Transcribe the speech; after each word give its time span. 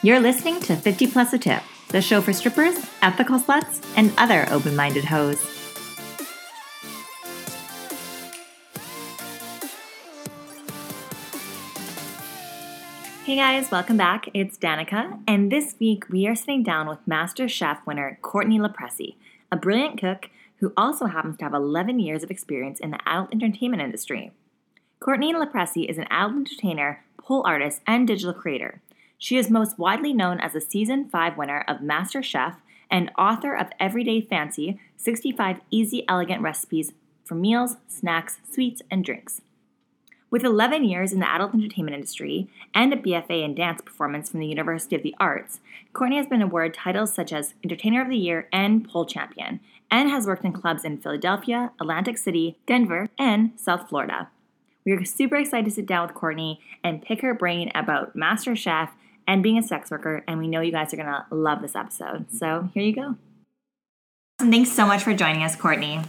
You're 0.00 0.20
listening 0.20 0.60
to 0.60 0.76
50 0.76 1.08
Plus 1.08 1.32
a 1.32 1.38
Tip, 1.38 1.60
the 1.88 2.00
show 2.00 2.20
for 2.20 2.32
strippers, 2.32 2.76
ethical 3.02 3.36
sluts, 3.36 3.84
and 3.96 4.12
other 4.16 4.46
open 4.48 4.76
minded 4.76 5.04
hoes. 5.04 5.44
Hey 13.24 13.34
guys, 13.34 13.72
welcome 13.72 13.96
back. 13.96 14.28
It's 14.32 14.56
Danica, 14.56 15.20
and 15.26 15.50
this 15.50 15.74
week 15.80 16.08
we 16.08 16.28
are 16.28 16.36
sitting 16.36 16.62
down 16.62 16.86
with 16.86 17.00
Master 17.04 17.48
Chef 17.48 17.84
winner 17.84 18.20
Courtney 18.22 18.60
LaPresi, 18.60 19.16
a 19.50 19.56
brilliant 19.56 20.00
cook 20.00 20.30
who 20.58 20.72
also 20.76 21.06
happens 21.06 21.38
to 21.38 21.44
have 21.44 21.54
11 21.54 21.98
years 21.98 22.22
of 22.22 22.30
experience 22.30 22.78
in 22.78 22.92
the 22.92 23.00
adult 23.04 23.32
entertainment 23.32 23.82
industry. 23.82 24.30
Courtney 25.00 25.34
LaPresi 25.34 25.90
is 25.90 25.98
an 25.98 26.06
adult 26.08 26.36
entertainer, 26.36 27.02
pole 27.16 27.42
artist, 27.44 27.80
and 27.84 28.06
digital 28.06 28.32
creator. 28.32 28.80
She 29.18 29.36
is 29.36 29.50
most 29.50 29.78
widely 29.78 30.12
known 30.12 30.38
as 30.38 30.54
a 30.54 30.60
season 30.60 31.08
5 31.08 31.36
winner 31.36 31.64
of 31.66 31.82
Master 31.82 32.22
Chef 32.22 32.54
and 32.88 33.10
author 33.18 33.54
of 33.54 33.66
Everyday 33.80 34.20
Fancy 34.20 34.78
65 34.96 35.60
Easy 35.70 36.04
Elegant 36.08 36.40
Recipes 36.40 36.92
for 37.24 37.34
Meals, 37.34 37.76
Snacks, 37.88 38.38
Sweets, 38.50 38.80
and 38.90 39.04
Drinks. 39.04 39.42
With 40.30 40.44
11 40.44 40.84
years 40.84 41.12
in 41.12 41.20
the 41.20 41.28
adult 41.28 41.52
entertainment 41.52 41.96
industry 41.96 42.48
and 42.74 42.92
a 42.92 42.96
BFA 42.96 43.42
in 43.42 43.54
dance 43.54 43.82
performance 43.82 44.30
from 44.30 44.40
the 44.40 44.46
University 44.46 44.94
of 44.94 45.02
the 45.02 45.16
Arts, 45.18 45.58
Courtney 45.92 46.18
has 46.18 46.26
been 46.26 46.42
awarded 46.42 46.74
titles 46.74 47.12
such 47.12 47.32
as 47.32 47.54
Entertainer 47.64 48.02
of 48.02 48.10
the 48.10 48.16
Year 48.16 48.46
and 48.52 48.88
Pole 48.88 49.06
Champion, 49.06 49.58
and 49.90 50.10
has 50.10 50.26
worked 50.26 50.44
in 50.44 50.52
clubs 50.52 50.84
in 50.84 50.98
Philadelphia, 50.98 51.72
Atlantic 51.80 52.18
City, 52.18 52.56
Denver, 52.66 53.08
and 53.18 53.52
South 53.56 53.88
Florida. 53.88 54.28
We 54.84 54.92
are 54.92 55.04
super 55.04 55.36
excited 55.36 55.64
to 55.64 55.70
sit 55.70 55.86
down 55.86 56.06
with 56.06 56.14
Courtney 56.14 56.60
and 56.84 57.02
pick 57.02 57.22
her 57.22 57.34
brain 57.34 57.72
about 57.74 58.14
Master 58.14 58.54
Chef 58.54 58.90
and 59.28 59.42
being 59.42 59.58
a 59.58 59.62
sex 59.62 59.90
worker, 59.90 60.24
and 60.26 60.40
we 60.40 60.48
know 60.48 60.60
you 60.60 60.72
guys 60.72 60.92
are 60.92 60.96
gonna 60.96 61.26
love 61.30 61.60
this 61.60 61.76
episode. 61.76 62.32
So 62.32 62.70
here 62.74 62.82
you 62.82 62.94
go. 62.94 63.16
Thanks 64.38 64.72
so 64.72 64.86
much 64.86 65.02
for 65.02 65.14
joining 65.14 65.44
us, 65.44 65.54
Courtney. 65.54 66.00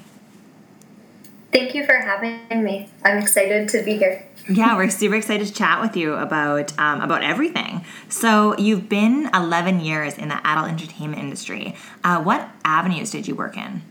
Thank 1.51 1.75
you 1.75 1.83
for 1.83 1.95
having 1.95 2.63
me. 2.63 2.89
I'm 3.03 3.17
excited 3.17 3.67
to 3.69 3.83
be 3.83 3.97
here. 3.97 4.25
yeah, 4.47 4.75
we're 4.77 4.89
super 4.89 5.15
excited 5.15 5.47
to 5.47 5.53
chat 5.53 5.81
with 5.81 5.97
you 5.97 6.13
about 6.13 6.77
um, 6.79 7.01
about 7.01 7.21
everything. 7.21 7.83
So 8.07 8.57
you've 8.57 8.87
been 8.87 9.29
11 9.33 9.81
years 9.81 10.17
in 10.17 10.29
the 10.29 10.47
adult 10.47 10.69
entertainment 10.69 11.21
industry. 11.21 11.75
Uh, 12.03 12.23
what 12.23 12.49
avenues 12.63 13.11
did 13.11 13.27
you 13.27 13.35
work 13.35 13.57
in? 13.57 13.81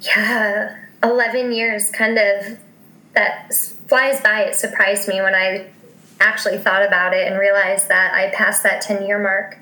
Yeah, 0.00 0.76
11 1.02 1.52
years, 1.52 1.90
kind 1.90 2.18
of 2.18 2.58
that 3.14 3.52
flies 3.88 4.20
by. 4.22 4.42
It 4.42 4.54
surprised 4.56 5.06
me 5.08 5.20
when 5.20 5.34
I 5.34 5.66
actually 6.20 6.58
thought 6.58 6.84
about 6.84 7.14
it 7.14 7.26
and 7.26 7.36
realized 7.38 7.88
that 7.88 8.14
I 8.14 8.30
passed 8.34 8.62
that 8.62 8.80
10 8.80 9.04
year 9.06 9.18
mark. 9.18 9.58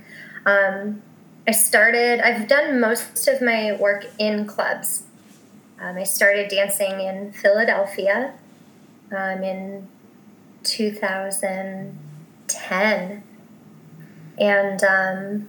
Um, 0.47 1.03
I 1.47 1.53
started, 1.53 2.21
I've 2.21 2.49
done 2.49 2.81
most 2.81 3.29
of 3.29 3.43
my 3.43 3.77
work 3.79 4.07
in 4.19 4.47
clubs. 4.47 5.03
Um, 5.81 5.97
I 5.97 6.05
started 6.05 6.49
dancing 6.49 7.01
in 7.01 7.33
Philadelphia 7.33 8.35
um, 9.11 9.43
in 9.43 9.89
2010 10.63 13.23
and 14.39 14.85
um, 14.85 15.49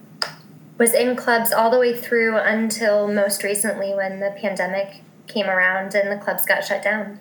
was 0.78 0.94
in 0.94 1.16
clubs 1.16 1.54
all 1.54 1.72
the 1.72 1.80
way 1.80 1.96
through 1.96 2.38
until 2.38 3.08
most 3.08 3.44
recently 3.44 3.94
when 3.94 4.20
the 4.20 4.32
pandemic 4.32 5.02
came 5.28 5.48
around 5.48 5.96
and 5.96 6.12
the 6.12 6.18
clubs 6.24 6.46
got 6.46 6.64
shut 6.64 6.84
down. 6.84 7.20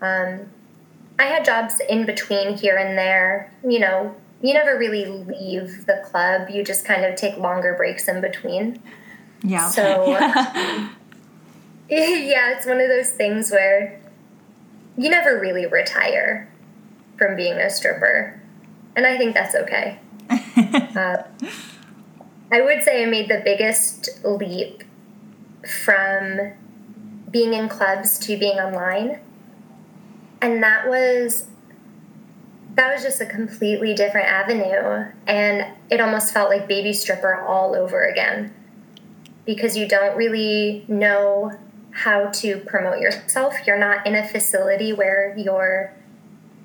Um, 0.00 0.48
I 1.18 1.24
had 1.24 1.44
jobs 1.44 1.80
in 1.88 2.06
between 2.06 2.56
here 2.56 2.76
and 2.76 2.96
there. 2.96 3.52
You 3.64 3.80
know, 3.80 4.14
you 4.42 4.52
never 4.52 4.78
really 4.78 5.06
leave 5.06 5.86
the 5.86 6.02
club, 6.04 6.50
you 6.50 6.62
just 6.62 6.84
kind 6.84 7.04
of 7.04 7.16
take 7.16 7.36
longer 7.38 7.74
breaks 7.74 8.08
in 8.08 8.20
between. 8.20 8.82
Yeah. 9.42 9.68
So. 9.68 10.06
yeah, 11.88 12.56
it's 12.56 12.66
one 12.66 12.80
of 12.80 12.88
those 12.88 13.10
things 13.10 13.50
where 13.50 14.00
you 14.98 15.08
never 15.08 15.38
really 15.38 15.66
retire 15.66 16.50
from 17.16 17.36
being 17.36 17.54
a 17.54 17.70
stripper. 17.70 18.40
And 18.94 19.06
I 19.06 19.16
think 19.16 19.34
that's 19.34 19.54
okay. 19.54 19.98
uh, 20.30 21.22
I 22.50 22.60
would 22.60 22.82
say 22.82 23.02
I 23.02 23.06
made 23.06 23.28
the 23.28 23.40
biggest 23.44 24.08
leap 24.24 24.82
from 25.84 26.52
being 27.30 27.54
in 27.54 27.68
clubs 27.68 28.18
to 28.20 28.36
being 28.36 28.58
online. 28.58 29.20
And 30.46 30.62
that 30.62 30.88
was 30.88 31.48
that 32.76 32.94
was 32.94 33.02
just 33.02 33.20
a 33.20 33.26
completely 33.26 33.94
different 33.94 34.28
avenue 34.28 35.10
and 35.26 35.66
it 35.90 36.00
almost 36.00 36.32
felt 36.32 36.50
like 36.50 36.68
baby 36.68 36.92
stripper 36.92 37.34
all 37.34 37.74
over 37.74 38.04
again 38.04 38.54
because 39.44 39.76
you 39.76 39.88
don't 39.88 40.16
really 40.16 40.84
know 40.86 41.58
how 41.90 42.26
to 42.26 42.58
promote 42.58 43.00
yourself. 43.00 43.54
You're 43.66 43.78
not 43.78 44.06
in 44.06 44.14
a 44.14 44.28
facility 44.28 44.92
where 44.92 45.34
you're, 45.36 45.92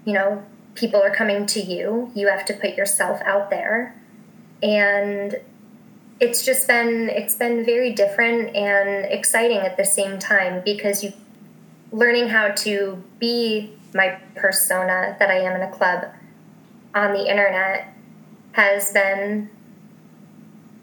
you 0.06 0.13
know, 0.13 0.44
people 0.75 1.02
are 1.02 1.16
coming 1.16 1.48
to 1.48 1.59
you. 1.59 2.12
You 2.13 2.28
have 2.28 2.46
to 2.46 2.53
put 2.53 2.75
yourself 2.75 3.19
out 3.24 3.50
there. 3.50 4.00
And 4.62 5.40
it's 6.19 6.46
just 6.46 6.68
been 6.68 7.09
it's 7.09 7.36
been 7.36 7.66
very 7.66 7.94
different 7.94 8.56
and 8.56 9.06
exciting 9.06 9.58
at 9.58 9.75
the 9.75 9.86
same 9.86 10.19
time 10.19 10.62
because 10.63 11.03
you 11.03 11.13
learning 11.91 12.29
how 12.29 12.50
to 12.50 13.03
be 13.19 13.74
my 13.94 14.19
persona 14.35 15.16
that 15.19 15.29
I 15.29 15.40
am 15.40 15.56
in 15.56 15.62
a 15.62 15.72
club 15.72 16.06
on 16.96 17.13
the 17.13 17.29
internet 17.29 17.94
has 18.53 18.91
been 18.91 19.50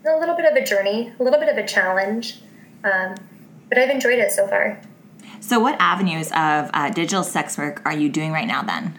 a 0.07 0.19
little 0.19 0.37
bit 0.37 0.45
of 0.45 0.55
a 0.57 0.65
journey, 0.65 1.13
a 1.19 1.23
little 1.23 1.39
bit 1.39 1.49
of 1.49 1.57
a 1.57 1.67
challenge. 1.67 2.41
Um, 2.85 3.15
but 3.69 3.79
I've 3.79 3.91
enjoyed 3.91 4.19
it 4.19 4.33
so 4.33 4.47
far. 4.47 4.81
So, 5.41 5.61
what 5.61 5.77
avenues 5.79 6.29
of 6.29 6.71
uh, 6.73 6.91
digital 6.91 7.23
sex 7.23 7.59
work 7.59 7.83
are 7.85 7.93
you 7.93 8.09
doing 8.09 8.33
right 8.33 8.47
now 8.47 8.63
then? 8.63 8.99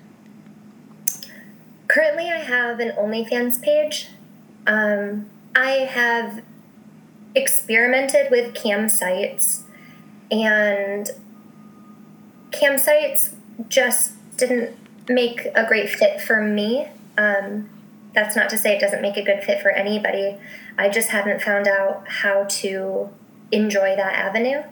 Currently, 1.88 2.30
I 2.30 2.38
have 2.38 2.80
an 2.80 2.92
OnlyFans 2.92 3.62
page. 3.62 4.10
Um, 4.68 5.30
I 5.56 5.88
have 5.92 6.44
experimented 7.34 8.30
with 8.30 8.54
cam 8.54 8.90
sites, 8.90 9.64
and 10.30 11.10
cam 12.52 12.78
sites 12.78 13.32
just 13.68 14.14
didn't 14.38 14.76
make 15.08 15.48
a 15.56 15.66
great 15.66 15.90
fit 15.90 16.22
for 16.22 16.42
me. 16.42 16.88
Um, 17.18 17.70
that's 18.14 18.36
not 18.36 18.50
to 18.50 18.58
say 18.58 18.76
it 18.76 18.80
doesn't 18.80 19.02
make 19.02 19.18
a 19.18 19.24
good 19.24 19.44
fit 19.44 19.62
for 19.62 19.70
anybody. 19.70 20.38
I 20.78 20.90
just 20.90 21.10
haven't 21.10 21.42
found 21.42 21.68
out 21.68 22.08
how 22.08 22.46
to 22.46 23.10
enjoy 23.52 23.96
that 23.96 24.14
avenue. 24.14 24.64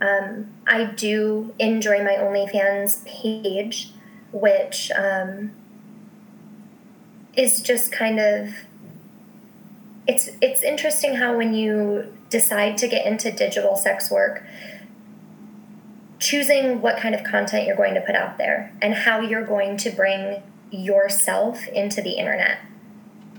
Um, 0.00 0.52
I 0.66 0.84
do 0.84 1.54
enjoy 1.58 2.02
my 2.02 2.12
OnlyFans 2.12 3.04
page, 3.06 3.92
which 4.32 4.90
um, 4.92 5.52
is 7.34 7.60
just 7.62 7.92
kind 7.92 8.18
of 8.20 8.50
it's 10.06 10.30
it's 10.40 10.62
interesting 10.62 11.16
how 11.16 11.36
when 11.36 11.54
you 11.54 12.12
decide 12.30 12.76
to 12.78 12.88
get 12.88 13.06
into 13.06 13.30
digital 13.32 13.76
sex 13.76 14.10
work, 14.10 14.44
choosing 16.18 16.80
what 16.80 16.96
kind 16.98 17.14
of 17.14 17.24
content 17.24 17.66
you're 17.66 17.76
going 17.76 17.94
to 17.94 18.00
put 18.00 18.14
out 18.14 18.38
there 18.38 18.72
and 18.80 18.94
how 18.94 19.20
you're 19.20 19.44
going 19.44 19.76
to 19.76 19.90
bring 19.90 20.42
yourself 20.70 21.66
into 21.68 22.00
the 22.00 22.12
internet. 22.12 22.58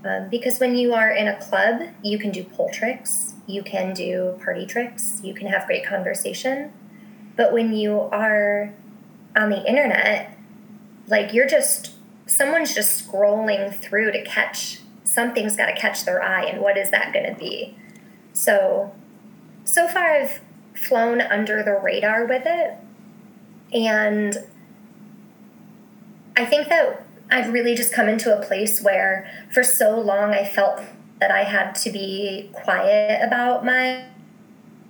Um, 0.05 0.29
because 0.29 0.59
when 0.59 0.75
you 0.75 0.93
are 0.93 1.11
in 1.11 1.27
a 1.27 1.35
club, 1.39 1.81
you 2.01 2.17
can 2.17 2.31
do 2.31 2.43
pole 2.43 2.69
tricks, 2.71 3.33
you 3.47 3.63
can 3.63 3.93
do 3.93 4.39
party 4.43 4.65
tricks, 4.65 5.19
you 5.23 5.33
can 5.33 5.47
have 5.47 5.65
great 5.65 5.85
conversation. 5.85 6.71
But 7.35 7.51
when 7.51 7.73
you 7.73 7.99
are 7.99 8.73
on 9.35 9.49
the 9.49 9.65
internet, 9.67 10.37
like 11.07 11.33
you're 11.33 11.47
just, 11.47 11.93
someone's 12.25 12.73
just 12.73 13.07
scrolling 13.07 13.73
through 13.73 14.11
to 14.11 14.23
catch, 14.23 14.79
something's 15.03 15.55
got 15.55 15.67
to 15.67 15.75
catch 15.75 16.05
their 16.05 16.21
eye, 16.21 16.45
and 16.45 16.61
what 16.61 16.77
is 16.77 16.91
that 16.91 17.13
going 17.13 17.25
to 17.25 17.37
be? 17.37 17.75
So, 18.33 18.93
so 19.65 19.87
far 19.87 20.11
I've 20.11 20.41
flown 20.85 21.21
under 21.21 21.63
the 21.63 21.73
radar 21.73 22.25
with 22.25 22.43
it. 22.45 22.75
And 23.73 24.37
I 26.35 26.45
think 26.45 26.69
that 26.69 27.05
I've 27.29 27.51
really 27.51 27.75
just 27.75 27.93
come 27.93 28.07
into 28.07 28.37
a 28.37 28.45
place 28.45 28.81
where 28.81 29.29
for 29.51 29.63
so 29.63 29.99
long 29.99 30.33
I 30.33 30.45
felt 30.45 30.81
that 31.19 31.31
I 31.31 31.43
had 31.43 31.73
to 31.75 31.91
be 31.91 32.49
quiet 32.53 33.21
about 33.25 33.65
my 33.65 34.05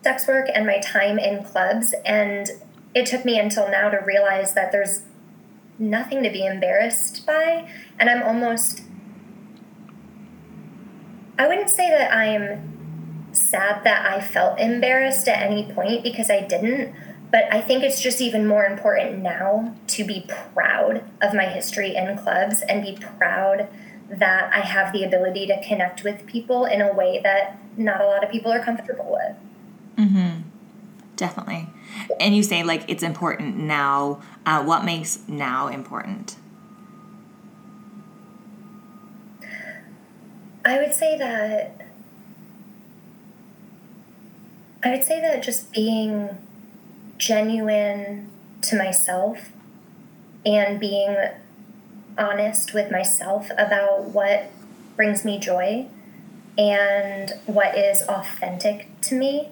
sex 0.04 0.28
work 0.28 0.48
and 0.54 0.66
my 0.66 0.80
time 0.80 1.18
in 1.18 1.44
clubs. 1.44 1.95
And 2.06 2.50
it 2.94 3.06
took 3.06 3.25
me 3.25 3.40
until 3.40 3.69
now 3.69 3.90
to 3.90 3.98
realize 3.98 4.54
that 4.54 4.72
there's 4.72 5.04
nothing 5.80 6.24
to 6.24 6.30
be 6.30 6.45
embarrassed 6.45 7.25
by. 7.25 7.69
And 8.00 8.10
I'm 8.10 8.24
almost, 8.24 8.83
I 11.40 11.48
wouldn't 11.48 11.69
say 11.69 11.90
that 11.90 12.13
I'm 12.13 12.76
sad 13.39 13.84
that 13.84 14.06
I 14.06 14.22
felt 14.22 14.60
embarrassed 14.60 15.28
at 15.28 15.42
any 15.42 15.72
point 15.72 16.04
because 16.04 16.30
I 16.30 16.42
didn't. 16.42 16.94
But 17.31 17.51
I 17.54 17.62
think 17.62 17.84
it's 17.84 18.01
just 18.01 18.22
even 18.22 18.48
more 18.48 18.66
important 18.66 19.19
now 19.19 19.75
to 19.88 20.06
be 20.06 20.25
proud 20.54 21.04
of 21.22 21.34
my 21.34 21.45
history 21.45 21.95
in 21.95 22.18
clubs 22.18 22.62
and 22.62 22.81
be 22.81 22.98
proud 23.18 23.68
that 24.10 24.54
I 24.54 24.62
have 24.62 24.94
the 24.94 25.04
ability 25.04 25.48
to 25.48 25.62
connect 25.62 26.04
with 26.04 26.25
people 26.25 26.66
in 26.66 26.81
a 26.81 26.94
way 26.94 27.19
that 27.24 27.60
not 27.75 28.00
a 28.00 28.06
lot 28.06 28.24
of 28.24 28.31
people 28.31 28.51
are 28.51 28.63
comfortable 28.63 29.12
with. 29.12 30.07
Mm-hmm. 30.07 30.42
Definitely. 31.18 31.68
And 32.19 32.36
you 32.36 32.44
say 32.44 32.63
like 32.63 32.86
it's 32.88 33.04
important 33.04 33.57
now. 33.57 34.22
Uh, 34.45 34.63
what 34.63 34.86
makes 34.86 35.28
now 35.28 35.68
important? 35.68 36.38
I 40.63 40.80
would 40.80 40.94
say 40.94 41.18
that 41.18 41.76
I 44.83 44.91
would 44.91 45.03
say 45.03 45.19
that 45.21 45.41
just 45.41 45.71
being 45.71 46.38
genuine 47.18 48.29
to 48.62 48.77
myself 48.77 49.51
and 50.45 50.79
being 50.79 51.18
honest 52.18 52.74
with 52.74 52.91
myself 52.91 53.50
about 53.57 54.06
what 54.06 54.51
brings 54.95 55.25
me 55.25 55.39
joy 55.39 55.88
and 56.57 57.33
what 57.45 57.77
is 57.77 58.01
authentic 58.03 58.89
to 59.01 59.15
me, 59.15 59.50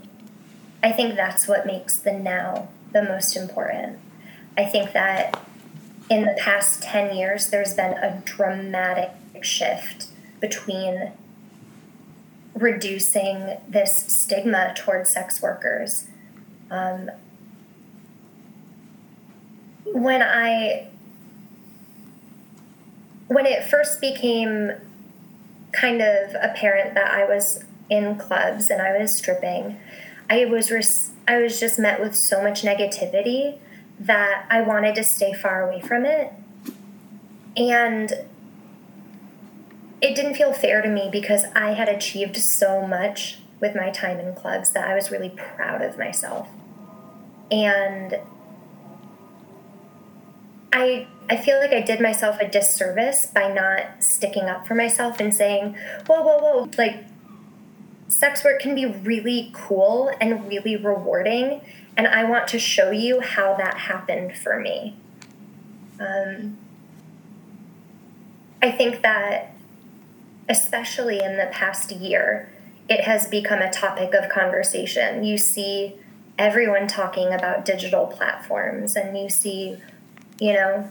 I 0.84 0.92
think 0.92 1.16
that's 1.16 1.48
what 1.48 1.66
makes 1.66 1.98
the 1.98 2.14
now 2.14 2.70
the 2.92 3.04
most 3.04 3.36
important. 3.36 4.00
I 4.58 4.66
think 4.66 4.94
that 4.94 5.44
in 6.10 6.26
the 6.26 6.36
past 6.40 6.84
10 6.84 7.16
years, 7.16 7.50
there's 7.50 7.74
been 7.74 7.94
a 7.94 8.22
dramatic 8.26 9.12
shift 9.42 10.08
between 10.40 11.12
reducing 12.56 13.58
this 13.68 14.00
stigma 14.08 14.74
towards 14.76 15.12
sex 15.12 15.42
workers. 15.42 16.08
Um, 16.72 17.12
when 19.86 20.24
I 20.24 20.88
when 23.28 23.46
it 23.46 23.64
first 23.64 24.00
became 24.02 24.72
kind 25.72 26.02
of 26.02 26.36
apparent 26.42 26.94
that 26.94 27.12
I 27.12 27.26
was 27.26 27.64
in 27.90 28.18
clubs 28.18 28.70
and 28.70 28.82
I 28.82 28.98
was 28.98 29.16
stripping, 29.16 29.78
I 30.30 30.46
was 30.46 30.72
res- 30.72 31.12
I 31.28 31.40
was 31.40 31.60
just 31.60 31.78
met 31.78 32.00
with 32.00 32.16
so 32.16 32.42
much 32.42 32.62
negativity 32.62 33.58
that 34.00 34.46
I 34.50 34.62
wanted 34.62 34.96
to 34.96 35.04
stay 35.04 35.34
far 35.34 35.68
away 35.68 35.82
from 35.82 36.06
it. 36.06 36.32
And 37.58 38.14
it 40.02 40.16
didn't 40.16 40.36
feel 40.36 40.54
fair 40.54 40.82
to 40.82 40.90
me 40.90 41.10
because 41.12 41.46
I 41.56 41.74
had 41.74 41.90
achieved 41.90 42.38
so 42.38 42.86
much 42.86 43.40
with 43.60 43.76
my 43.76 43.90
time 43.90 44.20
in 44.20 44.36
clubs 44.36 44.72
that 44.72 44.88
I 44.88 44.94
was 44.94 45.12
really 45.12 45.30
proud 45.30 45.82
of 45.82 45.98
myself. 45.98 46.48
And 47.52 48.20
I 50.74 51.08
I 51.30 51.38
feel 51.38 51.58
like 51.58 51.72
I 51.72 51.82
did 51.82 52.02
myself 52.02 52.38
a 52.40 52.48
disservice 52.48 53.26
by 53.26 53.52
not 53.52 54.04
sticking 54.04 54.44
up 54.44 54.68
for 54.68 54.76
myself 54.76 55.20
and 55.20 55.34
saying, 55.34 55.76
"Whoa, 56.06 56.22
whoa, 56.22 56.38
whoa!" 56.38 56.70
Like, 56.78 57.06
sex 58.08 58.44
work 58.44 58.60
can 58.60 58.76
be 58.76 58.86
really 58.86 59.50
cool 59.54 60.12
and 60.22 60.48
really 60.48 60.76
rewarding, 60.76 61.62
and 61.98 62.08
I 62.08 62.26
want 62.26 62.48
to 62.50 62.60
show 62.60 62.92
you 62.92 63.22
how 63.22 63.56
that 63.56 63.76
happened 63.76 64.38
for 64.38 64.60
me. 64.60 64.96
Um, 66.00 66.58
I 68.62 68.70
think 68.70 69.02
that 69.02 69.55
especially 70.48 71.22
in 71.24 71.38
the 71.38 71.48
past 71.52 71.92
year, 71.92 72.50
it 72.88 73.02
has 73.02 73.28
become 73.28 73.62
a 73.62 73.72
topic 73.72 74.14
of 74.14 74.30
conversation. 74.30 75.24
You 75.24 75.38
see 75.38 75.96
everyone 76.38 76.88
talking 76.88 77.34
about 77.34 77.66
digital 77.66 78.08
platforms, 78.08 78.96
and 78.96 79.18
you 79.18 79.30
see, 79.30 79.78
you 80.40 80.54
know, 80.54 80.90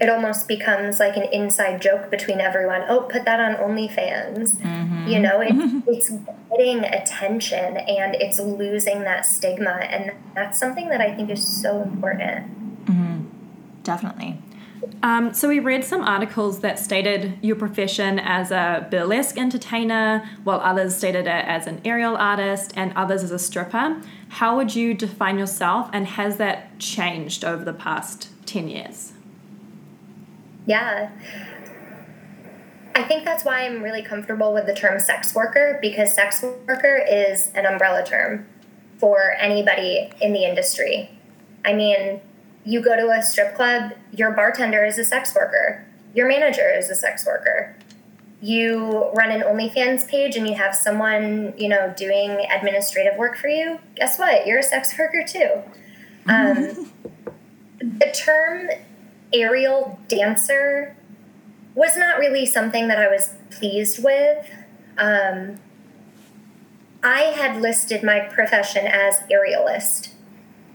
it 0.00 0.08
almost 0.08 0.46
becomes 0.46 1.00
like 1.00 1.16
an 1.16 1.24
inside 1.32 1.82
joke 1.82 2.10
between 2.10 2.40
everyone. 2.40 2.84
Oh, 2.88 3.00
put 3.00 3.24
that 3.24 3.40
on 3.40 3.56
OnlyFans. 3.56 4.56
Mm-hmm. 4.58 5.08
You 5.08 5.18
know, 5.18 5.40
it, 5.40 5.52
it's 5.88 6.12
getting 6.50 6.84
attention 6.84 7.76
and 7.76 8.14
it's 8.14 8.38
losing 8.38 9.02
that 9.02 9.26
stigma. 9.26 9.70
And 9.70 10.12
that's 10.34 10.58
something 10.58 10.88
that 10.88 11.00
I 11.00 11.14
think 11.14 11.30
is 11.30 11.46
so 11.46 11.82
important. 11.82 12.86
Mm-hmm. 12.86 13.24
Definitely. 13.82 14.38
Um, 15.02 15.32
so 15.32 15.48
we 15.48 15.60
read 15.60 15.84
some 15.84 16.02
articles 16.02 16.60
that 16.60 16.78
stated 16.78 17.38
your 17.40 17.56
profession 17.56 18.18
as 18.18 18.50
a 18.50 18.86
burlesque 18.90 19.38
entertainer, 19.38 20.28
while 20.44 20.60
others 20.60 20.96
stated 20.96 21.26
it 21.26 21.44
as 21.46 21.66
an 21.66 21.80
aerial 21.84 22.16
artist, 22.16 22.72
and 22.76 22.92
others 22.94 23.22
as 23.22 23.30
a 23.30 23.38
stripper. 23.38 24.00
How 24.28 24.56
would 24.56 24.74
you 24.74 24.94
define 24.94 25.38
yourself, 25.38 25.88
and 25.92 26.06
has 26.06 26.36
that 26.36 26.78
changed 26.78 27.44
over 27.44 27.64
the 27.64 27.72
past 27.72 28.28
ten 28.46 28.68
years? 28.68 29.12
Yeah. 30.66 31.10
I 32.94 33.04
think 33.04 33.24
that's 33.24 33.44
why 33.44 33.64
I'm 33.64 33.82
really 33.82 34.02
comfortable 34.02 34.52
with 34.52 34.66
the 34.66 34.74
term 34.74 34.98
sex 34.98 35.34
worker 35.34 35.78
because 35.80 36.12
sex 36.14 36.42
worker 36.42 37.00
is 37.08 37.52
an 37.54 37.64
umbrella 37.64 38.04
term 38.04 38.46
for 38.98 39.32
anybody 39.38 40.10
in 40.20 40.32
the 40.32 40.44
industry. 40.44 41.10
I 41.64 41.74
mean, 41.74 42.20
you 42.64 42.82
go 42.82 42.96
to 42.96 43.08
a 43.10 43.22
strip 43.22 43.54
club, 43.54 43.92
your 44.12 44.32
bartender 44.32 44.84
is 44.84 44.98
a 44.98 45.04
sex 45.04 45.34
worker, 45.34 45.86
your 46.14 46.28
manager 46.28 46.70
is 46.70 46.90
a 46.90 46.94
sex 46.94 47.24
worker. 47.26 47.76
You 48.40 49.10
run 49.14 49.32
an 49.32 49.40
OnlyFans 49.40 50.06
page 50.06 50.36
and 50.36 50.46
you 50.46 50.54
have 50.54 50.74
someone, 50.74 51.54
you 51.56 51.68
know, 51.68 51.92
doing 51.96 52.46
administrative 52.54 53.16
work 53.16 53.36
for 53.36 53.48
you. 53.48 53.80
Guess 53.96 54.18
what? 54.18 54.46
You're 54.46 54.60
a 54.60 54.62
sex 54.62 54.96
worker 54.96 55.24
too. 55.26 55.62
Um, 56.26 56.92
the 57.80 58.14
term 58.14 58.68
aerial 59.32 59.98
dancer 60.06 60.96
was 61.74 61.96
not 61.96 62.18
really 62.18 62.46
something 62.46 62.88
that 62.88 62.98
I 62.98 63.08
was 63.08 63.34
pleased 63.50 64.02
with. 64.02 64.50
Um, 64.96 65.60
I 67.02 67.20
had 67.20 67.60
listed 67.60 68.02
my 68.02 68.20
profession 68.20 68.86
as 68.86 69.20
aerialist 69.30 70.10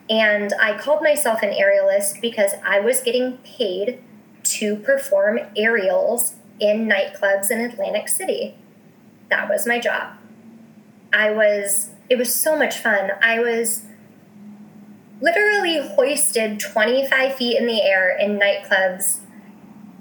and 0.09 0.53
I 0.59 0.77
called 0.77 1.01
myself 1.01 1.41
an 1.43 1.51
aerialist 1.51 2.21
because 2.21 2.51
I 2.63 2.79
was 2.79 2.99
getting 3.01 3.37
paid 3.37 4.03
to 4.43 4.75
perform 4.75 5.39
aerials 5.55 6.35
in 6.59 6.87
nightclubs 6.87 7.49
in 7.49 7.61
Atlantic 7.61 8.09
City. 8.09 8.55
That 9.29 9.49
was 9.49 9.65
my 9.65 9.79
job. 9.79 10.17
I 11.13 11.31
was, 11.31 11.91
it 12.09 12.17
was 12.17 12.33
so 12.33 12.57
much 12.57 12.77
fun. 12.77 13.11
I 13.21 13.39
was 13.39 13.83
literally 15.21 15.87
hoisted 15.87 16.59
25 16.59 17.35
feet 17.35 17.57
in 17.57 17.65
the 17.65 17.81
air 17.81 18.15
in 18.17 18.37
nightclubs 18.37 19.19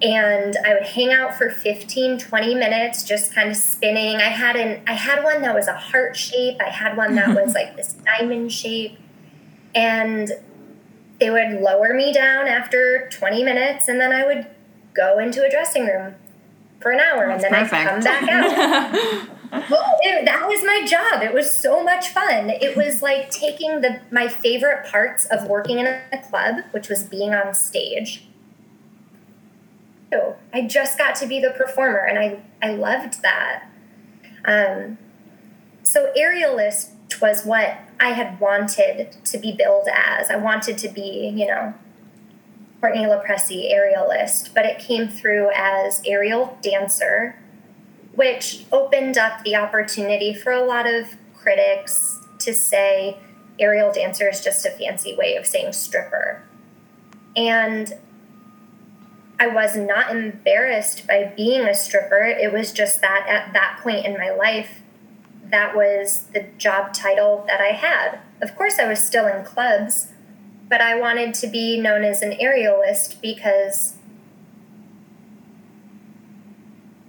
and 0.03 0.57
I 0.67 0.75
would 0.75 0.83
hang 0.83 1.13
out 1.13 1.37
for 1.37 1.49
15 1.49 2.19
20 2.19 2.55
minutes 2.57 3.05
just 3.05 3.33
kind 3.33 3.49
of 3.49 3.57
spinning. 3.57 4.17
I 4.17 4.31
had 4.31 4.57
an 4.57 4.83
I 4.87 4.95
had 4.95 5.23
one 5.23 5.43
that 5.43 5.55
was 5.55 5.69
a 5.69 5.77
heart 5.77 6.17
shape. 6.17 6.61
I 6.61 6.71
had 6.71 6.97
one 6.97 7.15
that 7.15 7.29
was 7.45 7.55
like 7.55 7.77
this 7.77 7.93
diamond 7.93 8.53
shape 8.53 8.99
and 9.75 10.33
they 11.21 11.31
would 11.31 11.61
lower 11.61 11.95
me 11.95 12.13
down 12.13 12.49
after 12.49 13.09
20 13.11 13.45
minutes 13.45 13.89
and 13.89 14.01
then 14.01 14.13
I 14.13 14.27
would 14.27 14.47
go 14.95 15.19
into 15.19 15.45
a 15.45 15.51
dressing 15.51 15.87
room 15.87 16.15
for 16.81 16.91
an 16.91 17.01
hour 17.01 17.29
That's 17.29 17.45
and 17.45 17.55
then 17.55 17.69
perfect. 17.69 17.75
I'd 17.75 17.89
come 17.89 18.01
back 18.03 18.29
out. 18.29 19.71
well, 19.71 19.99
it, 20.03 20.25
that 20.25 20.47
was 20.49 20.65
my 20.65 20.85
job. 20.87 21.23
It 21.23 21.33
was 21.33 21.55
so 21.55 21.83
much 21.83 22.09
fun. 22.09 22.51
It 22.51 22.77
was 22.77 23.03
like 23.03 23.31
taking 23.31 23.81
the 23.81 24.01
my 24.11 24.29
favorite 24.29 24.87
parts 24.91 25.27
of 25.27 25.47
working 25.47 25.79
in 25.79 25.87
a 25.87 26.23
club, 26.29 26.57
which 26.73 26.89
was 26.89 27.05
being 27.05 27.33
on 27.35 27.55
stage. 27.55 28.27
So 30.13 30.37
I 30.53 30.63
just 30.63 30.99
got 30.99 31.15
to 31.17 31.27
be 31.27 31.41
the 31.41 31.51
performer 31.51 31.99
and 31.99 32.19
I, 32.19 32.41
I 32.63 32.75
loved 32.75 33.23
that. 33.23 33.65
Um, 34.45 34.99
so 35.85 36.13
aerialist 36.19 36.91
was 37.21 37.45
what 37.45 37.79
I 38.03 38.15
had 38.15 38.41
wanted 38.41 39.13
to 39.27 39.39
be 39.39 39.53
billed 39.53 39.87
as. 39.95 40.29
I 40.29 40.35
wanted 40.35 40.77
to 40.79 40.89
be, 40.89 41.33
you 41.37 41.47
know, 41.47 41.73
Courtney 42.81 43.05
LaPresi 43.05 43.73
aerialist, 43.73 44.53
but 44.53 44.67
it 44.67 44.81
came 44.81 45.07
through 45.07 45.51
as 45.55 46.03
aerial 46.05 46.59
dancer, 46.63 47.39
which 48.17 48.65
opened 48.73 49.17
up 49.17 49.45
the 49.45 49.55
opportunity 49.55 50.35
for 50.35 50.51
a 50.51 50.65
lot 50.65 50.93
of 50.93 51.17
critics 51.33 52.19
to 52.41 52.53
say 52.53 53.19
aerial 53.61 53.93
dancer 53.93 54.29
is 54.29 54.43
just 54.43 54.67
a 54.67 54.71
fancy 54.71 55.15
way 55.15 55.37
of 55.37 55.47
saying 55.47 55.73
stripper. 55.73 56.43
And 57.37 57.93
I 59.39 59.47
was 59.47 59.77
not 59.77 60.11
embarrassed 60.11 61.07
by 61.07 61.33
being 61.37 61.69
a 61.69 61.75
stripper. 61.75 62.25
It 62.25 62.53
was 62.53 62.73
just 62.73 63.01
that 63.01 63.27
at 63.29 63.53
that 63.53 63.79
point 63.81 64.05
in 64.05 64.15
my 64.15 64.31
life, 64.31 64.82
that 65.53 65.77
was 65.77 66.25
the 66.33 66.47
job 66.57 66.95
title 66.95 67.45
that 67.47 67.61
I 67.61 67.73
had. 67.73 68.19
Of 68.41 68.57
course, 68.57 68.79
I 68.79 68.89
was 68.89 69.01
still 69.01 69.27
in 69.27 69.45
clubs, 69.45 70.09
but 70.69 70.81
I 70.81 70.99
wanted 70.99 71.35
to 71.35 71.47
be 71.47 71.79
known 71.79 72.03
as 72.03 72.23
an 72.23 72.33
aerialist 72.33 73.21
because 73.21 73.95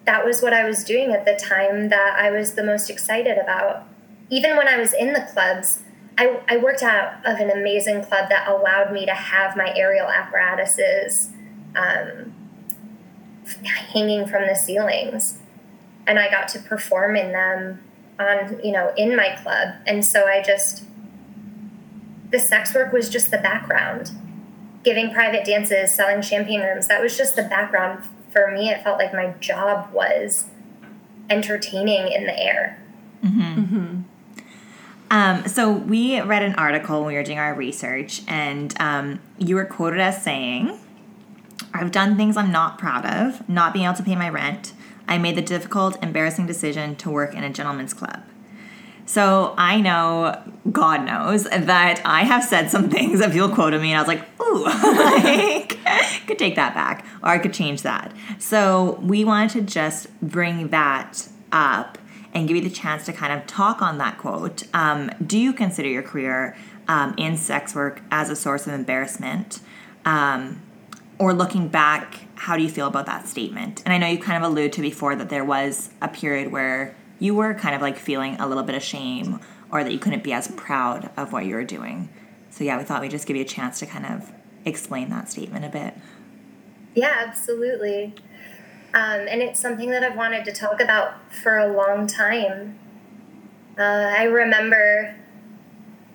that 0.05 0.25
was 0.25 0.41
what 0.41 0.53
I 0.53 0.65
was 0.65 0.83
doing 0.83 1.11
at 1.11 1.25
the 1.25 1.35
time 1.35 1.87
that 1.87 2.15
I 2.19 2.29
was 2.31 2.55
the 2.55 2.63
most 2.63 2.89
excited 2.89 3.37
about. 3.37 3.87
Even 4.29 4.57
when 4.57 4.67
I 4.67 4.77
was 4.77 4.93
in 4.93 5.13
the 5.13 5.25
clubs, 5.31 5.79
I, 6.17 6.41
I 6.49 6.57
worked 6.57 6.83
out 6.83 7.25
of 7.25 7.39
an 7.39 7.49
amazing 7.49 8.03
club 8.03 8.27
that 8.27 8.49
allowed 8.49 8.91
me 8.91 9.05
to 9.05 9.13
have 9.13 9.55
my 9.55 9.73
aerial 9.73 10.09
apparatuses 10.09 11.29
um, 11.77 12.33
hanging 13.63 14.27
from 14.27 14.45
the 14.47 14.55
ceilings. 14.55 15.39
And 16.05 16.19
I 16.19 16.29
got 16.29 16.49
to 16.49 16.59
perform 16.59 17.15
in 17.15 17.31
them 17.31 17.79
on, 18.19 18.59
you 18.63 18.71
know, 18.71 18.93
in 18.97 19.15
my 19.15 19.35
club. 19.41 19.75
And 19.85 20.05
so 20.05 20.25
I 20.25 20.41
just, 20.41 20.83
the 22.31 22.39
sex 22.39 22.73
work 22.73 22.93
was 22.93 23.09
just 23.09 23.31
the 23.31 23.37
background. 23.37 24.11
Giving 24.83 25.11
private 25.13 25.45
dances, 25.45 25.93
selling 25.93 26.21
champagne 26.21 26.61
rooms, 26.61 26.87
that 26.87 27.01
was 27.01 27.17
just 27.17 27.35
the 27.35 27.43
background. 27.43 28.07
For 28.31 28.51
me, 28.51 28.69
it 28.69 28.83
felt 28.83 28.97
like 28.97 29.13
my 29.13 29.33
job 29.39 29.93
was 29.93 30.45
entertaining 31.29 32.11
in 32.11 32.25
the 32.25 32.37
air. 32.37 32.83
Mm-hmm. 33.23 33.41
Mm-hmm. 33.41 34.01
Um, 35.11 35.47
so 35.47 35.71
we 35.71 36.19
read 36.21 36.41
an 36.41 36.55
article 36.55 37.01
when 37.01 37.09
we 37.09 37.13
were 37.13 37.23
doing 37.23 37.37
our 37.37 37.53
research, 37.53 38.23
and 38.27 38.73
um, 38.79 39.19
you 39.37 39.55
were 39.55 39.65
quoted 39.65 39.99
as 39.99 40.23
saying, 40.23 40.79
"I've 41.71 41.91
done 41.91 42.17
things 42.17 42.35
I'm 42.35 42.51
not 42.51 42.79
proud 42.79 43.05
of, 43.05 43.47
not 43.47 43.73
being 43.73 43.85
able 43.85 43.95
to 43.95 44.03
pay 44.03 44.15
my 44.15 44.27
rent. 44.27 44.73
I 45.07 45.17
made 45.17 45.35
the 45.35 45.41
difficult, 45.41 46.01
embarrassing 46.03 46.47
decision 46.47 46.95
to 46.97 47.09
work 47.09 47.33
in 47.33 47.43
a 47.43 47.49
gentleman's 47.49 47.93
club." 47.93 48.23
So 49.05 49.53
I 49.57 49.81
know, 49.81 50.41
God 50.71 51.05
knows, 51.05 51.43
that 51.43 52.01
I 52.05 52.23
have 52.23 52.43
said 52.43 52.69
some 52.69 52.89
things 52.89 53.19
that 53.19 53.31
people 53.31 53.49
quoted 53.49 53.81
me, 53.81 53.91
and 53.91 53.97
I 53.97 54.01
was 54.01 54.07
like, 54.07 54.25
"Ooh, 54.41 54.63
like, 54.65 55.77
could 56.27 56.39
take 56.39 56.55
that 56.55 56.73
back, 56.73 57.05
or 57.21 57.29
I 57.29 57.37
could 57.37 57.53
change 57.53 57.81
that." 57.81 58.13
So 58.39 58.99
we 59.01 59.25
wanted 59.25 59.49
to 59.51 59.61
just 59.61 60.07
bring 60.21 60.69
that 60.69 61.27
up 61.51 61.97
and 62.33 62.47
give 62.47 62.57
you 62.57 62.63
the 62.63 62.69
chance 62.69 63.05
to 63.05 63.13
kind 63.13 63.33
of 63.33 63.45
talk 63.45 63.81
on 63.81 63.97
that 63.99 64.17
quote. 64.17 64.63
Um, 64.73 65.11
do 65.25 65.37
you 65.37 65.53
consider 65.53 65.87
your 65.87 66.01
career 66.01 66.55
um, 66.87 67.13
in 67.17 67.37
sex 67.37 67.75
work 67.75 68.01
as 68.09 68.29
a 68.29 68.35
source 68.35 68.65
of 68.67 68.73
embarrassment? 68.73 69.59
Um, 70.05 70.61
or 71.19 71.33
looking 71.33 71.67
back, 71.67 72.25
how 72.43 72.57
do 72.57 72.61
you 72.61 72.67
feel 72.67 72.87
about 72.87 73.05
that 73.05 73.25
statement? 73.25 73.81
And 73.85 73.93
I 73.93 73.97
know 73.97 74.07
you 74.07 74.17
kind 74.17 74.43
of 74.43 74.51
alluded 74.51 74.73
to 74.73 74.81
before 74.81 75.15
that 75.15 75.29
there 75.29 75.45
was 75.45 75.91
a 76.01 76.09
period 76.09 76.51
where 76.51 76.93
you 77.17 77.33
were 77.35 77.53
kind 77.53 77.73
of 77.73 77.81
like 77.81 77.97
feeling 77.97 78.35
a 78.37 78.45
little 78.45 78.63
bit 78.63 78.75
of 78.75 78.83
shame 78.83 79.39
or 79.71 79.81
that 79.81 79.93
you 79.93 79.97
couldn't 79.97 80.25
be 80.25 80.33
as 80.33 80.49
proud 80.49 81.09
of 81.15 81.31
what 81.31 81.45
you 81.45 81.55
were 81.55 81.63
doing. 81.63 82.09
So, 82.49 82.65
yeah, 82.65 82.77
we 82.77 82.83
thought 82.83 82.99
we'd 82.99 83.11
just 83.11 83.27
give 83.27 83.37
you 83.37 83.43
a 83.43 83.47
chance 83.47 83.79
to 83.79 83.85
kind 83.85 84.05
of 84.05 84.29
explain 84.65 85.09
that 85.11 85.31
statement 85.31 85.63
a 85.63 85.69
bit. 85.69 85.93
Yeah, 86.95 87.13
absolutely. 87.25 88.13
Um, 88.93 89.25
and 89.29 89.41
it's 89.41 89.61
something 89.61 89.89
that 89.91 90.03
I've 90.03 90.17
wanted 90.17 90.43
to 90.43 90.51
talk 90.51 90.81
about 90.81 91.33
for 91.33 91.57
a 91.57 91.71
long 91.71 92.07
time. 92.07 92.77
Uh, 93.79 93.83
I 93.83 94.23
remember, 94.23 95.15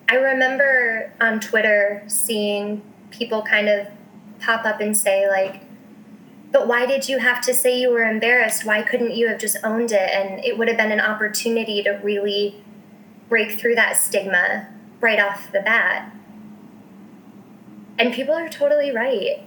I 0.07 0.13
remember 0.13 1.11
on 1.19 1.39
Twitter 1.39 2.03
seeing 2.05 2.83
people 3.09 3.41
kind 3.41 3.67
of 3.67 3.87
pop 4.39 4.63
up 4.63 4.79
and 4.79 4.95
say 4.95 5.27
like, 5.27 5.63
"But 6.51 6.67
why 6.67 6.85
did 6.85 7.07
you 7.07 7.19
have 7.19 7.41
to 7.41 7.53
say 7.53 7.79
you 7.79 7.91
were 7.91 8.03
embarrassed? 8.03 8.65
Why 8.65 8.81
couldn't 8.81 9.15
you 9.15 9.27
have 9.27 9.39
just 9.39 9.57
owned 9.63 9.91
it?" 9.91 10.09
And 10.11 10.43
it 10.43 10.57
would 10.57 10.67
have 10.67 10.77
been 10.77 10.91
an 10.91 10.99
opportunity 10.99 11.83
to 11.83 11.99
really 12.03 12.63
break 13.27 13.51
through 13.51 13.75
that 13.75 13.97
stigma 13.97 14.67
right 14.99 15.19
off 15.19 15.51
the 15.51 15.61
bat. 15.61 16.11
And 17.97 18.13
people 18.13 18.33
are 18.33 18.49
totally 18.49 18.91
right. 18.91 19.43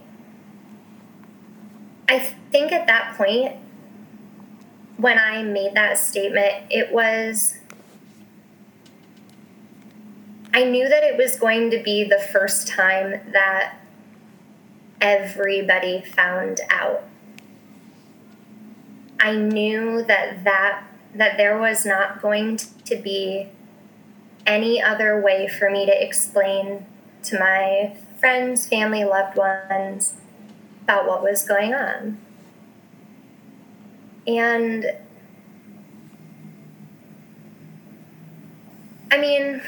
I 2.09 2.19
think 2.51 2.73
at 2.73 2.87
that 2.87 3.17
point, 3.17 3.57
when 4.99 5.19
I 5.19 5.43
made 5.43 5.75
that 5.75 5.99
statement, 5.99 6.67
it 6.71 6.93
was. 6.93 7.59
I 10.55 10.65
knew 10.65 10.89
that 10.89 11.03
it 11.03 11.17
was 11.17 11.37
going 11.39 11.71
to 11.71 11.83
be 11.83 12.05
the 12.05 12.19
first 12.19 12.69
time 12.69 13.21
that 13.33 13.79
everybody 15.03 16.01
found 16.01 16.61
out. 16.71 17.03
I 19.21 19.35
knew 19.35 20.03
that 20.05 20.45
that 20.45 20.85
that 21.15 21.37
there 21.37 21.59
was 21.59 21.85
not 21.85 22.23
going 22.23 22.57
to 22.57 22.97
be 22.97 23.49
any 24.47 24.81
other 24.81 25.21
way 25.21 25.47
for 25.47 25.69
me 25.69 25.85
to 25.85 26.03
explain 26.03 26.87
to 27.25 27.39
my 27.39 27.97
friends, 28.19 28.67
family, 28.67 29.05
loved 29.05 29.37
ones 29.37 30.15
about 30.85 31.07
what 31.07 31.23
was 31.23 31.47
going 31.47 31.75
on. 31.75 32.19
And 34.27 34.87
I 39.11 39.19
mean, 39.19 39.61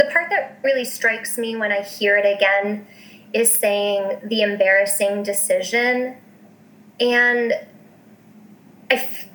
the 0.00 0.10
part 0.10 0.30
that 0.30 0.58
really 0.62 0.84
strikes 0.84 1.36
me 1.36 1.54
when 1.56 1.70
I 1.70 1.82
hear 1.82 2.16
it 2.16 2.24
again 2.24 2.86
is 3.34 3.52
saying 3.52 4.18
the 4.24 4.40
embarrassing 4.40 5.22
decision. 5.22 6.16
And 6.98 7.52
I 8.90 8.94
f- 8.94 9.28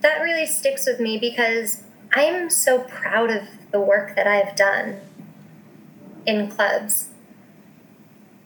that 0.00 0.22
really 0.22 0.46
sticks 0.46 0.86
with 0.86 1.00
me 1.00 1.18
because 1.18 1.82
I'm 2.14 2.48
so 2.48 2.78
proud 2.80 3.30
of 3.30 3.42
the 3.70 3.80
work 3.80 4.16
that 4.16 4.26
I've 4.26 4.56
done 4.56 5.00
in 6.24 6.48
clubs. 6.48 7.08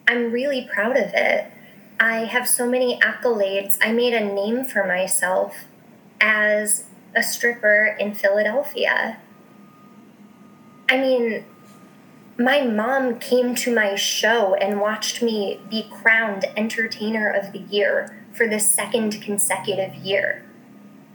I'm 0.09 0.33
really 0.33 0.69
proud 0.69 0.97
of 0.97 1.12
it. 1.14 1.52
I 2.00 2.25
have 2.25 2.49
so 2.49 2.69
many 2.69 2.99
accolades. 2.99 3.78
I 3.81 3.93
made 3.93 4.12
a 4.12 4.25
name 4.25 4.64
for 4.64 4.85
myself 4.85 5.66
as 6.21 6.86
a 7.16 7.23
stripper 7.23 7.96
in 7.99 8.14
Philadelphia. 8.14 9.18
I 10.88 10.99
mean, 10.99 11.44
my 12.38 12.62
mom 12.62 13.18
came 13.18 13.54
to 13.56 13.75
my 13.75 13.94
show 13.94 14.54
and 14.54 14.80
watched 14.80 15.23
me 15.23 15.61
be 15.70 15.88
crowned 15.90 16.44
Entertainer 16.56 17.28
of 17.30 17.52
the 17.52 17.61
Year 17.61 18.25
for 18.32 18.46
the 18.46 18.61
second 18.61 19.23
consecutive 19.23 19.94
year. 19.94 20.44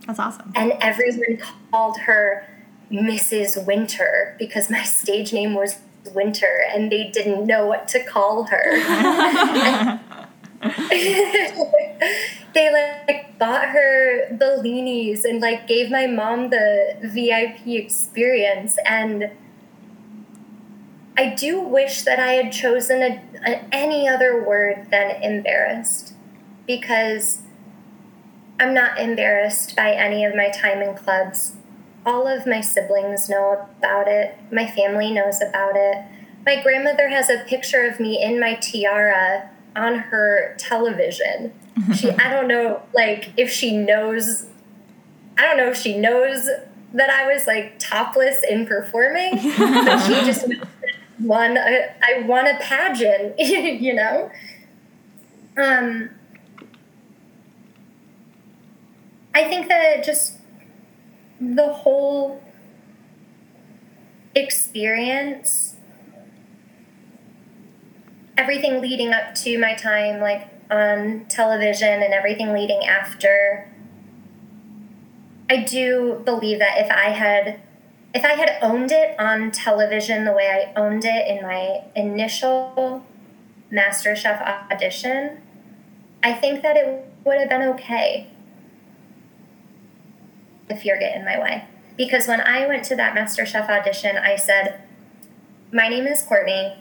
That's 0.07 0.19
awesome. 0.19 0.51
And 0.55 0.73
everyone 0.81 1.37
called 1.71 1.99
her 2.01 2.47
Mrs. 2.91 3.65
Winter 3.65 4.35
because 4.39 4.69
my 4.69 4.83
stage 4.83 5.31
name 5.31 5.53
was 5.53 5.77
Winter 6.15 6.63
and 6.73 6.91
they 6.91 7.09
didn't 7.09 7.45
know 7.45 7.67
what 7.67 7.87
to 7.89 8.03
call 8.03 8.45
her. 8.45 9.99
they 12.53 12.71
like 12.71 13.37
bought 13.37 13.69
her 13.69 14.27
bellinis 14.31 15.23
and 15.23 15.41
like 15.41 15.67
gave 15.67 15.89
my 15.89 16.07
mom 16.07 16.49
the 16.49 16.95
VIP 17.01 17.67
experience 17.67 18.77
and 18.85 19.31
I 21.17 21.35
do 21.35 21.59
wish 21.59 22.03
that 22.03 22.19
I 22.19 22.33
had 22.33 22.51
chosen 22.51 23.01
a, 23.01 23.21
a, 23.45 23.65
any 23.71 24.07
other 24.07 24.43
word 24.43 24.87
than 24.89 25.21
embarrassed 25.21 26.13
because 26.65 27.41
I'm 28.59 28.73
not 28.73 28.99
embarrassed 28.99 29.75
by 29.75 29.91
any 29.91 30.23
of 30.23 30.35
my 30.35 30.49
time 30.49 30.81
in 30.81 30.95
clubs. 30.95 31.55
All 32.05 32.27
of 32.27 32.47
my 32.47 32.61
siblings 32.61 33.29
know 33.29 33.67
about 33.77 34.07
it. 34.07 34.37
My 34.51 34.65
family 34.65 35.11
knows 35.11 35.41
about 35.41 35.73
it. 35.75 36.05
My 36.45 36.61
grandmother 36.61 37.09
has 37.09 37.29
a 37.29 37.43
picture 37.45 37.83
of 37.83 37.99
me 37.99 38.21
in 38.21 38.39
my 38.39 38.55
tiara 38.55 39.49
on 39.75 39.95
her 39.95 40.55
television. 40.57 41.53
She 41.95 42.09
I 42.11 42.29
don't 42.29 42.47
know 42.47 42.81
like 42.93 43.31
if 43.37 43.49
she 43.49 43.75
knows 43.75 44.45
I 45.37 45.43
don't 45.43 45.57
know 45.57 45.69
if 45.69 45.77
she 45.77 45.97
knows 45.97 46.47
that 46.93 47.09
I 47.09 47.31
was 47.31 47.47
like 47.47 47.79
topless 47.79 48.43
in 48.47 48.67
performing, 48.67 49.31
but 49.35 49.99
she 49.99 50.13
just 50.25 50.45
won 51.19 51.57
a, 51.57 51.93
I 52.01 52.21
won 52.23 52.47
a 52.47 52.59
pageant, 52.59 53.39
you 53.39 53.93
know? 53.93 54.29
Um 55.57 56.09
I 59.33 59.45
think 59.45 59.69
that 59.69 60.03
just 60.03 60.37
the 61.39 61.71
whole 61.71 62.43
experience, 64.35 65.75
everything 68.37 68.81
leading 68.81 69.13
up 69.13 69.33
to 69.35 69.57
my 69.57 69.73
time, 69.73 70.19
like 70.19 70.50
on 70.71 71.25
television 71.27 72.01
and 72.01 72.13
everything 72.13 72.53
leading 72.53 72.85
after, 72.85 73.69
I 75.49 75.63
do 75.63 76.21
believe 76.23 76.59
that 76.59 76.77
if 76.77 76.89
I 76.89 77.09
had 77.09 77.59
if 78.13 78.25
I 78.25 78.33
had 78.33 78.57
owned 78.61 78.91
it 78.91 79.17
on 79.19 79.51
television 79.51 80.25
the 80.25 80.33
way 80.33 80.49
I 80.49 80.79
owned 80.79 81.05
it 81.05 81.27
in 81.27 81.43
my 81.43 81.83
initial 81.95 83.05
MasterChef 83.71 84.69
audition, 84.69 85.41
I 86.21 86.33
think 86.33 86.61
that 86.61 86.75
it 86.75 87.05
would 87.23 87.39
have 87.39 87.49
been 87.49 87.61
okay 87.69 88.29
the 90.67 90.75
fear 90.75 90.97
get 90.99 91.15
in 91.15 91.25
my 91.25 91.39
way. 91.39 91.65
Because 91.97 92.27
when 92.27 92.41
I 92.41 92.65
went 92.67 92.83
to 92.85 92.95
that 92.95 93.15
MasterChef 93.15 93.69
audition, 93.69 94.17
I 94.17 94.35
said, 94.35 94.81
My 95.71 95.87
name 95.87 96.07
is 96.07 96.23
Courtney. 96.23 96.80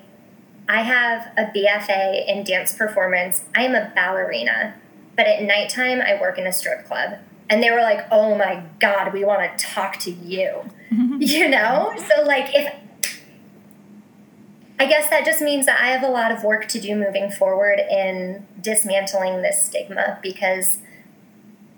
I 0.71 0.83
have 0.83 1.33
a 1.37 1.47
BFA 1.47 2.29
in 2.29 2.45
dance 2.45 2.73
performance. 2.73 3.43
I 3.57 3.65
am 3.65 3.75
a 3.75 3.93
ballerina, 3.93 4.77
but 5.17 5.27
at 5.27 5.43
nighttime, 5.43 6.01
I 6.01 6.19
work 6.21 6.39
in 6.39 6.47
a 6.47 6.53
strip 6.53 6.87
club. 6.87 7.19
And 7.49 7.61
they 7.61 7.73
were 7.73 7.81
like, 7.81 8.07
Oh 8.13 8.37
my 8.37 8.63
God, 8.79 9.13
we 9.13 9.25
want 9.25 9.59
to 9.59 9.67
talk 9.67 9.99
to 9.99 10.13
you. 10.13 10.71
you 11.19 11.49
know? 11.49 11.93
So, 11.97 12.23
like, 12.23 12.55
if 12.55 12.73
I 14.79 14.87
guess 14.87 15.11
that 15.11 15.27
just 15.27 15.43
means 15.43 15.67
that 15.67 15.81
I 15.81 15.89
have 15.89 16.05
a 16.05 16.09
lot 16.09 16.31
of 16.31 16.45
work 16.45 16.69
to 16.69 16.81
do 16.81 16.95
moving 16.95 17.33
forward 17.33 17.81
in 17.81 18.47
dismantling 18.61 19.43
this 19.43 19.65
stigma 19.65 20.21
because 20.23 20.79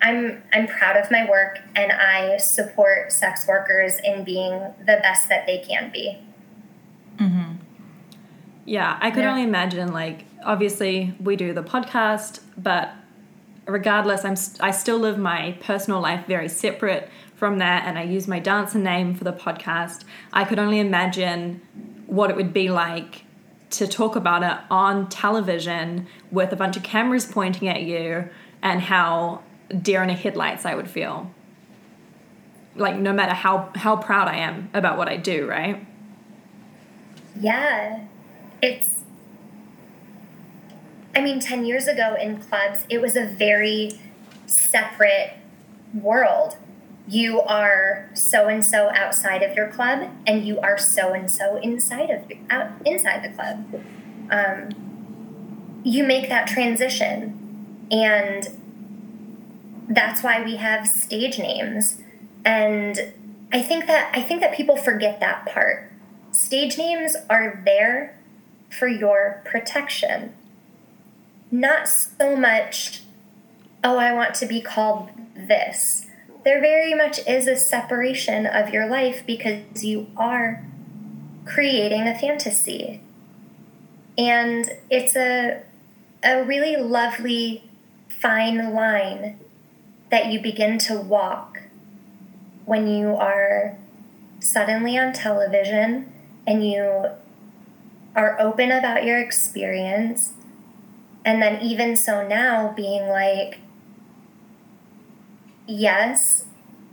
I'm 0.03 0.43
I'm 0.53 0.67
proud 0.67 0.99
of 0.99 1.11
my 1.11 1.29
work 1.29 1.61
and 1.75 1.93
I 1.93 2.37
support 2.37 3.11
sex 3.11 3.49
workers 3.49 3.99
in 4.05 4.23
being 4.23 4.53
the 4.81 5.01
best 5.03 5.31
that 5.31 5.47
they 5.47 5.65
can 5.67 5.91
be. 5.91 6.19
Mm-hmm. 7.17 7.52
Yeah, 8.65 8.97
I 9.01 9.11
could 9.11 9.25
Yeah. 9.25 9.31
only 9.31 9.43
imagine. 9.43 9.93
Like, 9.93 10.25
obviously, 10.45 11.15
we 11.21 11.37
do 11.37 11.53
the 11.53 11.63
podcast, 11.63 12.41
but 12.57 12.91
regardless, 13.67 14.25
I'm 14.25 14.37
st- 14.37 14.63
I 14.63 14.71
still 14.71 14.99
live 14.99 15.19
my 15.19 15.57
personal 15.61 16.01
life 16.01 16.27
very 16.27 16.49
separate 16.49 17.09
from 17.35 17.59
that, 17.59 17.85
and 17.87 17.99
I 17.99 18.03
use 18.05 18.29
my 18.29 18.39
dancer 18.39 18.79
name 18.79 19.15
for 19.15 19.25
the 19.25 19.33
podcast. 19.33 20.05
I 20.33 20.45
could 20.45 20.59
only 20.61 20.79
imagine 20.79 21.61
what 22.07 22.31
it 22.31 22.37
would 22.37 22.53
be 22.53 22.69
like 22.71 23.25
to 23.71 23.87
talk 23.89 24.15
about 24.17 24.43
it 24.43 24.59
on 24.71 25.09
television 25.09 26.07
with 26.31 26.53
a 26.53 26.57
bunch 26.57 26.77
of 26.77 26.83
cameras 26.83 27.27
pointing 27.27 27.69
at 27.69 27.83
you, 27.83 28.29
and 28.63 28.83
how 28.83 29.41
deer 29.81 30.03
in 30.03 30.09
the 30.09 30.15
headlights 30.15 30.65
I 30.65 30.75
would 30.75 30.89
feel. 30.89 31.31
Like, 32.77 32.97
no 32.97 33.13
matter 33.13 33.35
how 33.35 33.71
how 33.75 33.97
proud 33.97 34.29
I 34.29 34.37
am 34.37 34.71
about 34.73 34.97
what 34.97 35.09
I 35.09 35.17
do, 35.17 35.49
right? 35.49 35.85
Yeah. 37.41 38.01
It's 38.63 39.01
I 41.15 41.21
mean 41.21 41.41
10 41.41 41.67
years 41.67 41.87
ago 41.87 42.17
in 42.19 42.39
clubs 42.39 42.87
it 42.89 43.03
was 43.03 43.17
a 43.17 43.27
very 43.27 43.91
separate 44.47 45.35
world. 45.93 46.57
You 47.07 47.41
are 47.41 48.09
so 48.15 48.47
and 48.47 48.65
so 48.65 48.91
outside 48.95 49.43
of 49.43 49.57
your 49.57 49.69
club 49.69 50.09
and 50.27 50.47
you 50.47 50.61
are 50.61 50.79
so 50.79 51.13
and 51.13 51.31
so 51.31 51.57
inside 51.57 52.09
of 52.09 52.31
out 52.49 52.71
inside 52.87 53.25
the 53.25 53.35
club. 53.35 53.83
Um, 54.31 55.81
you 55.85 56.05
make 56.05 56.29
that 56.29 56.47
transition 56.47 57.87
and 57.91 58.49
that's 59.89 60.23
why 60.23 60.43
we 60.43 60.57
have 60.57 60.87
stage 60.87 61.39
names 61.39 61.99
and 62.45 63.13
i 63.53 63.61
think 63.61 63.87
that 63.87 64.11
i 64.15 64.23
think 64.23 64.41
that 64.41 64.55
people 64.55 64.77
forget 64.77 65.21
that 65.21 65.45
part 65.47 65.91
stage 66.31 66.79
names 66.79 67.17
are 67.29 67.61
there 67.65 68.17
for 68.79 68.89
your 68.89 69.43
protection. 69.45 70.35
Not 71.51 71.89
so 71.89 72.35
much 72.37 73.03
oh 73.85 73.99
i 73.99 74.13
want 74.13 74.35
to 74.37 74.47
be 74.47 74.61
called 74.61 75.11
this. 75.35 76.07
There 76.45 76.61
very 76.61 76.95
much 76.95 77.21
is 77.27 77.47
a 77.47 77.57
separation 77.57 78.47
of 78.47 78.71
your 78.71 78.89
life 78.89 79.23
because 79.27 79.85
you 79.85 80.09
are 80.17 80.65
creating 81.45 82.03
a 82.03 82.19
fantasy. 82.19 83.01
And 84.19 84.71
it's 84.91 85.17
a 85.17 85.63
a 86.25 86.45
really 86.45 86.77
lovely 86.77 87.65
fine 88.09 88.73
line 88.73 89.39
that 90.11 90.27
you 90.27 90.41
begin 90.41 90.79
to 90.79 91.01
walk 91.01 91.63
when 92.65 92.87
you 92.87 93.17
are 93.17 93.77
suddenly 94.39 94.97
on 94.97 95.13
television 95.13 96.13
and 96.47 96.65
you 96.65 97.07
are 98.15 98.41
open 98.41 98.71
about 98.71 99.05
your 99.05 99.19
experience 99.19 100.33
and 101.25 101.41
then 101.41 101.61
even 101.63 101.97
so 101.97 102.27
now 102.27 102.73
being 102.77 103.09
like 103.09 103.59
yes 105.67 106.45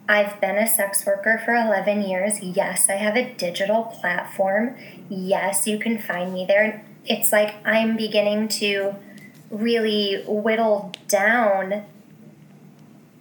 I've 0.09 0.41
been 0.41 0.57
a 0.57 0.67
sex 0.67 1.05
worker 1.05 1.39
for 1.45 1.53
11 1.53 2.01
years. 2.01 2.41
Yes, 2.41 2.89
I 2.89 2.93
have 2.93 3.15
a 3.15 3.31
digital 3.35 3.83
platform. 3.83 4.75
Yes, 5.07 5.67
you 5.67 5.77
can 5.77 5.99
find 5.99 6.33
me 6.33 6.47
there. 6.47 6.83
It's 7.05 7.31
like 7.31 7.53
I'm 7.63 7.95
beginning 7.95 8.47
to 8.47 8.95
really 9.51 10.23
whittle 10.25 10.91
down 11.07 11.85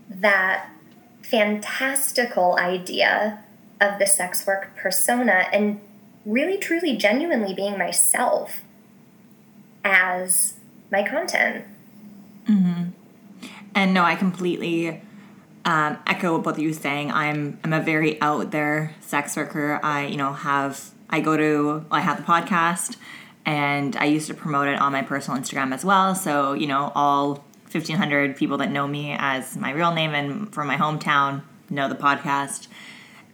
that 0.08 0.70
fantastical 1.20 2.56
idea 2.56 3.44
of 3.82 3.98
the 3.98 4.06
sex 4.06 4.46
work 4.46 4.74
persona 4.74 5.44
and 5.52 5.82
really, 6.24 6.59
truly, 6.59 6.96
genuinely 6.96 7.54
being 7.54 7.78
myself 7.78 8.62
as 9.85 10.54
my 10.90 11.02
content. 11.02 11.64
And 13.74 13.94
no, 13.94 14.02
I 14.02 14.16
completely 14.16 15.02
um, 15.64 15.98
echo 16.07 16.33
what 16.35 16.44
both 16.44 16.54
of 16.54 16.61
you 16.61 16.72
saying. 16.72 17.12
I'm 17.12 17.59
I'm 17.62 17.72
a 17.72 17.81
very 17.81 18.20
out 18.20 18.50
there 18.50 18.94
sex 19.00 19.37
worker. 19.37 19.78
I 19.83 20.07
you 20.07 20.16
know 20.16 20.33
have 20.33 20.90
I 21.11 21.20
go 21.20 21.37
to 21.37 21.85
I 21.90 22.00
have 22.00 22.16
the 22.16 22.22
podcast, 22.22 22.96
and 23.44 23.94
I 23.96 24.07
used 24.07 24.26
to 24.28 24.35
promote 24.35 24.68
it 24.68 24.81
on 24.81 24.92
my 24.92 25.02
personal 25.02 25.38
Instagram 25.38 25.74
as 25.74 25.85
well. 25.85 26.14
So 26.14 26.54
you 26.54 26.66
know 26.66 26.90
all 26.94 27.44
1,500 27.70 28.35
people 28.37 28.57
that 28.59 28.70
know 28.70 28.87
me 28.87 29.14
as 29.18 29.57
my 29.57 29.70
real 29.72 29.92
name 29.92 30.14
and 30.14 30.52
from 30.54 30.66
my 30.68 30.76
hometown 30.76 31.42
know 31.68 31.88
the 31.88 31.94
podcast. 31.94 32.68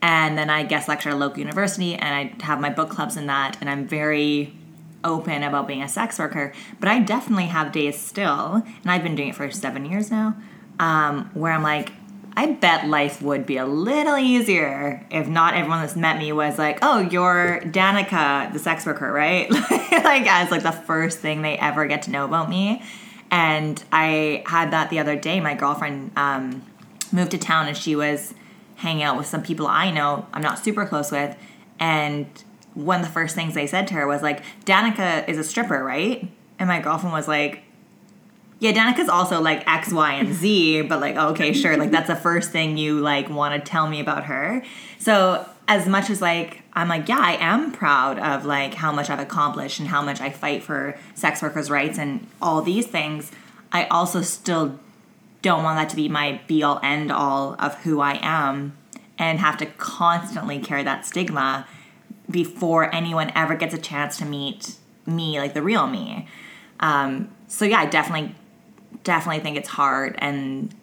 And 0.05 0.37
then 0.37 0.51
I 0.51 0.65
guest 0.65 0.87
lecture 0.87 1.09
at 1.09 1.19
local 1.19 1.39
university, 1.39 1.95
and 1.95 2.15
I 2.15 2.45
have 2.45 2.61
my 2.61 2.69
book 2.69 2.91
clubs 2.91 3.17
in 3.17 3.25
that, 3.29 3.57
and 3.63 3.71
I'm 3.71 3.89
very 3.89 4.55
open 5.03 5.43
about 5.43 5.67
being 5.67 5.83
a 5.83 5.89
sex 5.89 6.19
worker, 6.19 6.53
but 6.79 6.91
I 6.91 6.99
definitely 6.99 7.47
have 7.47 7.73
days 7.73 7.99
still, 7.99 8.63
and 8.83 8.91
I've 8.91 9.03
been 9.03 9.15
doing 9.15 9.31
it 9.31 9.35
for 9.35 9.51
seven 9.51 9.87
years 9.87 10.11
now, 10.11 10.37
um, 10.79 11.31
where 11.33 11.55
I'm 11.55 11.63
like, 11.63 11.91
I 12.37 12.53
bet 12.53 12.87
life 12.87 13.23
would 13.23 13.47
be 13.47 13.57
a 13.57 13.65
little 13.65 14.19
easier 14.19 15.07
if 15.11 15.27
not 15.27 15.55
everyone 15.55 15.81
that's 15.81 15.97
met 15.97 16.19
me 16.19 16.33
was 16.33 16.59
like, 16.59 16.81
oh, 16.83 17.01
you're 17.01 17.63
Danica, 17.65 18.53
the 18.53 18.59
sex 18.59 18.85
worker, 18.85 19.11
right? 19.11 19.51
like 19.51 20.27
as 20.27 20.51
like 20.51 20.65
the 20.65 20.73
first 20.73 21.21
thing 21.21 21.41
they 21.41 21.57
ever 21.57 21.87
get 21.87 22.03
to 22.03 22.11
know 22.11 22.27
about 22.27 22.51
me. 22.51 22.83
And 23.31 23.83
I 23.91 24.43
had 24.45 24.73
that 24.73 24.91
the 24.91 24.99
other 24.99 25.17
day. 25.17 25.41
My 25.41 25.55
girlfriend 25.55 26.11
um, 26.17 26.63
moved 27.11 27.31
to 27.31 27.39
town 27.39 27.69
and 27.69 27.77
she 27.77 27.97
was 27.97 28.35
hanging 28.85 29.03
out 29.03 29.17
with 29.17 29.27
some 29.27 29.43
people 29.43 29.67
I 29.67 29.91
know 29.91 30.27
I'm 30.33 30.43
not 30.43 30.59
super 30.59 30.87
close 30.87 31.11
with, 31.11 31.37
and 31.81 32.27
one 32.75 33.01
of 33.01 33.07
the 33.07 33.13
first 33.13 33.35
things 33.35 33.55
they 33.55 33.67
said 33.67 33.89
to 33.89 33.95
her 33.95 34.07
was 34.07 34.23
like, 34.23 34.43
Danica 34.65 35.29
is 35.29 35.39
a 35.39 35.45
stripper, 35.45 35.83
right? 35.83 36.29
And 36.59 36.69
my 36.69 36.81
girlfriend 36.81 37.13
was 37.13 37.29
like, 37.29 37.63
yeah, 38.59 38.73
Danica's 38.73 39.09
also 39.09 39.41
like 39.41 39.69
X, 39.69 39.93
Y, 39.93 40.13
and 40.15 40.35
Z, 40.35 40.83
but 40.89 41.01
like, 41.01 41.17
okay, 41.17 41.53
sure. 41.53 41.77
Like, 41.77 41.91
that's 41.91 42.09
the 42.09 42.17
first 42.17 42.51
thing 42.51 42.77
you 42.77 43.01
like 43.01 43.29
want 43.29 43.55
to 43.55 43.71
tell 43.71 43.89
me 43.89 44.01
about 44.01 44.25
her. 44.25 44.63
So, 44.99 45.49
as 45.67 45.87
much 45.87 46.11
as 46.11 46.21
like, 46.21 46.63
I'm 46.75 46.89
like, 46.89 47.09
yeah, 47.09 47.19
I 47.19 47.37
am 47.41 47.73
proud 47.73 48.19
of 48.19 48.45
like 48.45 48.75
how 48.75 48.93
much 48.93 49.09
I've 49.09 49.21
accomplished 49.21 49.79
and 49.79 49.89
how 49.89 50.03
much 50.03 50.21
I 50.21 50.31
fight 50.31 50.63
for 50.63 50.99
sex 51.15 51.41
workers' 51.41 51.71
rights 51.71 51.99
and 51.99 52.27
all 52.43 52.61
these 52.61 52.87
things, 52.87 53.33
I 53.73 53.87
also 53.87 54.21
still 54.21 54.79
don't 55.45 55.63
want 55.63 55.79
that 55.79 55.91
to 55.91 55.97
be 55.97 56.09
my 56.09 56.41
be 56.47 56.63
all 56.63 56.81
end 56.83 57.13
all 57.13 57.55
of 57.59 57.75
who 57.83 58.01
I 58.01 58.19
am 58.23 58.77
and 59.19 59.39
have 59.39 59.59
to 59.59 59.67
constantly 59.67 60.59
carry 60.59 60.83
that 60.83 61.05
stigma 61.05 61.67
before 62.31 62.93
anyone 62.95 63.31
ever 63.35 63.55
gets 63.55 63.75
a 63.75 63.79
chance 63.79 64.17
to 64.17 64.25
meet 64.25 64.77
me, 65.05 65.39
like 65.39 65.53
the 65.53 65.63
real 65.63 65.87
me. 65.87 66.27
Um, 66.81 67.31
so 67.47 67.67
yeah, 67.67 67.81
I 67.81 67.87
definitely, 67.87 68.35
definitely 69.05 69.43
think 69.43 69.59
it's 69.59 69.69
hard, 69.69 70.17
and 70.19 70.75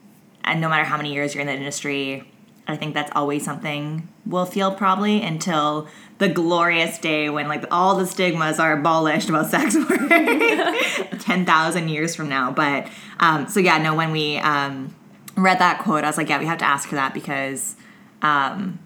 and 0.44 0.62
no 0.62 0.70
matter 0.70 0.84
how 0.84 0.96
many 0.96 1.12
years 1.12 1.34
you're 1.34 1.42
in 1.42 1.48
the 1.48 1.54
industry, 1.54 2.24
I 2.68 2.78
think 2.78 2.94
that's 2.94 3.12
always 3.16 3.44
something 3.44 4.08
we'll 4.28 4.46
feel 4.46 4.72
probably 4.72 5.24
until 5.24 5.88
the 6.22 6.30
glorious 6.30 7.00
day 7.00 7.32
when 7.32 7.48
like 7.48 7.66
all 7.72 7.96
the 7.96 8.06
stigmas 8.06 8.60
are 8.60 8.78
abolished 8.78 9.28
about 9.28 9.50
sex 9.50 9.76
work, 9.76 9.90
ten 11.20 11.48
thousand 11.48 11.90
years 11.90 12.16
from 12.16 12.30
now. 12.30 12.52
But 12.52 12.88
um, 13.20 13.48
so 13.48 13.60
yeah, 13.60 13.80
no, 13.80 13.96
when 13.96 14.12
we 14.12 14.38
um, 14.38 14.94
read 15.36 15.58
that 15.58 15.80
quote, 15.80 16.04
I 16.04 16.08
was 16.08 16.18
like, 16.18 16.30
yeah, 16.30 16.38
we 16.38 16.46
have 16.46 16.60
to 16.60 16.66
ask 16.66 16.88
her 16.90 16.96
that 16.96 17.14
because. 17.14 17.76
Um, 18.22 18.80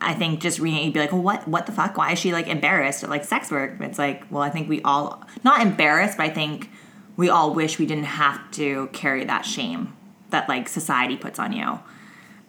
I 0.00 0.12
think 0.12 0.40
just 0.40 0.58
reading 0.58 0.80
it, 0.80 0.84
you'd 0.84 0.92
be 0.92 1.00
like, 1.00 1.12
well, 1.12 1.22
what, 1.22 1.48
what 1.48 1.64
the 1.64 1.72
fuck? 1.72 1.96
Why 1.96 2.12
is 2.12 2.18
she 2.18 2.34
like 2.34 2.46
embarrassed 2.46 3.02
at 3.02 3.08
like 3.08 3.24
sex 3.24 3.50
work? 3.50 3.80
It's 3.80 3.98
like, 3.98 4.30
well, 4.30 4.42
I 4.42 4.50
think 4.50 4.68
we 4.68 4.82
all, 4.82 5.24
not 5.44 5.62
embarrassed, 5.62 6.18
but 6.18 6.24
I 6.24 6.28
think 6.28 6.68
we 7.16 7.30
all 7.30 7.54
wish 7.54 7.78
we 7.78 7.86
didn't 7.86 8.04
have 8.04 8.50
to 8.50 8.90
carry 8.92 9.24
that 9.24 9.46
shame 9.46 9.96
that 10.28 10.46
like 10.46 10.68
society 10.68 11.16
puts 11.16 11.38
on 11.38 11.54
you. 11.54 11.78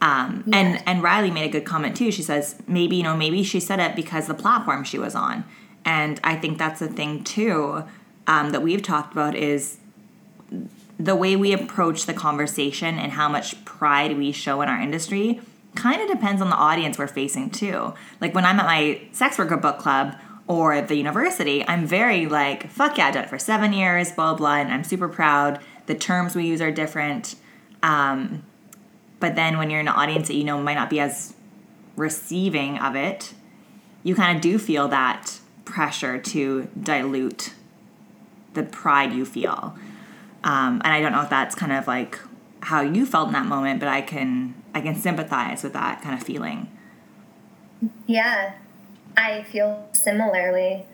Um, 0.01 0.43
and 0.51 0.83
and 0.85 1.01
Riley 1.01 1.31
made 1.31 1.45
a 1.45 1.51
good 1.51 1.65
comment 1.65 1.95
too. 1.95 2.11
She 2.11 2.21
says 2.21 2.55
maybe 2.67 2.97
you 2.97 3.03
know 3.03 3.15
maybe 3.15 3.43
she 3.43 3.59
said 3.59 3.79
it 3.79 3.95
because 3.95 4.27
the 4.27 4.33
platform 4.33 4.83
she 4.83 4.99
was 4.99 5.15
on, 5.15 5.45
and 5.83 6.19
I 6.23 6.35
think 6.35 6.57
that's 6.57 6.79
the 6.79 6.87
thing 6.87 7.23
too 7.23 7.83
um, 8.27 8.51
that 8.51 8.61
we've 8.61 8.81
talked 8.81 9.13
about 9.13 9.35
is 9.35 9.77
the 10.99 11.15
way 11.15 11.35
we 11.35 11.53
approach 11.53 12.05
the 12.05 12.13
conversation 12.13 12.97
and 12.97 13.13
how 13.13 13.27
much 13.27 13.63
pride 13.65 14.17
we 14.17 14.31
show 14.31 14.61
in 14.61 14.69
our 14.69 14.79
industry 14.79 15.41
kind 15.75 16.01
of 16.01 16.07
depends 16.07 16.41
on 16.41 16.49
the 16.49 16.55
audience 16.55 16.97
we're 16.97 17.07
facing 17.07 17.49
too. 17.49 17.93
Like 18.21 18.33
when 18.33 18.45
I'm 18.45 18.59
at 18.59 18.65
my 18.65 19.01
sex 19.11 19.37
worker 19.37 19.57
book 19.57 19.77
club 19.77 20.15
or 20.47 20.81
the 20.81 20.95
university, 20.95 21.65
I'm 21.67 21.85
very 21.85 22.27
like, 22.27 22.69
fuck 22.69 22.97
yeah, 22.97 23.07
I 23.07 23.11
did 23.11 23.23
it 23.23 23.29
for 23.29 23.37
seven 23.37 23.73
years, 23.73 24.11
blah, 24.11 24.31
blah, 24.33 24.37
blah, 24.37 24.55
and 24.55 24.71
I'm 24.71 24.83
super 24.83 25.09
proud. 25.09 25.59
The 25.87 25.95
terms 25.95 26.35
we 26.35 26.45
use 26.45 26.61
are 26.61 26.71
different. 26.71 27.35
Um, 27.83 28.43
but 29.25 29.33
then 29.33 29.57
when 29.57 29.71
you're 29.71 29.79
in 29.79 29.87
an 29.87 29.93
audience 29.95 30.27
that 30.27 30.35
you 30.35 30.43
know 30.43 30.61
might 30.61 30.75
not 30.75 30.87
be 30.87 30.99
as 30.99 31.33
receiving 31.95 32.77
of 32.77 32.95
it, 32.95 33.33
you 34.03 34.13
kind 34.13 34.35
of 34.35 34.41
do 34.43 34.59
feel 34.59 34.87
that 34.89 35.39
pressure 35.65 36.19
to 36.19 36.69
dilute 36.79 37.55
the 38.53 38.61
pride 38.61 39.13
you 39.13 39.25
feel. 39.25 39.75
Um, 40.43 40.79
and 40.85 40.93
I 40.93 41.01
don't 41.01 41.11
know 41.11 41.23
if 41.23 41.31
that's 41.31 41.55
kind 41.55 41.71
of 41.71 41.87
like 41.87 42.19
how 42.59 42.81
you 42.81 43.03
felt 43.03 43.29
in 43.29 43.33
that 43.33 43.47
moment, 43.47 43.79
but 43.79 43.89
I 43.89 44.03
can 44.03 44.53
I 44.75 44.81
can 44.81 44.93
sympathize 44.93 45.63
with 45.63 45.73
that 45.73 46.03
kind 46.03 46.13
of 46.13 46.21
feeling. 46.21 46.69
Yeah, 48.05 48.53
I 49.17 49.41
feel 49.41 49.89
similarly. 49.93 50.85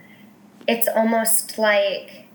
It's 0.70 0.88
almost 0.88 1.58
like 1.58 2.28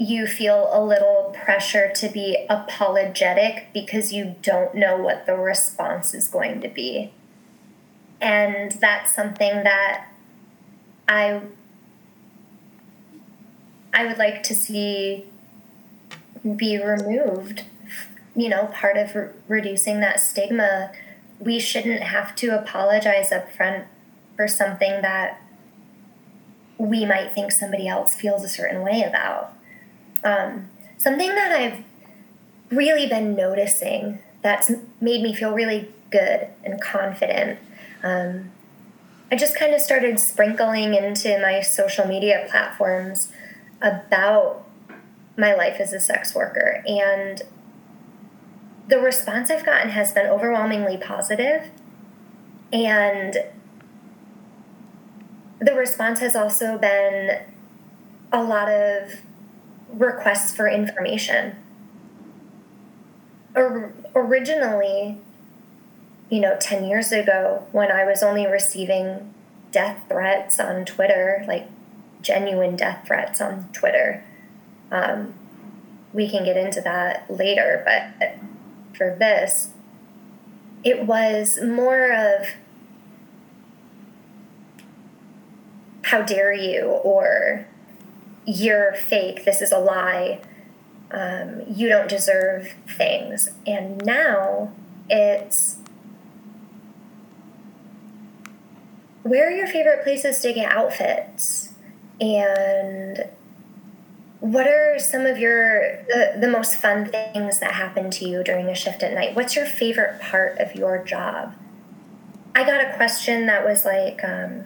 you 0.00 0.26
feel 0.26 0.70
a 0.72 0.82
little 0.82 1.36
pressure 1.44 1.92
to 1.94 2.08
be 2.08 2.46
apologetic 2.48 3.66
because 3.74 4.14
you 4.14 4.34
don't 4.40 4.74
know 4.74 4.96
what 4.96 5.26
the 5.26 5.34
response 5.34 6.14
is 6.14 6.26
going 6.26 6.62
to 6.62 6.68
be. 6.68 7.12
And 8.18 8.72
that's 8.72 9.14
something 9.14 9.62
that 9.62 10.06
I 11.06 11.42
I 13.92 14.06
would 14.06 14.16
like 14.16 14.42
to 14.44 14.54
see 14.54 15.26
be 16.56 16.82
removed. 16.82 17.64
You 18.34 18.48
know, 18.48 18.70
part 18.72 18.96
of 18.96 19.14
re- 19.14 19.28
reducing 19.48 20.00
that 20.00 20.20
stigma, 20.20 20.92
we 21.38 21.58
shouldn't 21.58 22.04
have 22.04 22.34
to 22.36 22.58
apologize 22.58 23.32
up 23.32 23.52
front 23.52 23.84
for 24.34 24.48
something 24.48 25.02
that 25.02 25.42
we 26.78 27.04
might 27.04 27.34
think 27.34 27.52
somebody 27.52 27.86
else 27.86 28.14
feels 28.14 28.42
a 28.42 28.48
certain 28.48 28.80
way 28.80 29.02
about. 29.02 29.52
Um, 30.22 30.70
something 30.98 31.34
that 31.34 31.52
I've 31.52 31.84
really 32.70 33.06
been 33.06 33.34
noticing 33.34 34.20
that's 34.42 34.70
made 35.00 35.22
me 35.22 35.34
feel 35.34 35.52
really 35.52 35.88
good 36.10 36.48
and 36.64 36.80
confident. 36.80 37.58
Um, 38.02 38.50
I 39.30 39.36
just 39.36 39.56
kind 39.56 39.74
of 39.74 39.80
started 39.80 40.18
sprinkling 40.18 40.94
into 40.94 41.38
my 41.40 41.60
social 41.60 42.06
media 42.06 42.46
platforms 42.50 43.32
about 43.80 44.66
my 45.36 45.54
life 45.54 45.80
as 45.80 45.92
a 45.92 46.00
sex 46.00 46.34
worker. 46.34 46.82
And 46.86 47.42
the 48.88 48.98
response 48.98 49.50
I've 49.50 49.64
gotten 49.64 49.90
has 49.90 50.12
been 50.12 50.26
overwhelmingly 50.26 50.96
positive. 50.96 51.70
And 52.72 53.36
the 55.60 55.74
response 55.74 56.20
has 56.20 56.34
also 56.34 56.76
been 56.76 57.42
a 58.32 58.42
lot 58.42 58.68
of 58.68 59.20
requests 59.92 60.54
for 60.54 60.68
information. 60.68 61.56
Or, 63.54 63.92
originally, 64.14 65.18
you 66.28 66.40
know, 66.40 66.56
10 66.58 66.84
years 66.84 67.12
ago, 67.12 67.66
when 67.72 67.90
I 67.90 68.04
was 68.04 68.22
only 68.22 68.46
receiving 68.46 69.34
death 69.72 70.04
threats 70.08 70.58
on 70.60 70.84
Twitter, 70.84 71.44
like 71.46 71.68
genuine 72.22 72.76
death 72.76 73.06
threats 73.06 73.40
on 73.40 73.68
Twitter. 73.72 74.24
Um, 74.90 75.34
we 76.12 76.28
can 76.28 76.44
get 76.44 76.56
into 76.56 76.80
that 76.80 77.30
later, 77.30 77.82
but 77.84 78.38
for 78.96 79.16
this, 79.18 79.70
it 80.82 81.06
was 81.06 81.62
more 81.62 82.10
of 82.10 82.48
how 86.02 86.22
dare 86.22 86.52
you, 86.52 86.86
or 86.86 87.66
you're 88.46 88.94
fake, 88.94 89.44
this 89.44 89.60
is 89.62 89.72
a 89.72 89.78
lie, 89.78 90.40
um, 91.10 91.62
you 91.68 91.88
don't 91.88 92.08
deserve 92.08 92.74
things. 92.86 93.50
And 93.66 94.04
now 94.04 94.72
it's 95.08 95.76
where 99.22 99.48
are 99.48 99.50
your 99.50 99.66
favorite 99.66 100.02
places 100.02 100.40
to 100.40 100.52
get 100.52 100.72
outfits? 100.72 101.70
and 102.20 103.24
what 104.40 104.66
are 104.66 104.98
some 104.98 105.26
of 105.26 105.38
your 105.38 106.02
the, 106.08 106.36
the 106.40 106.48
most 106.48 106.76
fun 106.76 107.06
things 107.06 107.60
that 107.60 107.72
happen 107.72 108.10
to 108.10 108.28
you 108.28 108.42
during 108.42 108.68
a 108.68 108.74
shift 108.74 109.02
at 109.02 109.12
night 109.12 109.34
what's 109.34 109.56
your 109.56 109.66
favorite 109.66 110.20
part 110.20 110.58
of 110.58 110.74
your 110.74 111.02
job 111.02 111.54
i 112.54 112.64
got 112.64 112.84
a 112.84 112.94
question 112.96 113.46
that 113.46 113.64
was 113.64 113.84
like 113.84 114.22
um, 114.24 114.64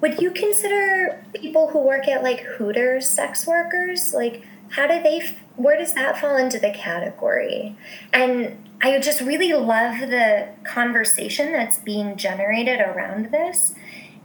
would 0.00 0.20
you 0.20 0.30
consider 0.30 1.24
people 1.34 1.68
who 1.68 1.80
work 1.80 2.06
at 2.08 2.22
like 2.22 2.40
hooters 2.40 3.08
sex 3.08 3.46
workers? 3.46 4.12
Like 4.14 4.44
how 4.70 4.86
do 4.86 5.02
they 5.02 5.34
where 5.56 5.76
does 5.76 5.94
that 5.94 6.18
fall 6.20 6.36
into 6.36 6.58
the 6.58 6.70
category? 6.70 7.76
And 8.12 8.68
i 8.80 8.98
just 8.98 9.20
really 9.20 9.52
love 9.52 10.00
the 10.00 10.48
conversation 10.64 11.52
that's 11.52 11.78
being 11.78 12.16
generated 12.16 12.80
around 12.80 13.30
this 13.30 13.74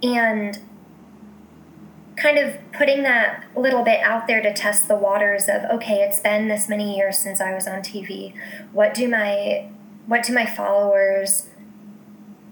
and 0.02 0.60
kind 2.16 2.38
of 2.38 2.56
putting 2.72 3.04
that 3.04 3.44
little 3.56 3.84
bit 3.84 4.00
out 4.02 4.28
there 4.28 4.42
to 4.42 4.54
test 4.54 4.88
the 4.88 4.96
waters 4.96 5.48
of 5.50 5.64
okay 5.72 6.02
it's 6.04 6.20
been 6.20 6.48
this 6.48 6.70
many 6.70 6.96
years 6.96 7.18
since 7.18 7.42
i 7.42 7.54
was 7.54 7.68
on 7.68 7.80
tv 7.80 8.34
what 8.72 8.94
do 8.94 9.08
my 9.08 9.68
what 10.06 10.24
do 10.24 10.34
my 10.34 10.46
followers 10.46 11.48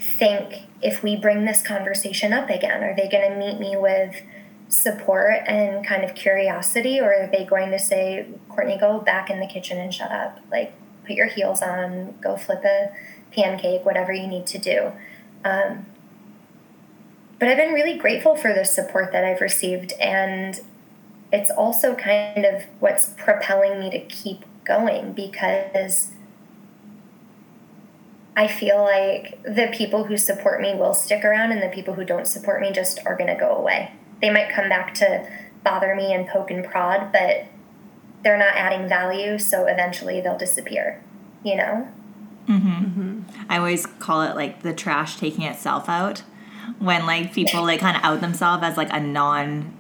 think 0.02 0.64
if 0.82 1.04
we 1.04 1.16
bring 1.16 1.46
this 1.46 1.66
conversation 1.66 2.34
up 2.34 2.50
again 2.50 2.84
are 2.84 2.96
they 2.96 3.08
going 3.08 3.30
to 3.30 3.38
meet 3.38 3.60
me 3.60 3.76
with 3.78 4.16
support 4.68 5.42
and 5.48 5.86
kind 5.86 6.04
of 6.04 6.16
curiosity 6.16 7.00
or 7.00 7.14
are 7.14 7.28
they 7.28 7.46
going 7.46 7.72
to 7.72 7.80
say 7.80 8.26
courtney 8.50 8.78
go 8.78 9.00
back 9.00 9.30
in 9.30 9.40
the 9.40 9.48
kitchen 9.48 9.78
and 9.78 9.94
shut 9.94 10.12
up 10.12 10.40
like 10.50 10.74
put 11.06 11.16
your 11.16 11.28
heels 11.28 11.62
on 11.62 12.16
go 12.22 12.36
flip 12.36 12.64
a 12.64 12.92
pancake 13.32 13.86
whatever 13.86 14.12
you 14.12 14.28
need 14.28 14.46
to 14.48 14.58
do 14.58 14.92
um, 15.44 15.86
but 17.42 17.50
I've 17.50 17.58
been 17.58 17.74
really 17.74 17.98
grateful 17.98 18.36
for 18.36 18.54
the 18.54 18.64
support 18.64 19.12
that 19.14 19.24
I've 19.24 19.42
received. 19.42 19.94
And 19.94 20.62
it's 21.34 21.50
also 21.50 21.96
kind 21.96 22.46
of 22.46 22.66
what's 22.80 23.10
propelling 23.18 23.80
me 23.80 23.90
to 23.90 24.00
keep 24.00 24.46
going 24.64 25.14
because 25.14 26.12
I 28.36 28.48
feel 28.48 28.82
like 28.82 29.42
the 29.44 29.70
people 29.74 30.06
who 30.06 30.18
support 30.18 30.62
me 30.62 30.74
will 30.74 30.94
stick 30.94 31.26
around 31.26 31.52
and 31.52 31.62
the 31.62 31.68
people 31.68 31.96
who 31.96 32.06
don't 32.06 32.28
support 32.28 32.62
me 32.62 32.72
just 32.72 33.00
are 33.06 33.18
going 33.18 33.30
to 33.30 33.40
go 33.40 33.56
away. 33.56 33.94
They 34.22 34.30
might 34.30 34.50
come 34.50 34.70
back 34.70 34.94
to 34.96 35.28
bother 35.64 35.96
me 35.96 36.14
and 36.14 36.28
poke 36.28 36.50
and 36.50 36.64
prod, 36.64 37.12
but 37.12 37.46
they're 38.24 38.38
not 38.38 38.56
adding 38.56 38.88
value, 38.88 39.38
so 39.38 39.66
eventually 39.66 40.22
they'll 40.22 40.38
disappear, 40.38 41.02
you 41.44 41.56
know? 41.56 41.88
Mm-hmm. 42.48 42.70
Mm-hmm. 42.70 43.22
I 43.50 43.58
always 43.58 43.86
call 43.86 44.22
it 44.22 44.36
like 44.36 44.62
the 44.62 44.74
trash 44.74 45.18
taking 45.18 45.44
itself 45.44 45.90
out 45.90 46.24
when 46.80 47.06
like 47.06 47.34
people 47.34 47.64
like 47.64 47.80
kind 47.80 47.98
of 47.98 48.04
out 48.04 48.22
themselves 48.22 48.64
as 48.64 48.78
like 48.78 48.92
a 48.92 49.00
non 49.00 49.74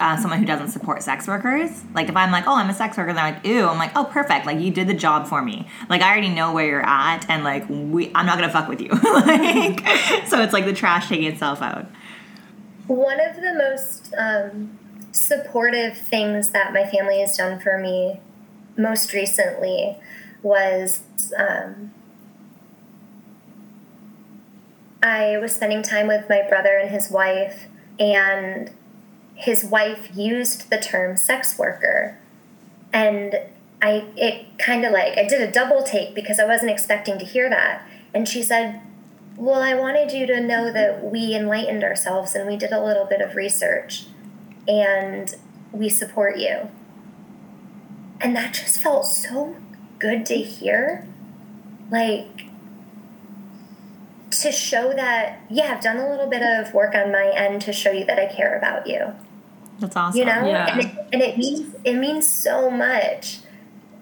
uh, 0.00 0.16
someone 0.16 0.38
who 0.38 0.44
doesn't 0.44 0.68
support 0.68 1.02
sex 1.02 1.26
workers. 1.26 1.82
Like 1.94 2.08
if 2.08 2.16
I'm 2.16 2.30
like, 2.30 2.46
oh, 2.46 2.54
I'm 2.54 2.70
a 2.70 2.74
sex 2.74 2.96
worker, 2.96 3.12
they're 3.12 3.32
like, 3.32 3.44
ew. 3.44 3.66
I'm 3.66 3.78
like, 3.78 3.92
oh, 3.96 4.04
perfect. 4.04 4.46
Like 4.46 4.60
you 4.60 4.70
did 4.70 4.86
the 4.86 4.94
job 4.94 5.26
for 5.26 5.42
me. 5.42 5.66
Like 5.88 6.02
I 6.02 6.10
already 6.10 6.28
know 6.28 6.52
where 6.52 6.66
you're 6.66 6.86
at, 6.86 7.28
and 7.28 7.44
like 7.44 7.68
we, 7.68 8.10
I'm 8.14 8.26
not 8.26 8.38
gonna 8.38 8.52
fuck 8.52 8.68
with 8.68 8.80
you. 8.80 8.88
like, 9.02 9.80
so 10.26 10.40
it's 10.40 10.52
like 10.52 10.64
the 10.64 10.72
trash 10.72 11.08
taking 11.08 11.26
itself 11.26 11.62
out. 11.62 11.86
One 12.86 13.20
of 13.20 13.36
the 13.36 13.54
most 13.54 14.14
um, 14.16 14.78
supportive 15.12 15.96
things 15.96 16.50
that 16.50 16.72
my 16.72 16.86
family 16.86 17.20
has 17.20 17.36
done 17.36 17.60
for 17.60 17.78
me 17.78 18.20
most 18.76 19.12
recently 19.12 19.98
was 20.42 21.02
um, 21.36 21.92
I 25.02 25.38
was 25.38 25.54
spending 25.54 25.82
time 25.82 26.06
with 26.06 26.28
my 26.28 26.42
brother 26.48 26.78
and 26.78 26.90
his 26.90 27.10
wife, 27.10 27.66
and 27.98 28.70
his 29.38 29.64
wife 29.64 30.10
used 30.16 30.68
the 30.68 30.78
term 30.78 31.16
sex 31.16 31.56
worker. 31.56 32.18
And 32.92 33.38
I 33.80 34.04
it 34.16 34.58
kind 34.58 34.84
of 34.84 34.92
like 34.92 35.16
I 35.16 35.26
did 35.28 35.40
a 35.40 35.50
double 35.50 35.84
take 35.84 36.12
because 36.12 36.40
I 36.40 36.44
wasn't 36.44 36.72
expecting 36.72 37.18
to 37.20 37.24
hear 37.24 37.48
that. 37.48 37.86
And 38.12 38.28
she 38.28 38.42
said, 38.42 38.80
"Well, 39.36 39.62
I 39.62 39.74
wanted 39.74 40.10
you 40.10 40.26
to 40.26 40.40
know 40.40 40.72
that 40.72 41.04
we 41.04 41.36
enlightened 41.36 41.84
ourselves 41.84 42.34
and 42.34 42.48
we 42.48 42.56
did 42.56 42.72
a 42.72 42.84
little 42.84 43.04
bit 43.04 43.20
of 43.20 43.36
research 43.36 44.06
and 44.66 45.32
we 45.70 45.88
support 45.88 46.38
you." 46.38 46.70
And 48.20 48.34
that 48.34 48.54
just 48.54 48.82
felt 48.82 49.06
so 49.06 49.54
good 50.00 50.26
to 50.26 50.34
hear. 50.34 51.06
Like 51.92 52.48
to 54.30 54.50
show 54.50 54.92
that, 54.92 55.40
yeah, 55.48 55.74
I've 55.74 55.82
done 55.82 55.96
a 55.96 56.10
little 56.10 56.28
bit 56.28 56.42
of 56.42 56.74
work 56.74 56.94
on 56.94 57.12
my 57.12 57.32
end 57.34 57.62
to 57.62 57.72
show 57.72 57.92
you 57.92 58.04
that 58.06 58.18
I 58.18 58.26
care 58.26 58.56
about 58.56 58.86
you. 58.88 59.14
That's 59.78 59.96
awesome. 59.96 60.18
You 60.18 60.24
know, 60.24 60.46
yeah. 60.46 60.72
and, 60.72 60.80
it, 60.80 61.06
and 61.12 61.22
it 61.22 61.38
means 61.38 61.74
it 61.84 61.94
means 61.94 62.30
so 62.30 62.70
much. 62.70 63.38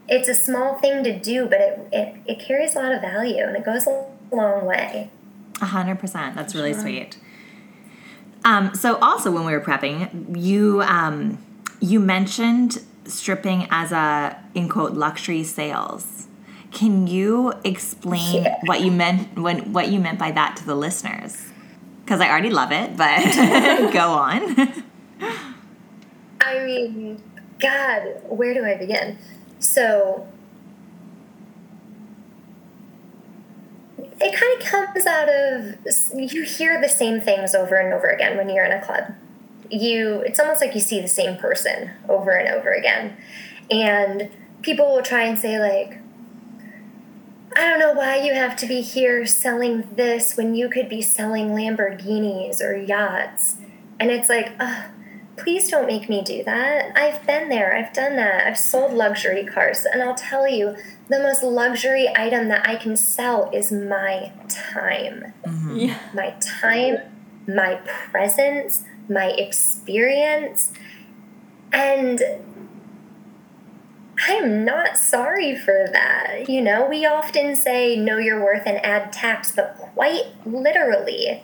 It's 0.09 0.29
a 0.29 0.35
small 0.35 0.79
thing 0.79 1.03
to 1.05 1.19
do, 1.19 1.47
but 1.47 1.61
it, 1.61 1.89
it, 1.93 2.17
it 2.27 2.39
carries 2.39 2.77
a 2.77 2.79
lot 2.79 2.93
of 2.93 3.01
value 3.01 3.43
and 3.43 3.57
it 3.57 3.65
goes 3.65 3.87
a 3.87 4.07
long 4.31 4.65
way. 4.65 5.11
A 5.61 5.67
hundred 5.67 5.99
percent. 5.99 6.35
That's 6.35 6.55
really 6.55 6.73
sure. 6.73 6.83
sweet. 6.83 7.19
Um, 8.45 8.75
so 8.75 8.97
also 8.99 9.31
when 9.31 9.45
we 9.45 9.53
were 9.53 9.61
prepping, 9.61 10.41
you 10.41 10.83
um, 10.83 11.39
you 11.81 12.01
mentioned 12.01 12.83
stripping 13.05 13.67
as 13.71 13.93
a 13.93 14.41
in 14.55 14.69
quote 14.69 14.93
luxury 14.93 15.45
sales. 15.45 16.29
Can 16.73 17.07
you 17.07 17.55
explain 17.65 18.45
yeah. 18.45 18.59
what 18.67 18.83
you 18.83 18.91
meant 18.91 19.37
when 19.39 19.73
what 19.73 19.89
you 19.89 19.99
meant 19.99 20.19
by 20.19 20.31
that 20.31 20.57
to 20.59 20.67
the 20.67 20.75
listeners? 20.75 21.49
Because 22.05 22.21
I 22.21 22.29
already 22.29 22.51
love 22.51 22.71
it, 22.71 22.97
but 22.97 23.91
go 23.93 24.11
on. 24.11 24.85
I 26.47 26.65
mean, 26.65 27.23
God, 27.61 28.23
where 28.29 28.55
do 28.55 28.65
I 28.65 28.77
begin? 28.77 29.19
So, 29.59 30.29
it 34.21 34.35
kind 34.35 34.61
of 34.61 34.67
comes 34.67 35.07
out 35.07 35.29
of 35.29 36.31
you 36.31 36.45
hear 36.45 36.81
the 36.81 36.89
same 36.89 37.21
things 37.21 37.55
over 37.55 37.75
and 37.75 37.93
over 37.93 38.09
again 38.09 38.37
when 38.37 38.49
you're 38.49 38.65
in 38.65 38.73
a 38.73 38.83
club. 38.83 39.13
You, 39.71 40.21
it's 40.21 40.39
almost 40.39 40.61
like 40.61 40.75
you 40.75 40.81
see 40.81 41.01
the 41.01 41.09
same 41.09 41.37
person 41.37 41.91
over 42.09 42.31
and 42.31 42.55
over 42.55 42.73
again, 42.73 43.17
and 43.69 44.31
people 44.63 44.95
will 44.95 45.03
try 45.03 45.25
and 45.25 45.37
say 45.39 45.59
like, 45.59 45.99
I 47.57 47.69
don't 47.69 47.81
know 47.81 47.93
why 47.93 48.17
you 48.19 48.35
have 48.35 48.55
to 48.59 48.67
be 48.67 48.83
here 48.83 49.27
selling 49.27 49.89
this 49.97 50.37
when 50.37 50.55
you 50.55 50.69
could 50.69 50.89
be 50.89 51.03
selling 51.03 51.49
Lamborghinis 51.49 52.61
or 52.61 52.77
yachts. 52.77 53.57
And 53.99 54.11
it's 54.11 54.29
like, 54.29 54.53
please 55.37 55.69
don't 55.69 55.87
make 55.87 56.09
me 56.09 56.23
do 56.23 56.43
that. 56.45 56.97
I've 56.97 57.27
been 57.27 57.49
there, 57.49 57.77
I've 57.77 57.93
done 57.93 58.17
that. 58.17 58.47
I've 58.47 58.59
sold 58.59 58.93
luxury 58.93 59.45
cars. 59.45 59.85
And 59.85 60.03
I'll 60.03 60.15
tell 60.15 60.49
you, 60.49 60.77
the 61.09 61.19
most 61.19 61.43
luxury 61.43 62.09
item 62.17 62.49
that 62.49 62.69
I 62.69 62.77
can 62.77 62.97
sell 62.97 63.51
is 63.53 63.71
my 63.71 64.33
time. 64.49 65.35
Mm-hmm. 65.45 65.77
Yeah. 65.77 65.99
My 66.15 66.35
time, 66.41 66.99
my 67.47 67.77
presence, 68.11 68.85
my 69.09 69.27
experience. 69.27 70.73
And 71.73 72.23
I'm 74.29 74.65
not 74.65 74.97
sorry 74.97 75.57
for 75.57 75.89
that. 75.93 76.49
You 76.49 76.63
know, 76.63 76.87
we 76.87 77.05
often 77.05 77.55
say 77.55 77.97
know 77.97 78.17
your 78.17 78.43
worth 78.43 78.67
and 78.67 78.85
add 78.85 79.13
tax, 79.13 79.53
but 79.53 79.77
quite 79.77 80.25
literally, 80.47 81.43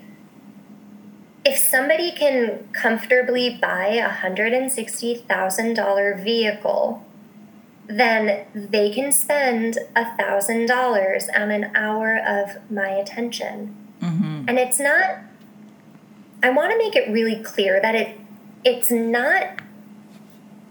if 1.45 1.59
somebody 1.59 2.13
can 2.13 2.69
comfortably 2.73 3.59
buy 3.61 3.89
a 3.89 4.09
$160,000 4.09 6.25
vehicle, 6.25 7.05
then 7.87 8.47
they 8.55 8.91
can 8.91 9.13
spend 9.13 9.79
$1,000 9.97 11.29
on 11.35 11.51
an 11.51 11.77
hour 11.77 12.17
of 12.17 12.71
my 12.71 12.89
attention. 12.89 13.77
Mm-hmm. 14.01 14.45
And 14.49 14.59
it's 14.59 14.79
not, 14.79 15.19
I 16.43 16.49
want 16.51 16.73
to 16.73 16.79
make 16.79 16.97
it 16.97 17.11
really 17.11 17.43
clear 17.43 17.81
that 17.81 17.95
it 17.95 18.19
it's 18.65 18.93
not 18.93 19.61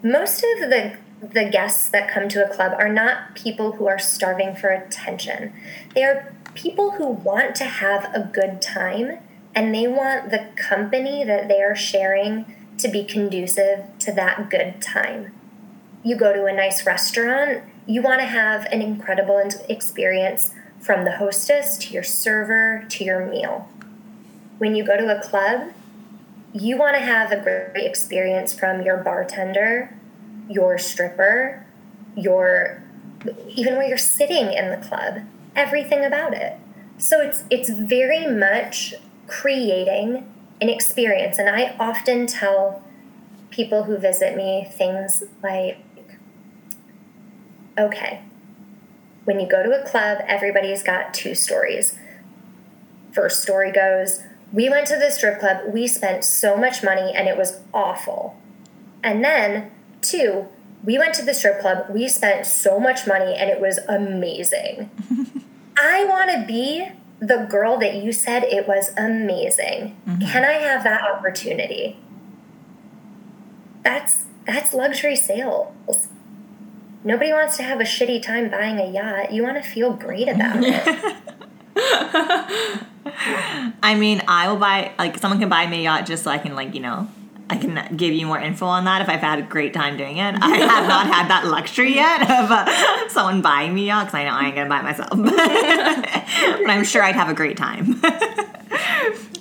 most 0.01 0.43
of 0.43 0.69
the 0.69 0.95
the 1.21 1.45
guests 1.45 1.89
that 1.89 2.10
come 2.10 2.27
to 2.29 2.43
a 2.43 2.49
club 2.49 2.73
are 2.79 2.89
not 2.89 3.36
people 3.36 3.73
who 3.73 3.88
are 3.88 3.99
starving 3.99 4.55
for 4.55 4.69
attention. 4.69 5.53
They 5.93 6.03
are 6.03 6.34
people 6.55 6.91
who 6.91 7.07
want 7.07 7.55
to 7.57 7.65
have 7.65 8.12
a 8.15 8.21
good 8.21 8.60
time 8.60 9.19
and 9.54 9.74
they 9.74 9.88
want 9.88 10.30
the 10.30 10.48
company 10.56 11.24
that 11.24 11.48
they 11.48 11.62
are 11.62 11.76
sharing 11.76 12.56
to 12.78 12.88
be 12.88 13.04
conducive 13.04 13.86
to 14.00 14.12
that 14.14 14.50
good 14.50 14.82
time. 14.82 15.34
You 16.04 16.16
go 16.16 16.34
to 16.34 16.46
a 16.46 16.54
nice 16.54 16.86
restaurant, 16.86 17.64
you 17.86 18.02
want 18.02 18.22
to 18.22 18.28
have 18.28 18.66
an 18.66 18.82
incredible 18.82 19.42
experience 19.70 20.54
from 20.80 21.06
the 21.06 21.18
hostess 21.18 21.78
to 21.78 21.94
your 21.94 22.04
server 22.04 22.86
to 22.90 23.04
your 23.04 23.26
meal. 23.26 23.70
When 24.58 24.76
you 24.76 24.84
go 24.84 24.98
to 24.98 25.16
a 25.16 25.22
club, 25.22 25.74
you 26.54 26.78
want 26.78 26.96
to 26.96 27.02
have 27.02 27.32
a 27.32 27.40
great 27.40 27.86
experience 27.86 28.54
from 28.54 28.82
your 28.82 28.98
bartender, 28.98 29.96
your 30.50 30.78
stripper, 30.78 31.66
your 32.16 32.84
even 33.48 33.76
where 33.78 33.88
you're 33.88 33.98
sitting 33.98 34.52
in 34.52 34.72
the 34.72 34.78
club, 34.78 35.22
everything 35.56 36.04
about 36.04 36.34
it. 36.34 36.58
So 36.98 37.22
it's 37.22 37.44
it's 37.50 37.70
very 37.70 38.28
much 38.28 38.96
creating 39.32 40.30
an 40.60 40.70
experience. 40.70 41.39
And 41.39 41.50
I 41.50 41.76
often 41.80 42.28
tell 42.28 42.84
people 43.50 43.84
who 43.84 43.98
visit 43.98 44.36
me 44.36 44.67
things 44.70 45.24
like, 45.41 45.78
okay, 47.78 48.22
when 49.24 49.39
you 49.39 49.48
go 49.48 49.63
to 49.63 49.72
a 49.72 49.88
club, 49.88 50.20
everybody's 50.28 50.84
got 50.84 51.13
two 51.13 51.34
stories. 51.34 51.98
First 53.13 53.41
story 53.41 53.72
goes, 53.72 54.22
we 54.52 54.70
went 54.70 54.86
to 54.88 54.98
the 54.98 55.10
strip 55.10 55.39
club, 55.39 55.74
we 55.74 55.88
spent 55.88 56.26
so 56.26 56.58
much 56.58 56.84
money 56.84 57.13
and 57.15 57.28
it 57.30 57.38
was 57.38 57.62
awful. 57.74 58.38
And 59.02 59.24
then, 59.24 59.72
two, 60.02 60.48
we 60.84 60.98
went 60.98 61.13
to 61.15 61.24
the 61.24 61.34
strip 61.34 61.62
club, 61.62 61.86
we 61.89 62.10
spent 62.10 62.46
so 62.46 62.80
much 62.80 63.08
money 63.08 63.34
and 63.34 63.50
it 63.50 63.62
was 63.62 63.80
amazing. 63.88 64.89
I 65.78 66.04
want 66.04 66.32
to 66.32 66.46
be 66.46 66.89
the 67.21 67.45
girl 67.49 67.77
that 67.77 67.95
you 67.95 68.12
said 68.12 68.43
it 68.43 68.67
was 68.67 68.91
amazing. 68.97 69.95
Mm-hmm. 70.07 70.27
Can 70.27 70.43
I 70.43 70.53
have 70.53 70.84
that 70.84 71.03
opportunity? 71.03 71.97
That's 73.84 74.25
that's 74.45 74.73
luxury 74.73 75.15
sales. 75.15 76.07
Nobody 77.03 77.31
wants 77.31 77.57
to 77.57 77.63
have 77.63 77.79
a 77.79 77.84
shitty 77.84 78.21
time 78.23 78.49
buying 78.49 78.79
a 78.79 78.91
yacht. 78.91 79.31
You 79.31 79.43
want 79.43 79.63
to 79.63 79.67
feel 79.67 79.93
great 79.93 80.27
about 80.27 80.57
it. 80.60 81.17
I 83.84 83.95
mean, 83.95 84.21
I 84.27 84.49
will 84.49 84.57
buy 84.57 84.91
like 84.97 85.17
someone 85.19 85.39
can 85.39 85.49
buy 85.49 85.67
me 85.67 85.79
a 85.79 85.84
yacht 85.84 86.07
just 86.07 86.23
so 86.23 86.31
I 86.31 86.39
can 86.39 86.55
like, 86.55 86.73
you 86.73 86.81
know, 86.81 87.07
I 87.52 87.58
can 87.58 87.98
give 87.98 88.14
you 88.14 88.26
more 88.28 88.40
info 88.40 88.66
on 88.66 88.86
that 88.86 89.02
if 89.02 89.10
I've 89.10 89.20
had 89.20 89.38
a 89.40 89.42
great 89.42 89.74
time 89.74 89.98
doing 89.98 90.18
it. 90.20 90.36
I 90.42 90.56
have 90.56 90.88
not 90.88 91.06
had 91.06 91.28
that 91.28 91.46
luxury 91.46 91.94
yet 91.96 92.22
of 92.22 92.50
uh, 92.50 93.10
someone 93.10 93.42
buying 93.42 93.76
me 93.76 93.90
out 93.90 94.06
because 94.06 94.14
I 94.14 94.24
know 94.24 94.32
I 94.32 94.46
ain't 94.46 94.56
gonna 94.56 94.70
buy 94.70 94.80
it 94.80 94.84
myself. 94.84 95.10
but 96.62 96.70
I'm 96.70 96.86
sure 96.86 97.04
I'd 97.04 97.16
have 97.16 97.28
a 97.28 97.34
great 97.34 97.58
time. 97.58 98.02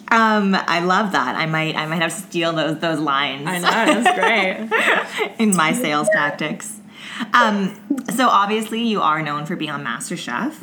um, 0.09 0.57
I 0.57 0.81
love 0.85 1.13
that. 1.13 1.37
I 1.37 1.47
might 1.47 1.77
I 1.77 1.87
might 1.87 2.03
have 2.03 2.13
to 2.13 2.21
steal 2.21 2.53
those 2.53 2.81
those 2.81 2.99
lines. 2.99 3.47
I 3.47 3.59
know 3.59 4.03
that's 4.03 4.19
great 4.19 5.37
in 5.39 5.55
my 5.55 5.73
sales 5.73 6.09
tactics. 6.13 6.81
Um, 7.33 7.81
so 8.13 8.27
obviously 8.27 8.83
you 8.83 9.01
are 9.03 9.23
known 9.23 9.47
for 9.47 9.55
being 9.55 9.71
on 9.71 9.85
MasterChef. 9.85 10.55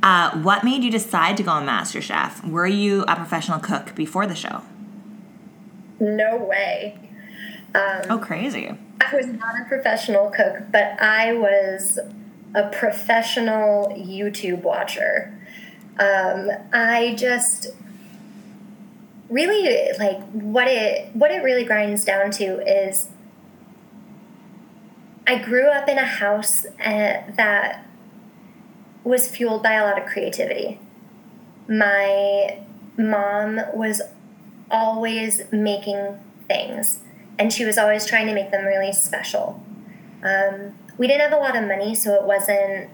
Uh, 0.00 0.38
what 0.42 0.62
made 0.62 0.84
you 0.84 0.92
decide 0.92 1.36
to 1.38 1.42
go 1.42 1.50
on 1.50 1.66
MasterChef? 1.66 2.48
Were 2.48 2.68
you 2.68 3.02
a 3.08 3.16
professional 3.16 3.58
cook 3.58 3.96
before 3.96 4.28
the 4.28 4.36
show? 4.36 4.62
No 6.00 6.36
way. 6.36 6.98
Um, 7.74 8.02
oh, 8.10 8.18
crazy. 8.18 8.76
I 9.00 9.16
was 9.16 9.26
not 9.26 9.60
a 9.60 9.64
professional 9.64 10.30
cook, 10.30 10.70
but 10.70 11.00
I 11.00 11.32
was 11.32 11.98
a 12.54 12.68
professional 12.70 13.88
YouTube 13.88 14.62
watcher. 14.62 15.36
Um, 15.98 16.50
I 16.72 17.14
just 17.18 17.68
really 19.28 19.92
like 19.98 20.20
what 20.32 20.68
it 20.68 21.14
what 21.14 21.30
it 21.30 21.42
really 21.42 21.64
grinds 21.64 22.04
down 22.04 22.30
to 22.30 22.60
is 22.66 23.08
I 25.26 25.38
grew 25.38 25.68
up 25.68 25.88
in 25.88 25.98
a 25.98 26.04
house 26.04 26.66
uh, 26.66 27.22
that 27.36 27.86
was 29.02 29.28
fueled 29.28 29.62
by 29.62 29.72
a 29.72 29.84
lot 29.84 30.00
of 30.00 30.06
creativity. 30.06 30.80
My 31.68 32.60
mom 32.96 33.60
was 33.74 34.02
always 34.74 35.42
making 35.52 36.18
things, 36.48 37.00
and 37.38 37.52
she 37.52 37.64
was 37.64 37.78
always 37.78 38.04
trying 38.04 38.26
to 38.26 38.34
make 38.34 38.50
them 38.50 38.64
really 38.64 38.92
special. 38.92 39.62
Um, 40.22 40.74
we 40.98 41.06
didn't 41.06 41.30
have 41.30 41.32
a 41.32 41.42
lot 41.42 41.56
of 41.56 41.66
money, 41.68 41.94
so 41.94 42.14
it 42.14 42.24
wasn't 42.24 42.90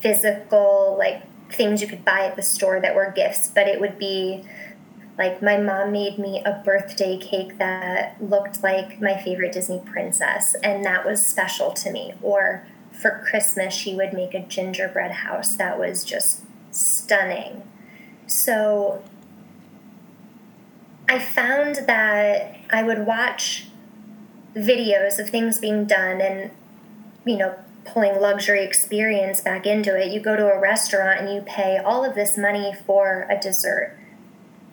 physical, 0.00 0.96
like 0.98 1.22
things 1.50 1.82
you 1.82 1.88
could 1.88 2.04
buy 2.04 2.26
at 2.26 2.36
the 2.36 2.42
store 2.42 2.80
that 2.80 2.94
were 2.94 3.12
gifts, 3.14 3.48
but 3.54 3.68
it 3.68 3.80
would 3.80 3.98
be 3.98 4.44
like 5.18 5.42
my 5.42 5.58
mom 5.58 5.92
made 5.92 6.18
me 6.18 6.42
a 6.44 6.62
birthday 6.64 7.18
cake 7.18 7.58
that 7.58 8.16
looked 8.22 8.62
like 8.62 9.00
my 9.00 9.20
favorite 9.22 9.52
Disney 9.52 9.82
princess, 9.84 10.56
and 10.62 10.84
that 10.86 11.04
was 11.04 11.24
special 11.24 11.70
to 11.72 11.92
me. 11.92 12.14
Or 12.22 12.66
for 12.90 13.22
Christmas, 13.28 13.74
she 13.74 13.94
would 13.94 14.14
make 14.14 14.32
a 14.32 14.40
gingerbread 14.40 15.10
house 15.10 15.54
that 15.56 15.78
was 15.78 16.02
just 16.02 16.40
stunning. 16.70 17.62
So 18.26 19.02
I 21.08 21.18
found 21.18 21.76
that 21.86 22.56
I 22.70 22.82
would 22.82 23.06
watch 23.06 23.66
videos 24.54 25.18
of 25.18 25.30
things 25.30 25.58
being 25.58 25.84
done 25.84 26.20
and, 26.20 26.50
you 27.24 27.36
know, 27.36 27.56
pulling 27.84 28.20
luxury 28.20 28.64
experience 28.64 29.40
back 29.40 29.66
into 29.66 29.96
it. 29.96 30.12
You 30.12 30.20
go 30.20 30.36
to 30.36 30.46
a 30.46 30.60
restaurant 30.60 31.20
and 31.20 31.34
you 31.34 31.42
pay 31.42 31.78
all 31.78 32.04
of 32.04 32.14
this 32.14 32.38
money 32.38 32.72
for 32.86 33.26
a 33.28 33.38
dessert. 33.38 33.98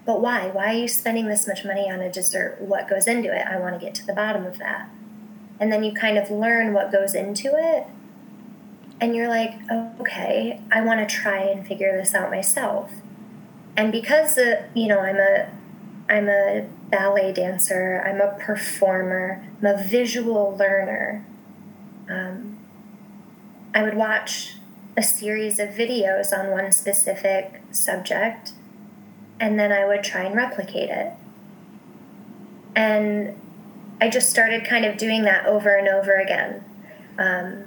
But 0.05 0.21
why? 0.21 0.47
Why 0.47 0.73
are 0.73 0.77
you 0.77 0.87
spending 0.87 1.27
this 1.27 1.47
much 1.47 1.65
money 1.65 1.89
on 1.89 1.99
a 2.01 2.11
dessert? 2.11 2.57
What 2.59 2.87
goes 2.87 3.07
into 3.07 3.35
it? 3.35 3.45
I 3.45 3.59
want 3.59 3.79
to 3.79 3.85
get 3.85 3.95
to 3.95 4.05
the 4.05 4.13
bottom 4.13 4.45
of 4.45 4.57
that. 4.59 4.89
And 5.59 5.71
then 5.71 5.83
you 5.83 5.93
kind 5.93 6.17
of 6.17 6.31
learn 6.31 6.73
what 6.73 6.91
goes 6.91 7.13
into 7.13 7.51
it. 7.55 7.85
And 9.01 9.15
you're 9.15 9.27
like, 9.27 9.53
oh, 9.69 9.91
okay, 10.01 10.61
I 10.71 10.81
want 10.81 11.07
to 11.07 11.15
try 11.15 11.39
and 11.39 11.65
figure 11.65 11.97
this 11.97 12.13
out 12.13 12.31
myself. 12.31 12.91
And 13.77 13.91
because, 13.91 14.37
uh, 14.37 14.63
you 14.73 14.87
know, 14.87 14.99
I'm 14.99 15.17
a 15.17 15.49
I'm 16.09 16.27
a 16.27 16.67
ballet 16.89 17.31
dancer, 17.31 18.03
I'm 18.03 18.19
a 18.19 18.35
performer, 18.39 19.47
I'm 19.59 19.65
a 19.67 19.83
visual 19.83 20.57
learner. 20.57 21.23
Um, 22.09 22.57
I 23.75 23.83
would 23.83 23.95
watch 23.95 24.55
a 24.97 25.03
series 25.03 25.59
of 25.59 25.69
videos 25.69 26.37
on 26.37 26.49
one 26.49 26.71
specific 26.71 27.61
subject, 27.71 28.53
and 29.39 29.59
then 29.59 29.71
I 29.71 29.85
would 29.85 30.03
try 30.03 30.23
and 30.23 30.35
replicate 30.35 30.89
it. 30.89 31.13
And 32.75 33.39
I 34.01 34.09
just 34.09 34.31
started 34.31 34.65
kind 34.65 34.85
of 34.85 34.97
doing 34.97 35.23
that 35.23 35.45
over 35.45 35.75
and 35.75 35.87
over 35.87 36.15
again. 36.15 36.63
Um, 37.19 37.65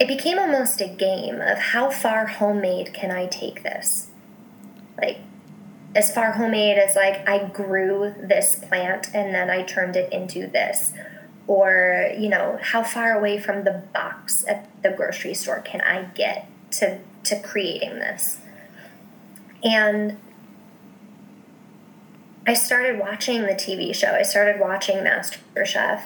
it 0.00 0.08
became 0.08 0.38
almost 0.38 0.80
a 0.80 0.88
game 0.88 1.42
of 1.42 1.58
how 1.58 1.90
far 1.90 2.26
homemade 2.26 2.94
can 2.94 3.10
I 3.10 3.26
take 3.26 3.62
this? 3.62 4.08
Like, 4.96 5.18
as 5.96 6.12
far 6.12 6.32
homemade 6.32 6.76
as 6.76 6.94
like 6.94 7.26
I 7.26 7.48
grew 7.48 8.14
this 8.18 8.56
plant 8.56 9.08
and 9.14 9.34
then 9.34 9.48
I 9.48 9.62
turned 9.62 9.96
it 9.96 10.12
into 10.12 10.46
this. 10.46 10.92
Or, 11.46 12.12
you 12.18 12.28
know, 12.28 12.58
how 12.60 12.82
far 12.82 13.16
away 13.16 13.38
from 13.38 13.64
the 13.64 13.84
box 13.94 14.44
at 14.46 14.68
the 14.82 14.90
grocery 14.90 15.32
store 15.32 15.60
can 15.60 15.80
I 15.80 16.02
get 16.14 16.48
to, 16.72 16.98
to 17.24 17.40
creating 17.40 17.94
this? 18.00 18.38
And 19.64 20.18
I 22.46 22.54
started 22.54 22.98
watching 22.98 23.42
the 23.42 23.54
TV 23.54 23.94
show. 23.94 24.08
I 24.08 24.22
started 24.22 24.60
watching 24.60 24.98
MasterChef. 24.98 26.02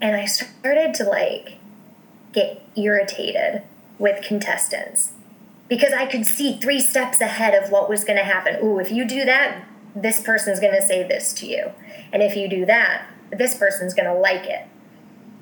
And 0.00 0.16
I 0.16 0.24
started 0.24 0.94
to 0.94 1.04
like 1.04 1.58
get 2.32 2.62
irritated 2.76 3.62
with 3.98 4.24
contestants 4.24 5.12
because 5.68 5.92
I 5.92 6.06
could 6.06 6.24
see 6.24 6.58
three 6.58 6.80
steps 6.80 7.20
ahead 7.20 7.54
of 7.54 7.70
what 7.70 7.88
was 7.88 8.04
going 8.04 8.18
to 8.18 8.24
happen. 8.24 8.58
Ooh, 8.64 8.78
if 8.78 8.90
you 8.90 9.06
do 9.06 9.24
that, 9.24 9.64
this 9.94 10.20
person's 10.20 10.60
going 10.60 10.74
to 10.74 10.86
say 10.86 11.06
this 11.06 11.32
to 11.34 11.46
you. 11.46 11.72
And 12.12 12.22
if 12.22 12.36
you 12.36 12.48
do 12.48 12.64
that, 12.66 13.06
this 13.30 13.56
person's 13.56 13.94
going 13.94 14.06
to 14.06 14.14
like 14.14 14.44
it. 14.44 14.66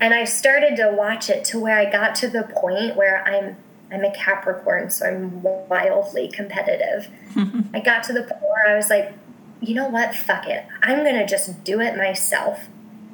And 0.01 0.13
I 0.13 0.25
started 0.25 0.77
to 0.77 0.93
watch 0.93 1.31
it 1.31 1.45
to 1.47 1.59
where 1.59 1.79
I 1.79 1.91
got 1.91 2.15
to 2.17 2.29
the 2.29 2.43
point 2.43 2.97
where 2.97 3.27
I'm 3.27 3.57
I'm 3.91 4.05
a 4.05 4.13
Capricorn, 4.13 4.91
so 4.91 5.07
I'm 5.07 5.43
wildly 5.43 6.29
competitive. 6.29 7.09
I 7.73 7.79
got 7.79 8.03
to 8.05 8.13
the 8.13 8.23
point 8.23 8.43
where 8.43 8.69
I 8.69 8.75
was 8.75 8.91
like, 8.91 9.13
you 9.61 9.75
know 9.75 9.89
what? 9.89 10.13
Fuck 10.13 10.49
it. 10.49 10.67
I'm 10.83 11.05
going 11.05 11.15
to 11.15 11.25
just 11.25 11.63
do 11.63 11.81
it 11.81 11.97
myself. 11.97 12.67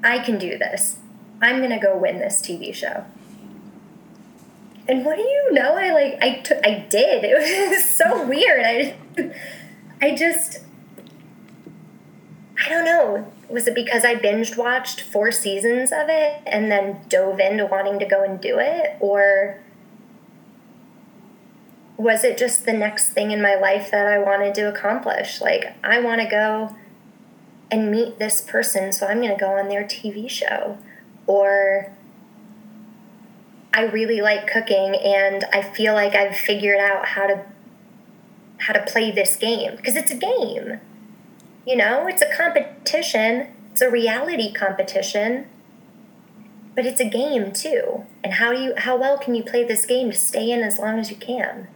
I 0.03 0.19
can 0.19 0.39
do 0.39 0.57
this. 0.57 0.97
I'm 1.43 1.59
going 1.59 1.71
to 1.71 1.79
go 1.79 1.97
win 1.97 2.21
this 2.21 2.41
TV 2.41 2.75
show. 2.75 3.05
And 4.89 5.05
what 5.05 5.17
do 5.17 5.23
you 5.23 5.53
know? 5.53 5.77
I 5.77 5.93
like 5.93 6.19
I 6.23 6.41
took 6.41 6.59
I 6.65 6.87
did. 6.89 7.25
It 7.25 7.71
was 7.71 7.85
so 7.85 8.27
weird. 8.29 8.65
I 8.65 8.97
I 10.01 10.15
just 10.15 10.61
I 12.65 12.69
don't 12.69 12.85
know. 12.85 13.33
Was 13.49 13.67
it 13.67 13.75
because 13.75 14.05
I 14.05 14.15
binged 14.15 14.57
watched 14.57 15.01
four 15.01 15.31
seasons 15.31 15.93
of 15.93 16.09
it 16.09 16.41
and 16.47 16.71
then 16.71 17.01
dove 17.09 17.39
into 17.39 17.67
wanting 17.67 17.99
to 17.99 18.07
go 18.07 18.25
and 18.25 18.41
do 18.41 18.59
it 18.59 18.97
or 19.01 19.61
was 21.97 22.25
it 22.25 22.37
just 22.37 22.65
the 22.65 22.73
next 22.73 23.11
thing 23.11 23.31
in 23.31 23.41
my 23.41 23.55
life 23.55 23.91
that 23.91 24.07
I 24.07 24.19
wanted 24.19 24.55
to 24.55 24.69
accomplish? 24.69 25.41
Like 25.41 25.75
I 25.85 26.01
want 26.01 26.21
to 26.21 26.27
go 26.27 26.75
and 27.71 27.91
meet 27.91 28.19
this 28.19 28.41
person, 28.41 28.93
so 28.93 29.07
I'm 29.07 29.19
going 29.21 29.33
to 29.33 29.41
go 29.41 29.59
on 29.59 29.69
their 29.69 29.85
TV 29.85 30.29
show 30.29 30.79
or 31.27 31.93
I 33.75 33.83
really 33.83 34.21
like 34.21 34.47
cooking 34.47 34.95
and 34.95 35.45
I 35.53 35.63
feel 35.63 35.95
like 35.95 36.15
I've 36.15 36.37
figured 36.37 36.79
out 36.79 37.07
how 37.07 37.27
to 37.27 37.45
how 38.59 38.73
to 38.73 38.83
play 38.83 39.11
this 39.11 39.37
game 39.37 39.77
because 39.77 39.97
it's 39.97 40.11
a 40.11 40.17
game. 40.17 40.81
You 41.67 41.77
know, 41.77 42.07
it's 42.07 42.23
a 42.23 42.33
competition. 42.35 43.49
It's 43.73 43.81
a 43.81 43.91
reality 43.91 44.53
competition. 44.53 45.47
But 46.75 46.87
it's 46.87 47.01
a 47.01 47.09
game 47.09 47.53
too. 47.53 48.05
And 48.23 48.35
how 48.35 48.53
do 48.53 48.61
you 48.61 48.75
how 48.77 48.97
well 48.97 49.19
can 49.19 49.35
you 49.35 49.43
play 49.43 49.65
this 49.65 49.87
game 49.87 50.11
to 50.11 50.17
stay 50.17 50.51
in 50.51 50.61
as 50.61 50.79
long 50.79 50.99
as 50.99 51.11
you 51.11 51.17
can? 51.17 51.69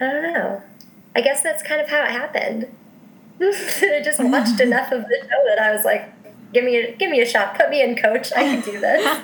I 0.00 0.06
don't 0.06 0.22
know. 0.22 0.62
I 1.14 1.20
guess 1.20 1.42
that's 1.42 1.62
kind 1.62 1.80
of 1.80 1.88
how 1.88 2.02
it 2.02 2.10
happened. 2.10 2.74
I 3.40 4.00
just 4.04 4.22
watched 4.22 4.60
enough 4.60 4.92
of 4.92 5.02
the 5.02 5.18
show 5.20 5.44
that 5.46 5.58
I 5.60 5.72
was 5.72 5.84
like, 5.84 6.12
give 6.52 6.64
me 6.64 6.76
a 6.76 6.96
give 6.96 7.10
me 7.10 7.20
a 7.20 7.26
shot. 7.26 7.56
Put 7.56 7.70
me 7.70 7.82
in, 7.82 7.96
coach. 7.96 8.32
I 8.34 8.42
can 8.42 8.60
do 8.62 8.78
this. 8.78 9.06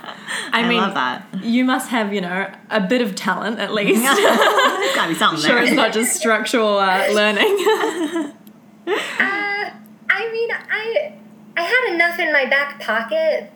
I, 0.52 0.62
I 0.62 0.68
mean, 0.68 0.78
love 0.78 0.94
that. 0.94 1.42
you 1.42 1.64
must 1.64 1.90
have, 1.90 2.12
you 2.12 2.20
know, 2.20 2.50
a 2.70 2.80
bit 2.80 3.00
of 3.00 3.14
talent 3.14 3.58
at 3.58 3.72
least. 3.72 4.02
There's 4.02 4.94
gotta 4.94 5.08
be 5.08 5.14
something 5.14 5.40
sure, 5.40 5.56
there. 5.56 5.64
it's 5.64 5.72
not 5.72 5.92
just 5.92 6.16
structural 6.16 6.78
uh, 6.78 7.08
learning. 7.12 8.32
Uh, 8.86 9.70
I 10.10 10.30
mean, 10.30 10.50
I 10.52 11.14
I 11.56 11.62
had 11.62 11.94
enough 11.94 12.18
in 12.18 12.34
my 12.34 12.44
back 12.44 12.82
pocket, 12.82 13.50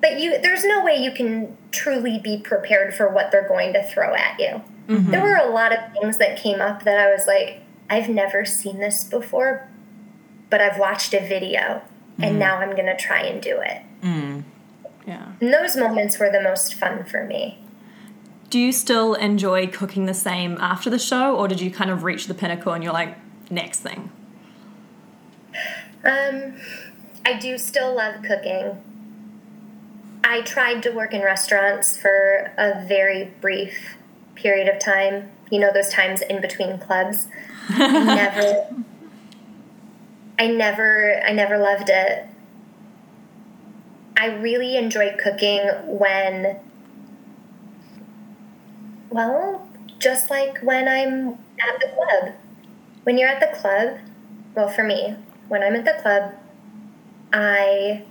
but 0.00 0.20
you 0.20 0.40
there's 0.40 0.64
no 0.64 0.84
way 0.84 0.94
you 0.94 1.10
can 1.10 1.56
truly 1.72 2.20
be 2.20 2.38
prepared 2.38 2.94
for 2.94 3.08
what 3.08 3.32
they're 3.32 3.48
going 3.48 3.72
to 3.72 3.82
throw 3.82 4.14
at 4.14 4.38
you. 4.38 4.62
There 4.86 5.20
were 5.20 5.34
a 5.34 5.50
lot 5.50 5.72
of 5.72 5.92
things 5.92 6.18
that 6.18 6.38
came 6.38 6.60
up 6.60 6.84
that 6.84 6.98
I 6.98 7.10
was 7.10 7.26
like, 7.26 7.62
I've 7.88 8.08
never 8.08 8.44
seen 8.44 8.78
this 8.78 9.02
before, 9.02 9.68
but 10.50 10.60
I've 10.60 10.78
watched 10.78 11.12
a 11.12 11.20
video 11.20 11.82
and 12.22 12.38
now 12.38 12.56
I'm 12.56 12.70
going 12.70 12.86
to 12.86 12.96
try 12.96 13.22
and 13.22 13.40
do 13.40 13.60
it. 13.60 13.82
Mm. 14.02 14.44
yeah. 15.06 15.32
And 15.40 15.52
those 15.52 15.76
moments 15.76 16.18
were 16.18 16.30
the 16.30 16.42
most 16.42 16.74
fun 16.74 17.04
for 17.04 17.24
me. 17.24 17.58
Do 18.48 18.58
you 18.58 18.72
still 18.72 19.14
enjoy 19.14 19.68
cooking 19.68 20.06
the 20.06 20.14
same 20.14 20.56
after 20.58 20.90
the 20.90 20.98
show, 20.98 21.36
or 21.36 21.46
did 21.46 21.60
you 21.60 21.70
kind 21.70 21.90
of 21.90 22.02
reach 22.02 22.26
the 22.26 22.34
pinnacle 22.34 22.72
and 22.72 22.82
you're 22.82 22.92
like, 22.92 23.16
next 23.50 23.80
thing? 23.80 24.10
Um, 26.04 26.54
I 27.24 27.38
do 27.38 27.58
still 27.58 27.94
love 27.94 28.22
cooking. 28.22 28.82
I 30.24 30.42
tried 30.42 30.82
to 30.82 30.90
work 30.90 31.14
in 31.14 31.22
restaurants 31.22 31.96
for 31.96 32.52
a 32.56 32.84
very 32.86 33.32
brief 33.40 33.96
period 34.34 34.68
of 34.68 34.80
time. 34.80 35.30
You 35.50 35.60
know, 35.60 35.70
those 35.72 35.90
times 35.90 36.20
in 36.22 36.40
between 36.40 36.78
clubs. 36.78 37.28
I 37.68 38.04
never, 38.04 38.84
I 40.40 40.46
never, 40.46 41.20
I 41.22 41.32
never 41.32 41.58
loved 41.58 41.90
it. 41.90 42.26
I 44.16 44.28
really 44.36 44.78
enjoy 44.78 45.14
cooking 45.22 45.60
when, 45.84 46.58
well, 49.10 49.68
just 49.98 50.30
like 50.30 50.60
when 50.60 50.88
I'm 50.88 51.32
at 51.60 51.78
the 51.78 51.88
club. 51.94 52.32
When 53.02 53.18
you're 53.18 53.28
at 53.28 53.40
the 53.40 53.54
club, 53.54 53.98
well, 54.54 54.70
for 54.70 54.82
me, 54.82 55.14
when 55.48 55.62
I'm 55.62 55.76
at 55.76 55.84
the 55.84 56.00
club, 56.00 56.32
I 57.34 58.04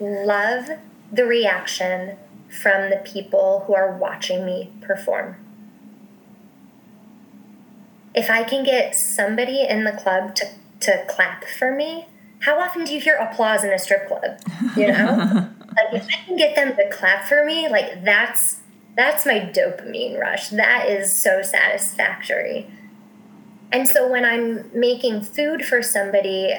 love 0.00 0.70
the 1.12 1.26
reaction 1.26 2.16
from 2.60 2.90
the 2.90 3.00
people 3.04 3.62
who 3.68 3.74
are 3.76 3.96
watching 3.96 4.44
me 4.44 4.72
perform. 4.80 5.36
If 8.16 8.30
I 8.30 8.42
can 8.42 8.64
get 8.64 8.96
somebody 8.96 9.62
in 9.62 9.84
the 9.84 9.92
club 9.92 10.34
to, 10.36 10.48
to 10.80 11.04
clap 11.08 11.44
for 11.44 11.74
me, 11.74 12.06
how 12.40 12.60
often 12.60 12.84
do 12.84 12.94
you 12.94 13.00
hear 13.00 13.16
applause 13.16 13.64
in 13.64 13.72
a 13.72 13.78
strip 13.78 14.08
club? 14.08 14.40
You 14.76 14.88
know? 14.88 15.48
like 15.76 16.02
if 16.02 16.06
I 16.06 16.24
can 16.24 16.36
get 16.36 16.54
them 16.54 16.76
to 16.76 16.88
clap 16.90 17.24
for 17.24 17.44
me, 17.44 17.68
like 17.68 18.04
that's 18.04 18.60
that's 18.96 19.24
my 19.24 19.40
dopamine 19.40 20.18
rush. 20.18 20.48
That 20.48 20.88
is 20.88 21.12
so 21.12 21.42
satisfactory. 21.42 22.66
And 23.70 23.86
so 23.86 24.10
when 24.10 24.24
I'm 24.24 24.70
making 24.72 25.22
food 25.22 25.64
for 25.64 25.82
somebody, 25.82 26.54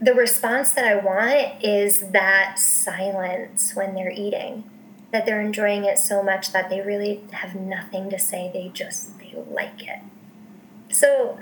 the 0.00 0.14
response 0.14 0.70
that 0.72 0.84
I 0.84 0.96
want 0.96 1.62
is 1.62 2.10
that 2.10 2.58
silence 2.58 3.74
when 3.74 3.94
they're 3.94 4.10
eating, 4.10 4.64
that 5.10 5.26
they're 5.26 5.40
enjoying 5.40 5.84
it 5.84 5.98
so 5.98 6.22
much 6.22 6.52
that 6.52 6.70
they 6.70 6.80
really 6.80 7.22
have 7.32 7.54
nothing 7.54 8.08
to 8.10 8.18
say. 8.18 8.50
They 8.52 8.70
just 8.72 9.18
they 9.18 9.34
like 9.50 9.82
it. 9.82 10.00
So 10.90 11.38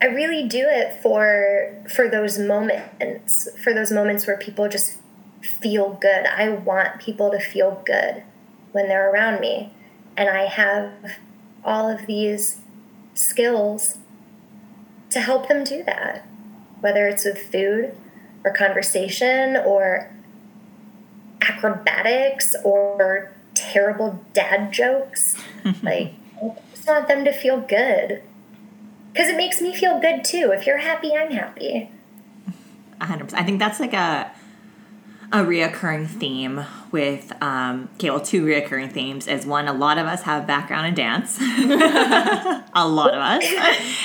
I 0.00 0.06
really 0.06 0.46
do 0.46 0.66
it 0.68 1.00
for 1.02 1.74
for 1.92 2.08
those 2.08 2.38
moments, 2.38 3.48
for 3.62 3.74
those 3.74 3.90
moments 3.90 4.26
where 4.26 4.36
people 4.36 4.68
just 4.68 4.98
feel 5.42 5.98
good. 6.00 6.26
I 6.26 6.50
want 6.50 7.00
people 7.00 7.30
to 7.30 7.40
feel 7.40 7.82
good 7.84 8.22
when 8.72 8.88
they're 8.88 9.10
around 9.10 9.40
me. 9.40 9.72
And 10.16 10.28
I 10.28 10.44
have 10.46 10.92
all 11.64 11.88
of 11.88 12.06
these 12.06 12.60
skills 13.14 13.98
to 15.10 15.20
help 15.20 15.48
them 15.48 15.64
do 15.64 15.82
that, 15.84 16.26
whether 16.80 17.08
it's 17.08 17.24
with 17.24 17.50
food 17.50 17.96
or 18.44 18.52
conversation 18.52 19.56
or 19.56 20.10
acrobatics 21.42 22.54
or 22.64 23.32
terrible 23.54 24.24
dad 24.32 24.72
jokes. 24.72 25.36
like, 25.82 26.12
I 26.40 26.52
just 26.74 26.86
want 26.86 27.08
them 27.08 27.24
to 27.24 27.32
feel 27.32 27.60
good. 27.60 28.22
Because 29.18 29.32
it 29.32 29.36
makes 29.36 29.60
me 29.60 29.74
feel 29.74 29.98
good 29.98 30.22
too. 30.22 30.52
If 30.54 30.64
you're 30.64 30.78
happy, 30.78 31.12
I'm 31.12 31.32
happy. 31.32 31.90
100%. 33.00 33.34
I 33.34 33.42
think 33.42 33.58
that's 33.58 33.80
like 33.80 33.92
a 33.92 34.30
a 35.30 35.38
reoccurring 35.38 36.06
theme 36.06 36.64
with 36.90 37.30
um 37.42 37.90
okay 37.96 38.08
well 38.08 38.20
two 38.20 38.42
reoccurring 38.46 38.90
themes 38.90 39.26
is 39.26 39.44
one 39.44 39.68
a 39.68 39.72
lot 39.74 39.98
of 39.98 40.06
us 40.06 40.22
have 40.22 40.46
background 40.46 40.86
in 40.86 40.94
dance 40.94 41.38
a 41.42 42.88
lot 42.88 43.12
of 43.12 43.20
us 43.20 43.44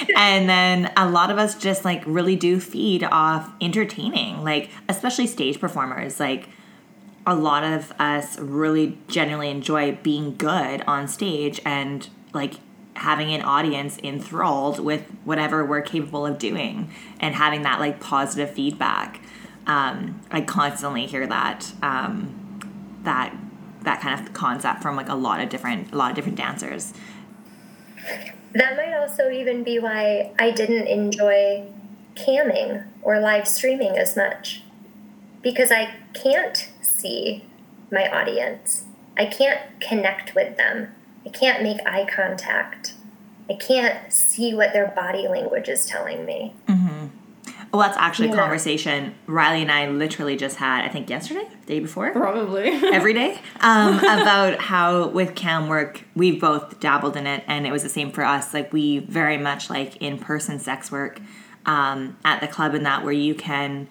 and 0.17 0.49
then 0.49 0.91
a 0.97 1.09
lot 1.09 1.31
of 1.31 1.37
us 1.37 1.55
just 1.55 1.85
like 1.85 2.03
really 2.05 2.35
do 2.35 2.59
feed 2.59 3.05
off 3.05 3.49
entertaining 3.61 4.43
like 4.43 4.69
especially 4.89 5.25
stage 5.25 5.61
performers 5.61 6.19
like 6.19 6.49
a 7.25 7.33
lot 7.33 7.63
of 7.63 7.93
us 7.99 8.37
really 8.39 8.97
genuinely 9.07 9.49
enjoy 9.49 9.97
being 10.03 10.35
good 10.35 10.81
on 10.81 11.07
stage 11.07 11.61
and 11.63 12.09
like 12.33 12.55
having 12.95 13.31
an 13.33 13.41
audience 13.41 13.97
enthralled 14.03 14.79
with 14.79 15.05
whatever 15.23 15.65
we're 15.65 15.81
capable 15.81 16.25
of 16.25 16.37
doing 16.37 16.91
and 17.19 17.35
having 17.35 17.63
that 17.63 17.79
like 17.79 17.99
positive 17.99 18.51
feedback. 18.51 19.21
Um, 19.65 20.21
I 20.31 20.41
constantly 20.41 21.05
hear 21.05 21.25
that 21.27 21.71
um, 21.81 22.99
that 23.03 23.35
that 23.81 24.01
kind 24.01 24.19
of 24.19 24.33
concept 24.33 24.81
from 24.81 24.95
like 24.95 25.09
a 25.09 25.15
lot 25.15 25.39
of 25.41 25.49
different 25.49 25.91
a 25.91 25.97
lot 25.97 26.11
of 26.11 26.15
different 26.15 26.37
dancers. 26.37 26.93
That 28.53 28.75
might 28.75 28.93
also 28.93 29.29
even 29.29 29.63
be 29.63 29.79
why 29.79 30.31
I 30.37 30.51
didn't 30.51 30.87
enjoy 30.87 31.65
camming 32.15 32.85
or 33.01 33.19
live 33.19 33.47
streaming 33.47 33.97
as 33.97 34.15
much 34.15 34.63
because 35.41 35.71
I 35.71 35.95
can't 36.13 36.69
see 36.81 37.45
my 37.91 38.09
audience. 38.09 38.85
I 39.17 39.25
can't 39.25 39.59
connect 39.79 40.35
with 40.35 40.57
them. 40.57 40.93
I 41.25 41.29
can't 41.29 41.63
make 41.63 41.79
eye 41.85 42.05
contact. 42.05 42.93
I 43.49 43.53
can't 43.53 44.11
see 44.11 44.53
what 44.53 44.73
their 44.73 44.87
body 44.87 45.27
language 45.27 45.67
is 45.67 45.85
telling 45.85 46.25
me. 46.25 46.53
Mm-hmm. 46.67 47.07
Well, 47.73 47.81
that's 47.81 47.97
actually 47.97 48.29
a 48.29 48.35
conversation 48.35 49.15
Riley 49.25 49.63
and 49.63 49.71
I 49.71 49.87
literally 49.87 50.35
just 50.37 50.57
had, 50.57 50.85
I 50.85 50.89
think 50.89 51.09
yesterday, 51.09 51.47
day 51.65 51.79
before? 51.79 52.11
Probably. 52.11 52.67
every 52.93 53.15
day. 53.15 53.39
Um, 53.61 53.97
about 53.97 54.59
how 54.59 55.07
with 55.07 55.33
cam 55.33 55.67
work, 55.67 56.03
we've 56.15 56.39
both 56.39 56.79
dabbled 56.79 57.17
in 57.17 57.25
it, 57.25 57.43
and 57.47 57.65
it 57.65 57.71
was 57.71 57.81
the 57.81 57.89
same 57.89 58.11
for 58.11 58.23
us. 58.23 58.53
Like, 58.53 58.71
we 58.71 58.99
very 58.99 59.37
much 59.37 59.71
like 59.71 59.97
in 59.97 60.19
person 60.19 60.59
sex 60.59 60.91
work 60.91 61.19
um, 61.65 62.15
at 62.23 62.41
the 62.41 62.47
club, 62.47 62.75
and 62.75 62.85
that 62.85 63.03
where 63.03 63.11
you 63.11 63.33
can 63.33 63.87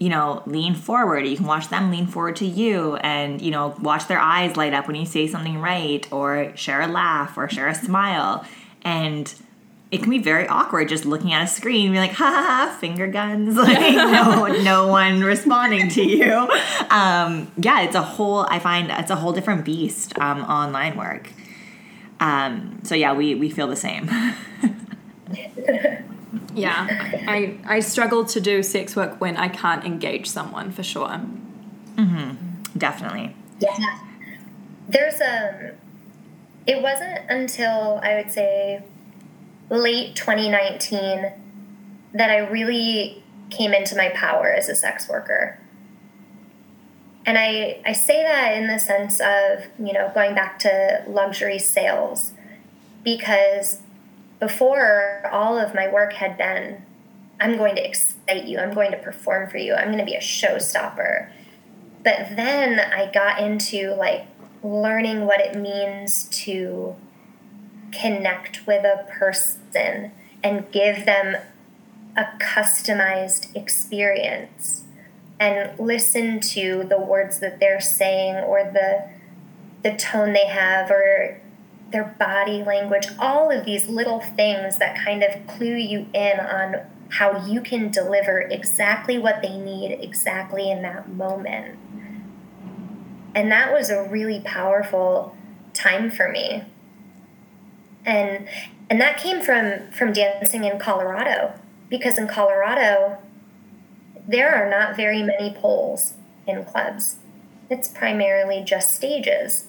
you 0.00 0.08
know, 0.08 0.42
lean 0.46 0.74
forward. 0.74 1.26
You 1.26 1.36
can 1.36 1.44
watch 1.44 1.68
them 1.68 1.90
lean 1.90 2.06
forward 2.06 2.36
to 2.36 2.46
you 2.46 2.96
and, 2.96 3.40
you 3.40 3.50
know, 3.50 3.76
watch 3.82 4.08
their 4.08 4.18
eyes 4.18 4.56
light 4.56 4.72
up 4.72 4.86
when 4.86 4.96
you 4.96 5.04
say 5.04 5.28
something 5.28 5.60
right 5.60 6.10
or 6.10 6.56
share 6.56 6.80
a 6.80 6.88
laugh 6.88 7.36
or 7.36 7.50
share 7.50 7.68
a 7.68 7.74
smile. 7.74 8.46
And 8.80 9.32
it 9.90 10.02
can 10.02 10.08
be 10.08 10.18
very 10.18 10.48
awkward 10.48 10.88
just 10.88 11.04
looking 11.04 11.34
at 11.34 11.44
a 11.44 11.46
screen 11.46 11.86
and 11.88 11.94
be 11.94 11.98
like, 11.98 12.12
ha 12.12 12.24
ha 12.24 12.42
ha, 12.42 12.76
finger 12.80 13.08
guns. 13.08 13.56
Like, 13.60 13.94
no, 13.94 14.46
no 14.62 14.86
one 14.86 15.20
responding 15.20 15.90
to 15.90 16.02
you. 16.02 16.48
Um, 16.88 17.52
yeah, 17.58 17.82
it's 17.82 17.94
a 17.94 18.02
whole, 18.02 18.46
I 18.48 18.58
find 18.58 18.90
it's 18.90 19.10
a 19.10 19.16
whole 19.16 19.34
different 19.34 19.66
beast 19.66 20.18
um, 20.18 20.40
online 20.40 20.96
work. 20.96 21.28
Um, 22.20 22.80
so 22.84 22.94
yeah, 22.94 23.12
we, 23.12 23.34
we 23.34 23.50
feel 23.50 23.66
the 23.66 23.76
same. 23.76 24.08
yeah, 26.54 26.86
I, 27.26 27.58
I 27.64 27.80
struggle 27.80 28.24
to 28.26 28.40
do 28.40 28.62
sex 28.62 28.94
work 28.94 29.20
when 29.20 29.36
I 29.36 29.48
can't 29.48 29.84
engage 29.84 30.28
someone 30.28 30.70
for 30.70 30.82
sure. 30.82 31.20
Mm-hmm. 31.96 32.78
Definitely. 32.78 33.34
Yeah. 33.58 33.98
There's 34.88 35.20
a, 35.20 35.70
um, 35.70 35.76
it 36.66 36.82
wasn't 36.82 37.20
until 37.28 38.00
I 38.02 38.14
would 38.16 38.30
say 38.30 38.82
late 39.70 40.14
2019 40.16 41.32
that 42.12 42.30
I 42.30 42.38
really 42.38 43.22
came 43.50 43.72
into 43.72 43.96
my 43.96 44.10
power 44.10 44.50
as 44.50 44.68
a 44.68 44.74
sex 44.74 45.08
worker. 45.08 45.58
And 47.26 47.36
I, 47.38 47.80
I 47.84 47.92
say 47.92 48.22
that 48.22 48.56
in 48.56 48.66
the 48.66 48.78
sense 48.78 49.20
of, 49.20 49.66
you 49.78 49.92
know, 49.92 50.10
going 50.14 50.34
back 50.34 50.58
to 50.60 51.04
luxury 51.06 51.58
sales, 51.58 52.32
because 53.04 53.78
before 54.40 55.28
all 55.30 55.58
of 55.58 55.74
my 55.74 55.88
work 55.88 56.14
had 56.14 56.36
been, 56.36 56.82
I'm 57.38 57.56
going 57.56 57.76
to 57.76 57.86
excite 57.86 58.44
you, 58.44 58.58
I'm 58.58 58.74
going 58.74 58.90
to 58.90 58.96
perform 58.96 59.48
for 59.48 59.58
you, 59.58 59.74
I'm 59.74 59.86
going 59.86 59.98
to 59.98 60.04
be 60.04 60.14
a 60.14 60.20
showstopper. 60.20 61.30
But 62.02 62.34
then 62.34 62.80
I 62.80 63.10
got 63.12 63.40
into 63.40 63.94
like 63.94 64.26
learning 64.62 65.26
what 65.26 65.40
it 65.40 65.54
means 65.56 66.24
to 66.44 66.96
connect 67.92 68.66
with 68.66 68.84
a 68.84 69.06
person 69.10 70.12
and 70.42 70.70
give 70.72 71.04
them 71.04 71.36
a 72.16 72.24
customized 72.38 73.54
experience 73.54 74.84
and 75.38 75.78
listen 75.78 76.40
to 76.40 76.84
the 76.88 76.98
words 76.98 77.40
that 77.40 77.60
they're 77.60 77.80
saying 77.80 78.36
or 78.36 78.64
the 78.64 79.08
the 79.82 79.96
tone 79.96 80.34
they 80.34 80.46
have 80.46 80.90
or 80.90 81.40
their 81.92 82.14
body 82.18 82.62
language 82.62 83.08
all 83.18 83.50
of 83.50 83.64
these 83.64 83.88
little 83.88 84.20
things 84.20 84.78
that 84.78 84.96
kind 84.96 85.22
of 85.22 85.46
clue 85.46 85.74
you 85.74 86.06
in 86.14 86.38
on 86.38 86.76
how 87.10 87.44
you 87.44 87.60
can 87.60 87.90
deliver 87.90 88.40
exactly 88.40 89.18
what 89.18 89.42
they 89.42 89.56
need 89.56 89.98
exactly 90.00 90.70
in 90.70 90.82
that 90.82 91.08
moment. 91.08 91.76
And 93.34 93.50
that 93.50 93.72
was 93.72 93.90
a 93.90 94.08
really 94.08 94.40
powerful 94.40 95.36
time 95.72 96.10
for 96.10 96.28
me. 96.28 96.64
And 98.04 98.48
and 98.88 99.00
that 99.00 99.18
came 99.18 99.40
from 99.40 99.90
from 99.92 100.12
dancing 100.12 100.64
in 100.64 100.78
Colorado 100.78 101.54
because 101.88 102.18
in 102.18 102.28
Colorado 102.28 103.18
there 104.26 104.54
are 104.54 104.70
not 104.70 104.96
very 104.96 105.22
many 105.22 105.52
poles 105.52 106.14
in 106.46 106.64
clubs. 106.64 107.16
It's 107.68 107.88
primarily 107.88 108.62
just 108.64 108.94
stages. 108.94 109.66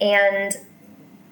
And 0.00 0.58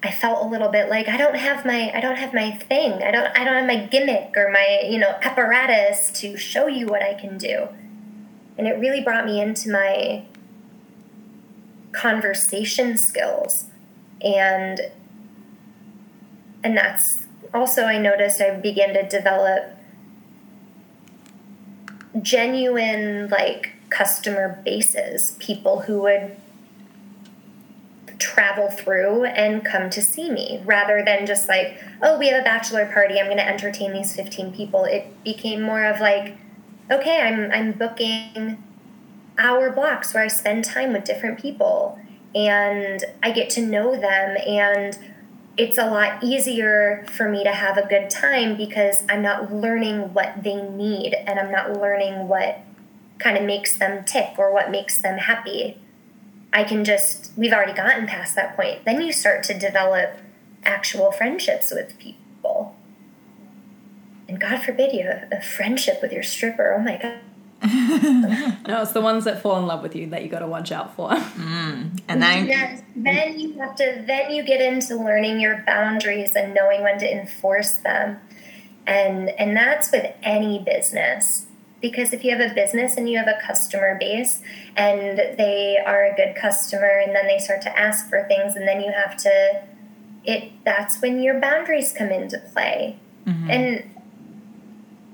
I 0.03 0.13
felt 0.13 0.45
a 0.45 0.49
little 0.49 0.69
bit 0.69 0.89
like 0.89 1.09
I 1.09 1.17
don't 1.17 1.37
have 1.37 1.65
my 1.65 1.91
I 1.93 2.01
don't 2.01 2.17
have 2.17 2.33
my 2.33 2.53
thing. 2.53 3.03
I 3.03 3.11
don't 3.11 3.37
I 3.37 3.45
don't 3.45 3.55
have 3.55 3.67
my 3.67 3.87
gimmick 3.87 4.37
or 4.37 4.51
my, 4.51 4.83
you 4.89 4.99
know, 4.99 5.19
apparatus 5.23 6.11
to 6.21 6.37
show 6.37 6.67
you 6.67 6.87
what 6.87 7.03
I 7.03 7.15
can 7.15 7.37
do. 7.37 7.69
And 8.57 8.67
it 8.67 8.79
really 8.79 9.01
brought 9.01 9.27
me 9.27 9.41
into 9.41 9.71
my 9.71 10.25
conversation 11.93 12.97
skills 12.97 13.67
and 14.21 14.81
and 16.63 16.77
that's 16.77 17.27
also 17.55 17.85
I 17.85 17.99
noticed 17.99 18.41
I 18.41 18.51
began 18.57 18.95
to 18.95 19.09
develop 19.09 19.75
genuine 22.23 23.29
like 23.29 23.73
customer 23.91 24.61
bases, 24.65 25.37
people 25.39 25.81
who 25.81 26.03
would 26.03 26.37
travel 28.19 28.69
through 28.69 29.25
and 29.25 29.65
come 29.65 29.91
to 29.91 30.03
see 30.03 30.31
me 30.31 30.61
rather 30.65 31.03
than 31.05 31.27
just 31.27 31.49
like, 31.49 31.81
oh, 32.03 32.19
we 32.19 32.29
have 32.29 32.41
a 32.41 32.45
bachelor 32.45 32.87
party, 32.87 33.19
I'm 33.19 33.27
going 33.27 33.39
to 33.39 33.49
entertain 33.49 33.93
these 33.93 34.15
15 34.15 34.53
people. 34.53 34.85
It 34.85 35.23
became 35.25 35.63
more 35.63 35.85
of 35.85 36.01
like, 36.01 36.37
okay, 36.91 37.21
I'm 37.21 37.51
I'm 37.53 37.73
booking 37.73 38.63
hour 39.39 39.71
blocks 39.71 40.15
where 40.15 40.25
I 40.25 40.29
spend 40.29 40.65
time 40.65 40.93
with 40.93 41.05
different 41.05 41.41
people 41.41 41.99
and 42.35 43.05
I 43.23 43.31
get 43.31 43.51
to 43.51 43.63
know 43.63 43.93
them 43.93 44.37
and 44.47 44.99
it's 45.57 45.77
a 45.77 45.87
lot 45.87 46.23
easier 46.23 47.05
for 47.11 47.29
me 47.29 47.43
to 47.43 47.51
have 47.51 47.77
a 47.77 47.87
good 47.87 48.11
time 48.11 48.57
because 48.57 49.03
I'm 49.09 49.23
not 49.23 49.53
learning 49.53 50.15
what 50.15 50.45
they 50.45 50.55
need 50.55 51.15
and 51.15 51.39
I'm 51.39 51.51
not 51.51 51.73
learning 51.73 52.29
what 52.29 52.61
kind 53.19 53.37
of 53.37 53.43
makes 53.43 53.77
them 53.77 54.05
tick 54.05 54.35
or 54.39 54.53
what 54.53 54.71
makes 54.71 54.99
them 54.99 55.19
happy. 55.19 55.79
I 56.53 56.65
can 56.65 56.85
just, 56.85 57.33
we've 57.37 57.53
already 57.53 57.75
gotten 57.75 58.07
past 58.07 58.35
that 58.37 58.57
point. 58.57 58.85
Then 58.85 59.01
you 59.01 59.13
start 59.13 59.43
to 59.45 59.59
develop 59.59 60.19
actual 60.65 61.13
friendships 61.13 61.71
with 61.71 61.99
people. 61.99 62.75
And 64.29 64.41
God 64.41 64.63
forbid 64.63 64.93
you 64.93 65.05
have 65.05 65.29
a 65.33 65.41
friendship 65.41 66.01
with 66.03 66.13
your 66.13 66.23
stripper. 66.23 66.75
Oh 66.75 66.83
my 66.83 66.97
God. 66.97 67.19
no, 68.69 68.83
it's 68.83 68.93
the 68.93 69.01
ones 69.01 69.25
that 69.25 69.43
fall 69.43 69.59
in 69.59 69.67
love 69.67 69.83
with 69.83 69.97
you 69.97 70.07
that 70.09 70.23
you 70.23 70.29
got 70.29 70.41
to 70.41 70.47
watch 70.47 70.71
out 70.73 70.95
for. 70.95 71.11
Mm. 71.39 72.01
And 72.09 72.21
then, 72.21 72.47
yes, 72.47 72.83
then 72.97 73.39
you 73.39 73.53
have 73.61 73.77
to. 73.77 74.03
Then 74.07 74.33
you 74.33 74.43
get 74.43 74.61
into 74.61 74.97
learning 74.97 75.41
your 75.41 75.63
boundaries 75.67 76.35
and 76.35 76.53
knowing 76.53 76.83
when 76.83 76.99
to 76.99 77.11
enforce 77.11 77.77
them, 77.77 78.19
and 78.87 79.31
and 79.31 79.57
that's 79.57 79.93
with 79.93 80.13
any 80.23 80.59
business. 80.59 81.47
Because 81.81 82.13
if 82.13 82.25
you 82.25 82.37
have 82.37 82.51
a 82.51 82.53
business 82.53 82.97
and 82.97 83.09
you 83.09 83.19
have 83.19 83.29
a 83.29 83.39
customer 83.41 83.97
base 83.99 84.43
and 84.77 85.17
they 85.17 85.79
are 85.85 86.05
a 86.05 86.15
good 86.15 86.35
customer, 86.35 87.01
and 87.05 87.15
then 87.15 87.27
they 87.27 87.39
start 87.39 87.63
to 87.63 87.79
ask 87.79 88.09
for 88.09 88.25
things, 88.25 88.57
and 88.57 88.67
then 88.67 88.81
you 88.81 88.93
have 88.93 89.17
to, 89.19 89.63
it 90.25 90.53
that's 90.65 91.01
when 91.01 91.23
your 91.23 91.41
boundaries 91.41 91.95
come 91.97 92.11
into 92.11 92.39
play. 92.39 92.99
Mm-hmm. 93.27 93.51
And 93.51 93.95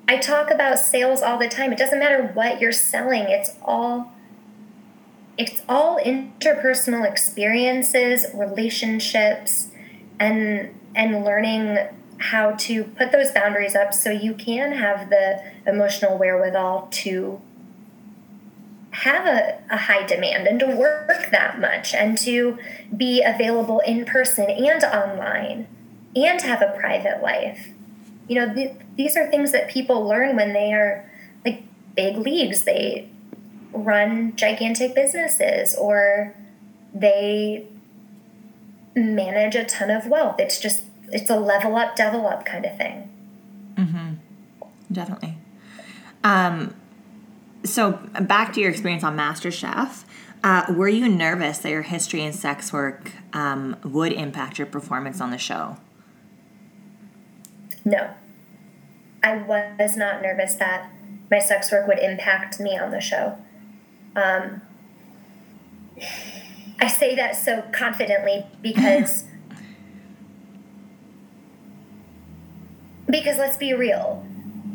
I 0.09 0.19
talk 0.19 0.51
about 0.51 0.79
sales 0.79 1.23
all 1.23 1.39
the 1.39 1.49
time. 1.49 1.73
It 1.73 1.79
doesn't 1.79 1.99
matter 1.99 2.31
what 2.35 2.61
you're 2.61 2.73
selling. 2.73 3.25
It's 3.29 3.57
all 3.63 4.13
it's 5.37 5.63
all 5.69 5.99
interpersonal 5.99 7.09
experiences, 7.09 8.27
relationships, 8.35 9.69
and 10.21 10.79
and 10.95 11.25
learning 11.25 11.79
how 12.19 12.53
to 12.53 12.85
put 12.85 13.13
those 13.13 13.31
boundaries 13.33 13.75
up 13.75 13.93
so 13.93 14.11
you 14.11 14.35
can 14.35 14.73
have 14.73 15.11
the 15.11 15.43
emotional 15.67 16.17
wherewithal 16.19 16.89
to 16.91 17.41
have 18.91 19.27
a, 19.27 19.59
a 19.71 19.77
high 19.77 20.07
demand 20.07 20.47
and 20.47 20.61
to 20.61 20.67
work 20.67 21.31
that 21.31 21.61
much 21.61 21.93
and 21.95 22.17
to 22.17 22.57
be 22.97 23.23
available 23.23 23.81
in 23.81 24.05
person 24.05 24.49
and 24.49 24.85
online 24.85 25.67
and 26.15 26.41
have 26.43 26.63
a 26.63 26.77
private 26.79 27.21
life 27.21 27.75
you 28.29 28.37
know, 28.37 28.55
th- 28.55 28.77
these 28.97 29.17
are 29.17 29.31
things 29.31 29.53
that 29.53 29.69
people 29.69 30.07
learn 30.07 30.37
when 30.37 30.53
they 30.53 30.73
are 30.73 31.11
like 31.45 31.65
big 31.95 32.17
leagues. 32.17 32.65
They 32.65 33.09
run 33.73 34.35
gigantic 34.37 34.95
businesses 34.95 35.75
or 35.75 36.35
they 36.95 37.67
manage 38.95 39.55
a 39.55 39.65
ton 39.65 39.91
of 39.91 40.07
wealth. 40.07 40.37
It's 40.39 40.59
just 40.61 40.85
it's 41.13 41.31
a 41.31 41.39
level 41.39 41.77
up, 41.77 41.97
devil 41.97 42.27
up 42.27 42.45
kind 42.45 42.65
of 42.65 42.77
thing. 42.77 43.11
Mm-hmm. 43.75 44.15
Definitely. 44.93 45.37
Um, 46.23 46.75
so 47.65 47.93
back 48.21 48.53
to 48.55 48.61
your 48.61 48.71
experience 48.71 49.05
on 49.05 49.17
MasterChef. 49.17 50.05
Uh, 50.43 50.67
were 50.71 50.89
you 50.89 51.09
nervous 51.09 51.59
that 51.59 51.71
your 51.71 51.83
history 51.83 52.23
in 52.23 52.33
sex 52.33 52.73
work 52.73 53.13
um, 53.33 53.77
would 53.83 54.13
impact 54.13 54.59
your 54.59 54.67
performance 54.67 55.21
on 55.21 55.31
the 55.31 55.39
show? 55.39 55.79
No. 57.85 58.11
I 59.23 59.37
was 59.37 59.97
not 59.97 60.21
nervous 60.21 60.55
that 60.57 60.91
my 61.31 61.39
sex 61.39 61.73
work 61.73 61.89
would 61.89 61.99
impact 61.99 62.61
me 62.61 62.79
on 62.79 62.91
the 62.91 63.01
show. 63.01 63.39
Um, 64.15 64.61
I 66.79 66.89
say 66.89 67.15
that 67.15 67.37
so 67.37 67.63
confidently 67.73 68.45
because 68.61 69.25
because 73.19 73.39
let's 73.39 73.57
be 73.57 73.73
real 73.73 74.25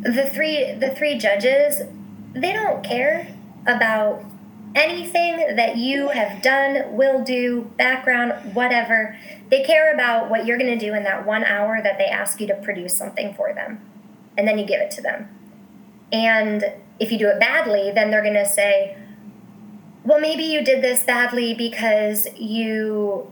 the 0.02 0.26
three 0.26 0.74
the 0.74 0.90
three 0.92 1.18
judges 1.18 1.82
they 2.34 2.54
don't 2.54 2.84
care 2.84 3.28
about 3.68 4.24
anything 4.76 5.56
that 5.56 5.78
you 5.78 6.10
have 6.10 6.42
done 6.42 6.96
will 6.96 7.24
do 7.24 7.72
background 7.78 8.54
whatever. 8.54 9.18
They 9.50 9.64
care 9.64 9.94
about 9.94 10.30
what 10.30 10.46
you're 10.46 10.60
going 10.60 10.78
to 10.78 10.86
do 10.86 10.94
in 10.94 11.04
that 11.04 11.26
one 11.26 11.44
hour 11.44 11.82
that 11.82 11.98
they 11.98 12.06
ask 12.06 12.40
you 12.40 12.48
to 12.48 12.56
produce 12.56 12.96
something 12.96 13.34
for 13.34 13.52
them 13.54 13.82
and 14.38 14.48
then 14.48 14.58
you 14.58 14.66
give 14.66 14.80
it 14.80 14.92
to 14.92 15.02
them. 15.02 15.28
And 16.12 16.74
if 17.00 17.12
you 17.12 17.18
do 17.18 17.28
it 17.30 17.40
badly 17.40 17.92
then 17.94 18.12
they're 18.12 18.24
going 18.24 18.34
to 18.36 18.46
say 18.46 18.98
well 20.04 20.20
maybe 20.20 20.44
you 20.44 20.64
did 20.64 20.84
this 20.84 21.04
badly 21.04 21.54
because 21.54 22.28
you 22.38 23.32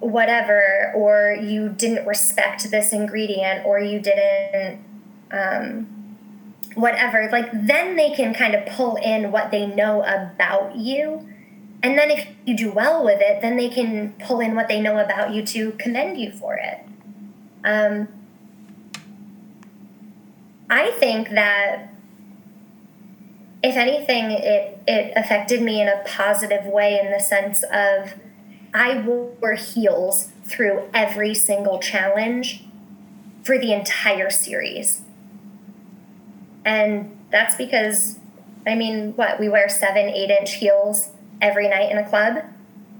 whatever 0.00 0.92
or 0.94 1.36
you 1.40 1.68
didn't 1.68 2.06
respect 2.06 2.70
this 2.70 2.92
ingredient 2.92 3.66
or 3.66 3.80
you 3.80 3.98
didn't 3.98 4.80
um, 5.32 6.16
whatever 6.74 7.28
like 7.32 7.50
then 7.52 7.96
they 7.96 8.10
can 8.10 8.32
kind 8.32 8.54
of 8.54 8.64
pull 8.66 8.96
in 8.96 9.32
what 9.32 9.50
they 9.50 9.66
know 9.66 10.02
about 10.02 10.76
you. 10.76 11.26
And 11.82 11.96
then 11.96 12.10
if 12.10 12.26
you 12.44 12.56
do 12.56 12.72
well 12.72 13.04
with 13.04 13.20
it 13.20 13.42
then 13.42 13.56
they 13.56 13.68
can 13.68 14.14
pull 14.20 14.40
in 14.40 14.54
what 14.54 14.68
they 14.68 14.80
know 14.80 14.98
about 14.98 15.32
you 15.32 15.42
to 15.46 15.72
commend 15.72 16.18
you 16.18 16.30
for 16.30 16.54
it. 16.54 16.84
Um, 17.64 18.08
i 20.70 20.90
think 20.92 21.30
that 21.30 21.88
if 23.62 23.76
anything 23.76 24.30
it, 24.30 24.78
it 24.86 25.12
affected 25.16 25.62
me 25.62 25.80
in 25.80 25.88
a 25.88 26.02
positive 26.06 26.64
way 26.66 26.98
in 27.02 27.10
the 27.10 27.18
sense 27.18 27.64
of 27.64 28.14
I 28.72 29.00
wore 29.00 29.54
heels 29.54 30.30
through 30.44 30.88
every 30.92 31.34
single 31.34 31.78
challenge 31.78 32.64
for 33.42 33.58
the 33.58 33.72
entire 33.72 34.30
series. 34.30 35.02
And 36.64 37.16
that's 37.30 37.56
because, 37.56 38.18
I 38.66 38.74
mean, 38.74 39.12
what? 39.16 39.40
We 39.40 39.48
wear 39.48 39.68
seven, 39.68 40.08
eight 40.08 40.30
inch 40.30 40.54
heels 40.54 41.10
every 41.40 41.68
night 41.68 41.90
in 41.90 41.98
a 41.98 42.08
club. 42.08 42.44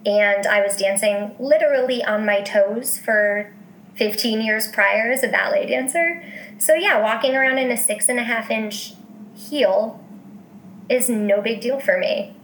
And 0.06 0.46
I 0.46 0.62
was 0.62 0.76
dancing 0.76 1.34
literally 1.38 2.02
on 2.02 2.24
my 2.24 2.40
toes 2.40 2.96
for 2.96 3.52
15 3.96 4.40
years 4.40 4.68
prior 4.68 5.10
as 5.10 5.22
a 5.22 5.28
ballet 5.28 5.66
dancer. 5.66 6.22
So, 6.56 6.74
yeah, 6.74 7.00
walking 7.00 7.34
around 7.34 7.58
in 7.58 7.70
a 7.70 7.76
six 7.76 8.08
and 8.08 8.18
a 8.18 8.22
half 8.22 8.50
inch 8.50 8.94
heel 9.36 10.02
is 10.88 11.08
no 11.10 11.42
big 11.42 11.60
deal 11.60 11.78
for 11.78 11.98
me 11.98 12.34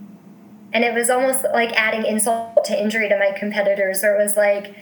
and 0.75 0.83
it 0.85 0.93
was 0.93 1.09
almost 1.09 1.45
like 1.55 1.73
adding 1.75 2.05
insult 2.05 2.65
to 2.65 2.79
injury 2.79 3.09
to 3.09 3.17
my 3.17 3.31
competitors 3.31 4.03
or 4.03 4.17
it 4.17 4.23
was 4.23 4.37
like 4.37 4.75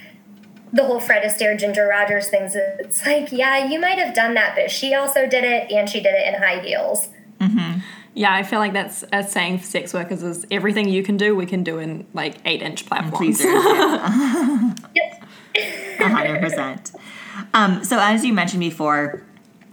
the 0.73 0.85
whole 0.85 0.99
Fred 0.99 1.23
Astaire 1.23 1.57
Ginger 1.57 1.87
Rogers 1.87 2.29
things 2.29 2.57
it's 2.57 3.05
like 3.07 3.31
yeah 3.31 3.65
you 3.65 3.79
might 3.79 3.99
have 3.99 4.15
done 4.15 4.35
that 4.35 4.57
but 4.57 4.71
she 4.71 4.95
also 4.95 5.29
did 5.29 5.45
it 5.45 5.71
and 5.71 5.89
she 5.89 6.01
did 6.01 6.15
it 6.15 6.35
in 6.35 6.43
high 6.43 6.61
heels. 6.61 7.11
Mm-hmm. 7.39 7.81
yeah 8.15 8.35
I 8.35 8.43
feel 8.43 8.59
like 8.59 8.73
that's 8.73 9.05
a 9.13 9.23
saying 9.23 9.59
for 9.59 9.67
sex 9.67 9.93
workers 9.93 10.23
is 10.23 10.47
everything 10.51 10.89
you 10.89 11.03
can 11.03 11.17
do 11.17 11.37
we 11.37 11.47
can 11.47 11.63
do 11.63 11.79
in 11.79 12.07
like 12.15 12.37
eight 12.47 12.63
inch 12.63 12.87
platforms. 12.87 13.41
yep 13.41 13.51
100% 15.99 16.95
um, 17.53 17.85
so 17.85 17.99
as 18.01 18.25
you 18.25 18.33
mentioned 18.33 18.61
before 18.61 19.23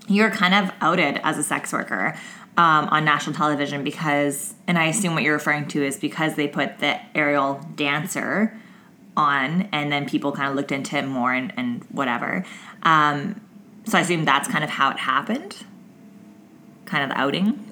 you're 0.08 0.32
kind 0.32 0.54
of 0.54 0.74
outed 0.82 1.22
as 1.24 1.38
a 1.38 1.44
sex 1.44 1.72
worker 1.72 2.18
um, 2.60 2.89
on 2.89 3.05
national 3.05 3.34
television 3.38 3.86
because, 3.86 4.53
and 4.68 4.78
I 4.78 4.88
assume 4.88 5.14
what 5.14 5.24
you're 5.24 5.34
referring 5.34 5.70
to 5.70 5.82
is 5.82 5.95
because 5.95 6.36
they 6.36 6.45
put 6.45 6.80
the 6.80 6.99
aerial 7.16 7.66
dancer 7.78 8.53
on, 9.16 9.70
and 9.72 9.89
then 9.89 10.05
people 10.05 10.34
kind 10.34 10.49
of 10.49 10.57
looked 10.57 10.74
into 10.74 10.97
it 10.97 11.07
more 11.07 11.32
and, 11.32 11.53
and 11.55 11.86
whatever. 11.86 12.43
Um, 12.84 13.39
so 13.86 13.97
I 13.97 14.01
assume 14.01 14.26
that's 14.26 14.49
kind 14.49 14.66
of 14.66 14.70
how 14.72 14.91
it 14.91 14.97
happened, 14.97 15.55
kind 16.84 17.01
of 17.01 17.12
the 17.12 17.18
outing. 17.18 17.66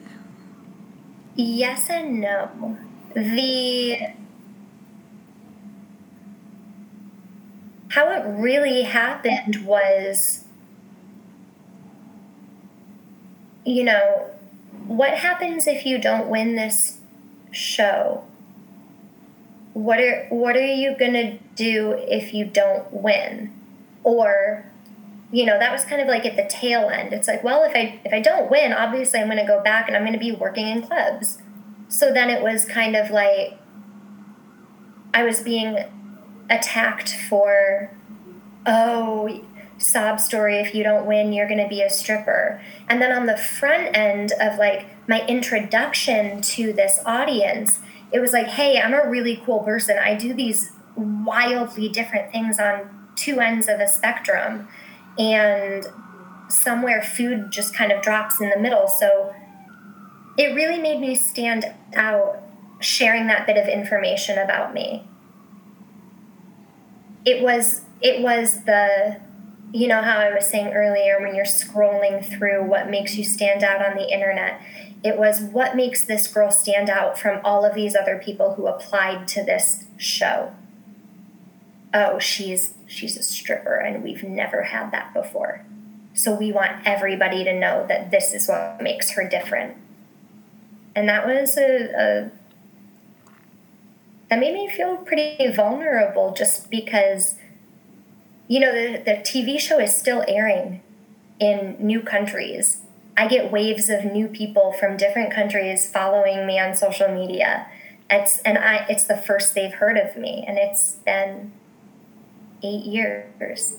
Yes 1.35 1.89
and 1.89 2.21
no. 2.21 2.77
The 3.13 4.13
how 7.89 8.09
it 8.09 8.25
really 8.39 8.83
happened 8.83 9.65
was 9.65 10.45
you 13.65 13.83
know 13.83 14.29
what 14.87 15.17
happens 15.17 15.67
if 15.67 15.85
you 15.85 15.97
don't 15.97 16.29
win 16.29 16.55
this 16.55 16.99
show? 17.51 18.23
What 19.73 19.99
are 19.99 20.25
what 20.29 20.55
are 20.55 20.65
you 20.65 20.95
gonna 20.97 21.37
do 21.55 21.91
if 22.07 22.33
you 22.33 22.45
don't 22.45 22.91
win? 22.91 23.53
Or, 24.03 24.65
you 25.31 25.45
know, 25.45 25.59
that 25.59 25.71
was 25.71 25.83
kind 25.83 26.01
of 26.01 26.07
like 26.07 26.25
at 26.25 26.35
the 26.35 26.47
tail 26.49 26.89
end. 26.89 27.13
It's 27.13 27.27
like, 27.27 27.43
well, 27.43 27.63
if 27.63 27.75
I 27.75 27.99
if 28.03 28.13
I 28.13 28.19
don't 28.21 28.49
win, 28.49 28.73
obviously 28.73 29.19
I'm 29.19 29.27
gonna 29.27 29.45
go 29.45 29.61
back 29.61 29.87
and 29.87 29.95
I'm 29.95 30.05
gonna 30.05 30.17
be 30.17 30.31
working 30.31 30.67
in 30.67 30.81
clubs. 30.81 31.39
So 31.89 32.11
then 32.11 32.29
it 32.29 32.41
was 32.41 32.65
kind 32.65 32.95
of 32.95 33.11
like 33.11 33.57
I 35.13 35.23
was 35.23 35.41
being 35.41 35.77
attacked 36.49 37.13
for, 37.13 37.91
oh, 38.65 39.43
sob 39.77 40.19
story 40.19 40.57
if 40.57 40.73
you 40.73 40.83
don't 40.83 41.05
win 41.05 41.33
you're 41.33 41.47
going 41.47 41.61
to 41.61 41.67
be 41.67 41.81
a 41.81 41.89
stripper. 41.89 42.61
And 42.89 43.01
then 43.01 43.11
on 43.11 43.25
the 43.25 43.37
front 43.37 43.95
end 43.95 44.33
of 44.39 44.57
like 44.57 44.85
my 45.07 45.25
introduction 45.27 46.41
to 46.41 46.73
this 46.73 46.99
audience 47.05 47.79
it 48.11 48.19
was 48.19 48.31
like 48.31 48.47
hey 48.47 48.79
i'm 48.79 48.93
a 48.93 49.09
really 49.09 49.41
cool 49.45 49.59
person. 49.59 49.97
I 49.97 50.15
do 50.15 50.33
these 50.33 50.71
wildly 50.95 51.89
different 51.89 52.31
things 52.31 52.59
on 52.59 52.89
two 53.15 53.39
ends 53.39 53.67
of 53.67 53.79
a 53.79 53.87
spectrum. 53.87 54.67
And 55.17 55.85
somewhere 56.49 57.01
food 57.01 57.51
just 57.51 57.73
kind 57.73 57.91
of 57.91 58.01
drops 58.01 58.39
in 58.39 58.49
the 58.49 58.57
middle. 58.57 58.87
So 58.87 59.33
it 60.37 60.55
really 60.55 60.79
made 60.79 60.99
me 60.99 61.15
stand 61.15 61.65
out 61.95 62.41
sharing 62.79 63.27
that 63.27 63.45
bit 63.45 63.57
of 63.57 63.67
information 63.67 64.37
about 64.37 64.73
me. 64.73 65.07
It 67.25 67.41
was 67.41 67.81
it 67.99 68.21
was 68.21 68.63
the 68.65 69.19
you 69.73 69.87
know 69.87 70.01
how 70.01 70.17
I 70.17 70.33
was 70.33 70.49
saying 70.49 70.73
earlier 70.73 71.19
when 71.19 71.35
you're 71.35 71.45
scrolling 71.45 72.23
through 72.25 72.63
what 72.63 72.89
makes 72.89 73.15
you 73.15 73.23
stand 73.23 73.63
out 73.63 73.85
on 73.85 73.97
the 73.97 74.11
internet, 74.11 74.61
it 75.03 75.17
was 75.17 75.41
what 75.41 75.75
makes 75.75 76.03
this 76.03 76.27
girl 76.27 76.51
stand 76.51 76.89
out 76.89 77.19
from 77.19 77.41
all 77.43 77.65
of 77.65 77.75
these 77.75 77.95
other 77.95 78.17
people 78.17 78.53
who 78.53 78.67
applied 78.67 79.27
to 79.29 79.43
this 79.43 79.85
show. 79.97 80.53
Oh, 81.93 82.19
she's 82.19 82.73
she's 82.87 83.17
a 83.17 83.23
stripper 83.23 83.75
and 83.75 84.03
we've 84.03 84.23
never 84.23 84.63
had 84.63 84.91
that 84.91 85.13
before. 85.13 85.63
So 86.13 86.33
we 86.33 86.51
want 86.51 86.85
everybody 86.85 87.43
to 87.43 87.53
know 87.57 87.85
that 87.87 88.09
this 88.09 88.33
is 88.33 88.47
what 88.47 88.81
makes 88.81 89.11
her 89.11 89.27
different. 89.27 89.77
And 90.95 91.07
that 91.07 91.27
was 91.27 91.57
a, 91.57 91.91
a 91.95 92.31
that 94.29 94.39
made 94.39 94.53
me 94.53 94.69
feel 94.69 94.97
pretty 94.97 95.51
vulnerable 95.51 96.33
just 96.33 96.69
because 96.69 97.35
you 98.47 98.59
know, 98.59 98.71
the, 98.73 99.03
the 99.03 99.11
TV 99.17 99.59
show 99.59 99.79
is 99.79 99.95
still 99.95 100.23
airing 100.27 100.81
in 101.39 101.75
new 101.79 102.01
countries. 102.01 102.81
I 103.17 103.27
get 103.27 103.51
waves 103.51 103.89
of 103.89 104.05
new 104.05 104.27
people 104.27 104.73
from 104.73 104.95
different 104.95 105.33
countries 105.33 105.89
following 105.89 106.45
me 106.45 106.59
on 106.59 106.75
social 106.75 107.09
media. 107.09 107.67
It's 108.09 108.39
and 108.39 108.57
I 108.57 108.85
it's 108.89 109.03
the 109.03 109.17
first 109.17 109.53
they've 109.53 109.73
heard 109.73 109.97
of 109.97 110.15
me 110.15 110.45
and 110.47 110.57
it's 110.57 110.93
been 111.05 111.51
8 112.63 112.85
years. 112.85 113.75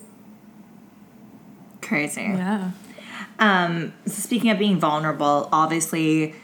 Crazy. 1.81 2.23
Yeah. 2.23 2.73
Um, 3.39 3.95
so 4.05 4.12
speaking 4.12 4.51
of 4.51 4.59
being 4.59 4.79
vulnerable, 4.79 5.49
obviously 5.53 6.35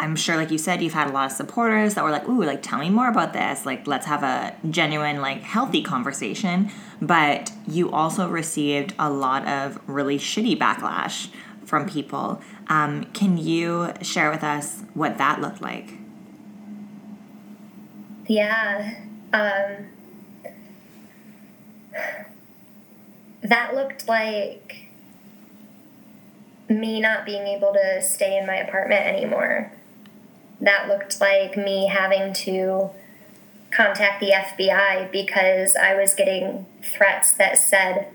I'm 0.00 0.14
sure, 0.16 0.36
like 0.36 0.50
you 0.50 0.58
said, 0.58 0.82
you've 0.82 0.94
had 0.94 1.08
a 1.08 1.12
lot 1.12 1.30
of 1.30 1.36
supporters 1.36 1.94
that 1.94 2.04
were 2.04 2.10
like, 2.10 2.28
"Ooh, 2.28 2.42
like 2.42 2.62
tell 2.62 2.78
me 2.78 2.90
more 2.90 3.08
about 3.08 3.32
this. 3.32 3.66
Like, 3.66 3.86
let's 3.86 4.06
have 4.06 4.22
a 4.22 4.54
genuine, 4.70 5.20
like, 5.20 5.42
healthy 5.42 5.82
conversation." 5.82 6.70
But 7.00 7.52
you 7.66 7.90
also 7.90 8.28
received 8.28 8.94
a 8.98 9.10
lot 9.10 9.46
of 9.46 9.80
really 9.86 10.18
shitty 10.18 10.58
backlash 10.58 11.28
from 11.64 11.88
people. 11.88 12.40
Um, 12.68 13.04
can 13.12 13.38
you 13.38 13.92
share 14.02 14.30
with 14.30 14.42
us 14.42 14.82
what 14.94 15.18
that 15.18 15.40
looked 15.40 15.60
like? 15.60 15.90
Yeah. 18.26 18.94
Um, 19.32 19.86
that 23.42 23.74
looked 23.74 24.08
like 24.08 24.88
me 26.68 27.00
not 27.00 27.24
being 27.24 27.46
able 27.46 27.72
to 27.72 28.02
stay 28.02 28.38
in 28.38 28.46
my 28.46 28.56
apartment 28.56 29.06
anymore. 29.06 29.72
That 30.68 30.86
looked 30.86 31.18
like 31.18 31.56
me 31.56 31.86
having 31.86 32.34
to 32.44 32.90
contact 33.70 34.20
the 34.20 34.32
FBI 34.32 35.10
because 35.10 35.74
I 35.74 35.94
was 35.94 36.14
getting 36.14 36.66
threats 36.82 37.30
that 37.38 37.56
said, 37.56 38.12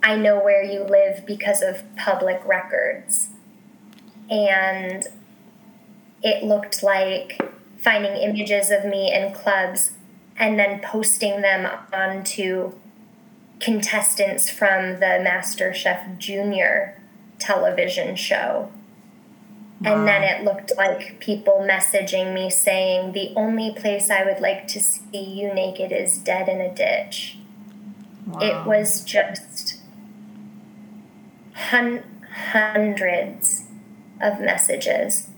I 0.00 0.14
know 0.14 0.38
where 0.38 0.62
you 0.62 0.84
live 0.84 1.26
because 1.26 1.62
of 1.62 1.82
public 1.96 2.40
records. 2.46 3.30
And 4.30 5.08
it 6.22 6.44
looked 6.44 6.84
like 6.84 7.40
finding 7.78 8.14
images 8.14 8.70
of 8.70 8.84
me 8.84 9.12
in 9.12 9.32
clubs 9.32 9.90
and 10.38 10.56
then 10.56 10.78
posting 10.78 11.40
them 11.40 11.68
onto 11.92 12.74
contestants 13.58 14.48
from 14.48 15.00
the 15.00 15.18
MasterChef 15.20 16.16
Junior 16.18 16.96
television 17.40 18.14
show. 18.14 18.70
Wow. 19.80 19.94
And 19.94 20.08
then 20.08 20.22
it 20.22 20.44
looked 20.44 20.72
like 20.76 21.20
people 21.20 21.66
messaging 21.68 22.32
me 22.32 22.48
saying, 22.48 23.12
The 23.12 23.32
only 23.36 23.74
place 23.74 24.10
I 24.10 24.24
would 24.24 24.40
like 24.40 24.66
to 24.68 24.80
see 24.80 25.22
you 25.22 25.52
naked 25.52 25.92
is 25.92 26.18
dead 26.18 26.48
in 26.48 26.60
a 26.60 26.74
ditch. 26.74 27.38
Wow. 28.26 28.40
It 28.40 28.66
was 28.66 29.04
just 29.04 29.80
hun- 31.54 32.24
hundreds 32.52 33.64
of 34.20 34.40
messages. 34.40 35.28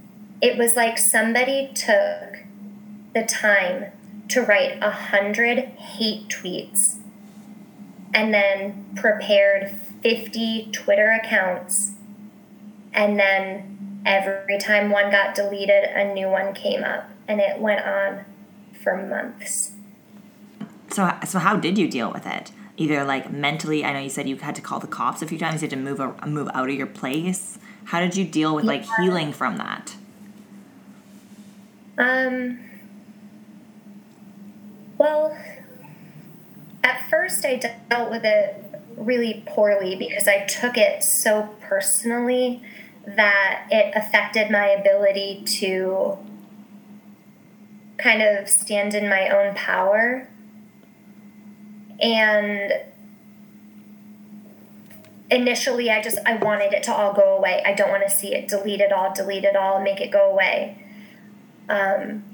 It 0.40 0.56
was 0.56 0.76
like 0.76 0.98
somebody 0.98 1.70
took 1.74 2.44
the 3.14 3.24
time 3.26 3.86
to 4.28 4.42
write 4.42 4.78
a 4.82 4.90
hundred 4.90 5.58
hate 5.58 6.28
tweets 6.28 6.96
and 8.14 8.32
then 8.32 8.86
prepared 8.94 9.72
50 10.02 10.70
Twitter 10.72 11.10
accounts. 11.10 11.92
And 12.92 13.18
then 13.18 13.77
every 14.04 14.58
time 14.58 14.90
one 14.90 15.10
got 15.10 15.34
deleted, 15.34 15.84
a 15.84 16.12
new 16.12 16.28
one 16.28 16.54
came 16.54 16.84
up. 16.84 17.10
And 17.26 17.40
it 17.40 17.58
went 17.58 17.84
on 17.84 18.24
for 18.82 18.96
months. 18.96 19.72
So, 20.90 21.12
so 21.26 21.38
how 21.38 21.56
did 21.56 21.76
you 21.76 21.88
deal 21.88 22.10
with 22.12 22.26
it? 22.26 22.52
Either 22.76 23.04
like 23.04 23.30
mentally, 23.30 23.84
I 23.84 23.92
know 23.92 24.00
you 24.00 24.08
said 24.08 24.28
you 24.28 24.36
had 24.36 24.54
to 24.54 24.62
call 24.62 24.78
the 24.80 24.86
cops 24.86 25.20
a 25.20 25.26
few 25.26 25.38
times, 25.38 25.62
you 25.62 25.68
had 25.68 25.70
to 25.70 25.76
move, 25.76 26.00
a, 26.00 26.26
move 26.26 26.48
out 26.54 26.70
of 26.70 26.74
your 26.74 26.86
place. 26.86 27.58
How 27.84 28.00
did 28.00 28.16
you 28.16 28.24
deal 28.24 28.54
with 28.54 28.64
like 28.64 28.84
healing 28.98 29.32
from 29.32 29.56
that? 29.56 29.96
Um, 31.98 32.60
well, 34.96 35.36
at 36.84 37.08
first 37.10 37.44
I 37.44 37.56
dealt 37.90 38.10
with 38.10 38.24
it 38.24 38.64
really 38.96 39.42
poorly 39.46 39.96
because 39.96 40.28
I 40.28 40.44
took 40.44 40.76
it 40.76 41.02
so 41.02 41.50
personally 41.60 42.62
that 43.16 43.66
it 43.70 43.94
affected 43.94 44.50
my 44.50 44.66
ability 44.66 45.42
to 45.44 46.18
kind 47.96 48.22
of 48.22 48.48
stand 48.48 48.94
in 48.94 49.08
my 49.08 49.28
own 49.28 49.54
power. 49.54 50.28
And 52.00 52.72
initially 55.30 55.90
I 55.90 56.00
just 56.00 56.18
I 56.24 56.36
wanted 56.36 56.72
it 56.72 56.82
to 56.84 56.94
all 56.94 57.12
go 57.12 57.36
away. 57.36 57.62
I 57.66 57.72
don't 57.72 57.90
want 57.90 58.02
to 58.08 58.10
see 58.10 58.34
it. 58.34 58.48
Delete 58.48 58.80
it 58.80 58.92
all, 58.92 59.12
delete 59.12 59.44
it 59.44 59.56
all, 59.56 59.80
make 59.80 60.00
it 60.00 60.10
go 60.10 60.30
away. 60.30 60.84
Um, 61.68 62.24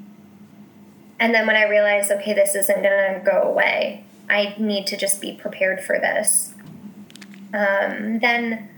and 1.19 1.35
then 1.35 1.47
when 1.47 1.57
I 1.57 1.69
realized, 1.69 2.11
okay, 2.11 2.35
this 2.35 2.55
isn't 2.55 2.83
going 2.83 3.15
to 3.15 3.23
go 3.25 3.43
away, 3.43 4.05
I 4.29 4.55
need 4.59 4.87
to 4.89 4.97
just 4.97 5.21
be 5.21 5.33
prepared 5.33 5.83
for 5.83 5.99
this. 5.99 6.55
Um, 7.53 8.19
then 8.19 8.69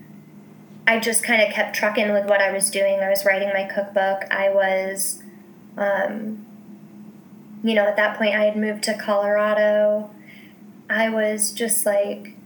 I 0.86 1.00
just 1.00 1.22
kind 1.24 1.42
of 1.42 1.52
kept 1.52 1.74
trucking 1.74 2.12
with 2.12 2.26
what 2.26 2.40
I 2.40 2.52
was 2.52 2.70
doing. 2.70 3.00
I 3.00 3.10
was 3.10 3.24
writing 3.24 3.48
my 3.52 3.64
cookbook. 3.64 4.22
I 4.30 4.50
was, 4.50 5.22
um, 5.76 6.46
you 7.64 7.74
know, 7.74 7.86
at 7.86 7.96
that 7.96 8.16
point, 8.16 8.34
I 8.36 8.44
had 8.44 8.56
moved 8.56 8.84
to 8.84 8.94
Colorado. 8.96 10.10
I 10.88 11.08
was 11.08 11.50
just 11.50 11.84
like 11.84 12.36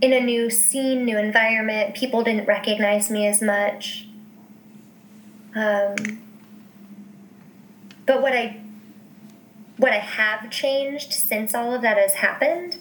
in 0.00 0.12
a 0.12 0.20
new 0.20 0.48
scene, 0.48 1.04
new 1.04 1.18
environment. 1.18 1.94
People 1.94 2.22
didn't 2.22 2.46
recognize 2.46 3.10
me 3.10 3.26
as 3.26 3.42
much. 3.42 4.08
Um, 5.54 5.94
but 8.06 8.22
what 8.22 8.32
I 8.32 8.60
what 9.76 9.92
I 9.92 9.98
have 9.98 10.50
changed 10.50 11.12
since 11.12 11.54
all 11.54 11.74
of 11.74 11.82
that 11.82 11.98
has 11.98 12.14
happened 12.14 12.78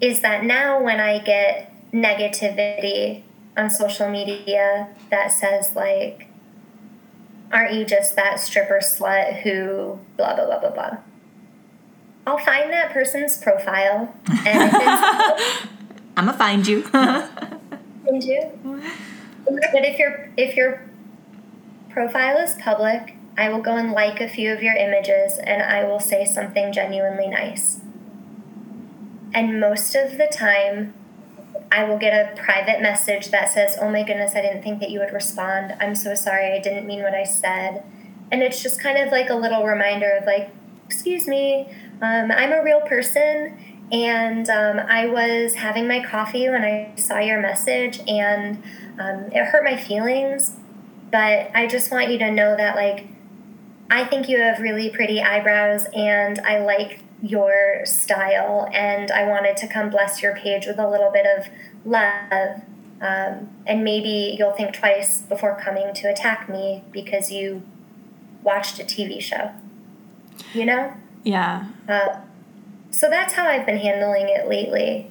is 0.00 0.20
that 0.20 0.44
now 0.44 0.80
when 0.80 1.00
I 1.00 1.18
get 1.18 1.69
negativity 1.92 3.22
on 3.56 3.70
social 3.70 4.08
media 4.08 4.88
that 5.10 5.28
says 5.28 5.74
like 5.74 6.28
aren't 7.52 7.74
you 7.74 7.84
just 7.84 8.14
that 8.16 8.38
stripper 8.38 8.80
slut 8.82 9.42
who 9.42 9.98
blah 10.16 10.34
blah 10.34 10.46
blah 10.46 10.58
blah 10.60 10.70
blah 10.70 10.98
I'll 12.26 12.38
find 12.38 12.70
that 12.72 12.92
person's 12.92 13.36
profile 13.38 14.14
and 14.46 14.70
I'm 16.16 16.26
gonna 16.26 16.36
find 16.36 16.66
you. 16.66 16.82
find 16.82 18.22
you. 18.22 18.82
But 19.44 19.84
if 19.84 19.98
your 19.98 20.28
if 20.36 20.54
your 20.54 20.82
profile 21.88 22.36
is 22.36 22.54
public 22.56 23.16
I 23.36 23.48
will 23.48 23.62
go 23.62 23.76
and 23.76 23.92
like 23.92 24.20
a 24.20 24.28
few 24.28 24.52
of 24.52 24.62
your 24.62 24.74
images 24.74 25.38
and 25.38 25.62
I 25.62 25.84
will 25.84 25.98
say 25.98 26.26
something 26.26 26.72
genuinely 26.72 27.26
nice. 27.26 27.80
And 29.32 29.58
most 29.58 29.94
of 29.94 30.18
the 30.18 30.26
time, 30.30 30.92
I 31.72 31.84
will 31.84 31.98
get 31.98 32.12
a 32.12 32.40
private 32.40 32.82
message 32.82 33.30
that 33.30 33.50
says, 33.52 33.76
Oh 33.80 33.88
my 33.90 34.02
goodness, 34.02 34.34
I 34.34 34.42
didn't 34.42 34.62
think 34.62 34.80
that 34.80 34.90
you 34.90 34.98
would 35.00 35.12
respond. 35.12 35.74
I'm 35.80 35.94
so 35.94 36.14
sorry, 36.14 36.52
I 36.52 36.60
didn't 36.60 36.86
mean 36.86 37.02
what 37.02 37.14
I 37.14 37.24
said. 37.24 37.84
And 38.32 38.42
it's 38.42 38.62
just 38.62 38.80
kind 38.80 38.98
of 38.98 39.12
like 39.12 39.30
a 39.30 39.34
little 39.34 39.64
reminder 39.64 40.10
of, 40.10 40.26
like, 40.26 40.50
excuse 40.86 41.26
me, 41.26 41.68
um, 42.02 42.30
I'm 42.30 42.52
a 42.52 42.62
real 42.62 42.80
person 42.80 43.58
and 43.92 44.48
um, 44.48 44.78
I 44.78 45.06
was 45.06 45.54
having 45.54 45.88
my 45.88 46.04
coffee 46.04 46.48
when 46.48 46.62
I 46.62 46.92
saw 46.96 47.18
your 47.18 47.40
message 47.40 48.00
and 48.06 48.62
um, 48.98 49.30
it 49.32 49.44
hurt 49.46 49.64
my 49.64 49.76
feelings. 49.76 50.56
But 51.10 51.50
I 51.54 51.66
just 51.66 51.90
want 51.90 52.10
you 52.10 52.18
to 52.18 52.30
know 52.30 52.56
that, 52.56 52.76
like, 52.76 53.08
I 53.90 54.04
think 54.04 54.28
you 54.28 54.38
have 54.38 54.60
really 54.60 54.90
pretty 54.90 55.20
eyebrows 55.20 55.86
and 55.92 56.38
I 56.40 56.60
like 56.60 57.00
your 57.22 57.84
style 57.84 58.68
and 58.72 59.10
I 59.10 59.24
wanted 59.24 59.56
to 59.58 59.68
come 59.68 59.90
bless 59.90 60.22
your 60.22 60.34
page 60.34 60.66
with 60.66 60.78
a 60.78 60.88
little 60.88 61.10
bit 61.10 61.26
of 61.26 61.48
love. 61.84 62.62
Um, 63.00 63.48
and 63.66 63.82
maybe 63.84 64.36
you'll 64.38 64.52
think 64.52 64.74
twice 64.74 65.22
before 65.22 65.58
coming 65.58 65.94
to 65.94 66.08
attack 66.08 66.48
me 66.48 66.84
because 66.90 67.30
you 67.30 67.62
watched 68.42 68.78
a 68.78 68.84
TV 68.84 69.20
show. 69.20 69.50
You 70.54 70.66
know? 70.66 70.92
Yeah. 71.22 71.68
Uh, 71.88 72.20
so 72.90 73.08
that's 73.08 73.34
how 73.34 73.46
I've 73.46 73.66
been 73.66 73.78
handling 73.78 74.28
it 74.28 74.48
lately. 74.48 75.10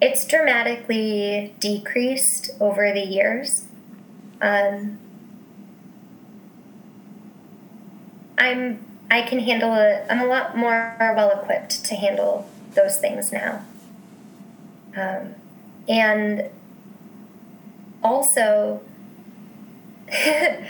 It's 0.00 0.26
dramatically 0.26 1.54
decreased 1.58 2.50
over 2.60 2.92
the 2.92 3.00
years. 3.00 3.64
Um, 4.40 4.98
I'm 8.38 8.85
I 9.10 9.22
can 9.22 9.38
handle 9.40 9.74
it. 9.74 10.04
I'm 10.10 10.20
a 10.20 10.26
lot 10.26 10.56
more 10.56 10.96
well 10.98 11.30
equipped 11.30 11.84
to 11.86 11.94
handle 11.94 12.48
those 12.74 12.98
things 12.98 13.32
now. 13.32 13.64
Um, 14.96 15.34
and 15.88 16.50
also, 18.02 18.80
I 20.10 20.66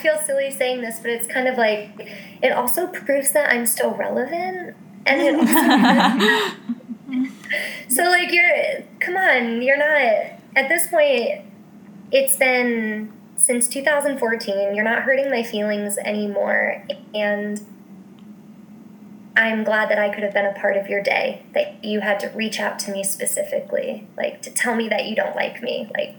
feel 0.00 0.18
silly 0.18 0.50
saying 0.50 0.80
this, 0.82 1.00
but 1.00 1.10
it's 1.10 1.26
kind 1.26 1.48
of 1.48 1.58
like 1.58 1.90
it 2.42 2.52
also 2.52 2.86
proves 2.86 3.32
that 3.32 3.52
I'm 3.52 3.66
still 3.66 3.94
relevant, 3.94 4.76
and 5.04 5.20
it 5.20 5.34
also 5.34 5.52
so 7.88 8.04
like 8.04 8.32
you're 8.32 8.82
come 9.00 9.16
on, 9.16 9.62
you're 9.62 9.76
not 9.76 10.38
at 10.56 10.68
this 10.68 10.88
point. 10.88 11.42
It's 12.12 12.36
been 12.36 13.12
since 13.36 13.68
2014. 13.68 14.74
You're 14.74 14.84
not 14.84 15.02
hurting 15.02 15.30
my 15.30 15.42
feelings 15.42 15.98
anymore. 15.98 16.84
And 17.14 17.64
I'm 19.36 19.64
glad 19.64 19.90
that 19.90 19.98
I 19.98 20.12
could 20.12 20.22
have 20.22 20.32
been 20.32 20.46
a 20.46 20.54
part 20.54 20.76
of 20.76 20.88
your 20.88 21.02
day, 21.02 21.42
that 21.54 21.84
you 21.84 22.00
had 22.00 22.18
to 22.20 22.28
reach 22.28 22.58
out 22.58 22.78
to 22.80 22.90
me 22.90 23.04
specifically, 23.04 24.06
like 24.16 24.42
to 24.42 24.50
tell 24.50 24.74
me 24.74 24.88
that 24.88 25.06
you 25.06 25.14
don't 25.14 25.36
like 25.36 25.62
me. 25.62 25.90
Like, 25.94 26.14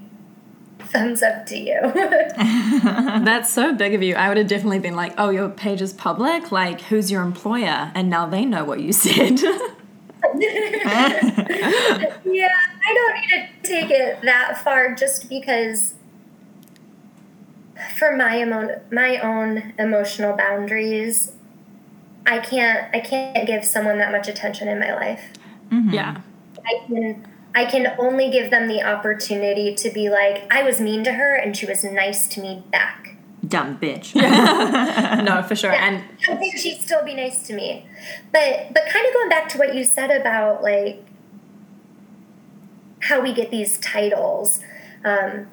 thumbs 0.80 1.24
up 1.24 1.45
to 1.47 1.57
you. 1.57 1.80
That's 1.93 3.51
so 3.51 3.74
big 3.74 3.93
of 3.93 4.03
you. 4.03 4.15
I 4.15 4.30
would 4.30 4.38
have 4.38 4.47
definitely 4.47 4.80
been 4.80 4.95
like, 4.95 5.13
oh, 5.18 5.30
your 5.30 5.49
page 5.49 5.82
is 5.82 5.93
public? 5.93 6.51
Like, 6.51 6.82
who's 6.82 7.11
your 7.11 7.24
employer? 7.24 7.91
And 7.95 8.09
now 8.09 8.28
they 8.28 8.45
know 8.45 8.63
what 8.63 8.80
you 8.80 8.93
said. 8.93 9.41
yeah 10.39 10.68
I 12.86 12.93
don't 12.93 13.15
need 13.15 13.30
to 13.30 13.47
take 13.63 13.91
it 13.91 14.22
that 14.24 14.61
far 14.63 14.93
just 14.93 15.30
because 15.30 15.93
for 17.97 18.15
my 18.15 18.41
emo- 18.41 18.81
my 18.91 19.17
own 19.17 19.73
emotional 19.79 20.37
boundaries, 20.37 21.33
I 22.25 22.39
can't 22.39 22.93
I 22.95 22.99
can't 22.99 23.47
give 23.47 23.65
someone 23.65 23.97
that 23.97 24.11
much 24.11 24.27
attention 24.27 24.67
in 24.67 24.79
my 24.79 24.93
life. 24.93 25.23
Mm-hmm. 25.69 25.89
Yeah. 25.91 26.21
I 26.65 26.85
can 26.87 27.27
I 27.55 27.65
can 27.65 27.95
only 27.97 28.29
give 28.29 28.51
them 28.51 28.67
the 28.67 28.83
opportunity 28.83 29.73
to 29.73 29.89
be 29.89 30.09
like, 30.09 30.51
I 30.53 30.61
was 30.63 30.79
mean 30.79 31.03
to 31.05 31.13
her 31.13 31.35
and 31.35 31.57
she 31.57 31.65
was 31.65 31.83
nice 31.83 32.27
to 32.29 32.41
me 32.41 32.63
back. 32.71 33.15
Dumb 33.47 33.77
bitch. 33.79 34.13
No, 35.23 35.41
for 35.43 35.55
sure. 35.55 35.71
And 35.73 36.03
How 36.21 36.35
dare 36.35 36.57
she'd 36.57 36.81
still 36.81 37.03
be 37.03 37.15
nice 37.15 37.47
to 37.47 37.53
me? 37.53 37.85
But 38.31 38.73
but 38.73 38.83
kind 38.87 39.05
of 39.07 39.13
going 39.13 39.29
back 39.29 39.49
to 39.49 39.57
what 39.57 39.73
you 39.73 39.83
said 39.83 40.11
about 40.11 40.61
like 40.61 41.03
how 42.99 43.21
we 43.21 43.33
get 43.33 43.49
these 43.49 43.79
titles. 43.79 44.59
Um, 45.03 45.47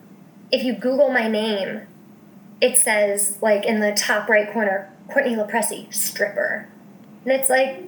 if 0.51 0.63
you 0.65 0.75
Google 0.75 1.11
my 1.11 1.29
name, 1.29 1.87
it 2.61 2.77
says 2.77 3.39
like 3.43 3.65
in 3.65 3.81
the 3.81 3.93
top 3.93 4.29
right 4.29 4.51
corner, 4.53 4.91
Courtney 5.11 5.35
LaPresi, 5.35 5.93
stripper, 5.93 6.69
and 7.25 7.33
it's 7.33 7.51
like, 7.51 7.83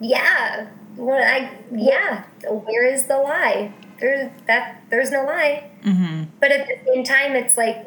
yeah, 0.00 0.66
what 0.96 1.22
I 1.22 1.50
yeah, 1.72 2.24
where 2.48 2.86
is 2.86 3.06
the 3.06 3.18
lie? 3.18 3.72
There's 4.00 4.30
that 4.46 4.82
there's 4.90 5.10
no 5.10 5.24
lie. 5.24 5.70
mm-hmm. 5.82 6.24
But 6.40 6.52
at 6.52 6.66
the 6.66 6.92
same 6.92 7.04
time, 7.04 7.34
it's 7.34 7.56
like 7.56 7.86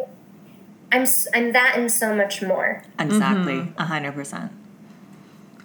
I'm 0.92 1.04
s- 1.04 1.28
I'm 1.34 1.52
that 1.54 1.74
and 1.78 1.92
so 1.92 2.16
much 2.16 2.42
more. 2.42 2.84
Exactly, 3.00 3.72
a 3.78 3.86
hundred 3.86 4.14
percent. 4.14 4.52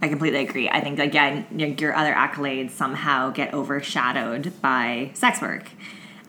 I 0.01 0.09
completely 0.09 0.41
agree. 0.41 0.69
I 0.69 0.81
think 0.81 0.99
again, 0.99 1.47
your, 1.55 1.69
your 1.69 1.95
other 1.95 2.13
accolades 2.13 2.73
somehow 2.73 3.31
get 3.31 3.55
overshadowed 3.55 4.53
by 4.61 5.13
sex 5.15 5.41
work, 5.41 5.71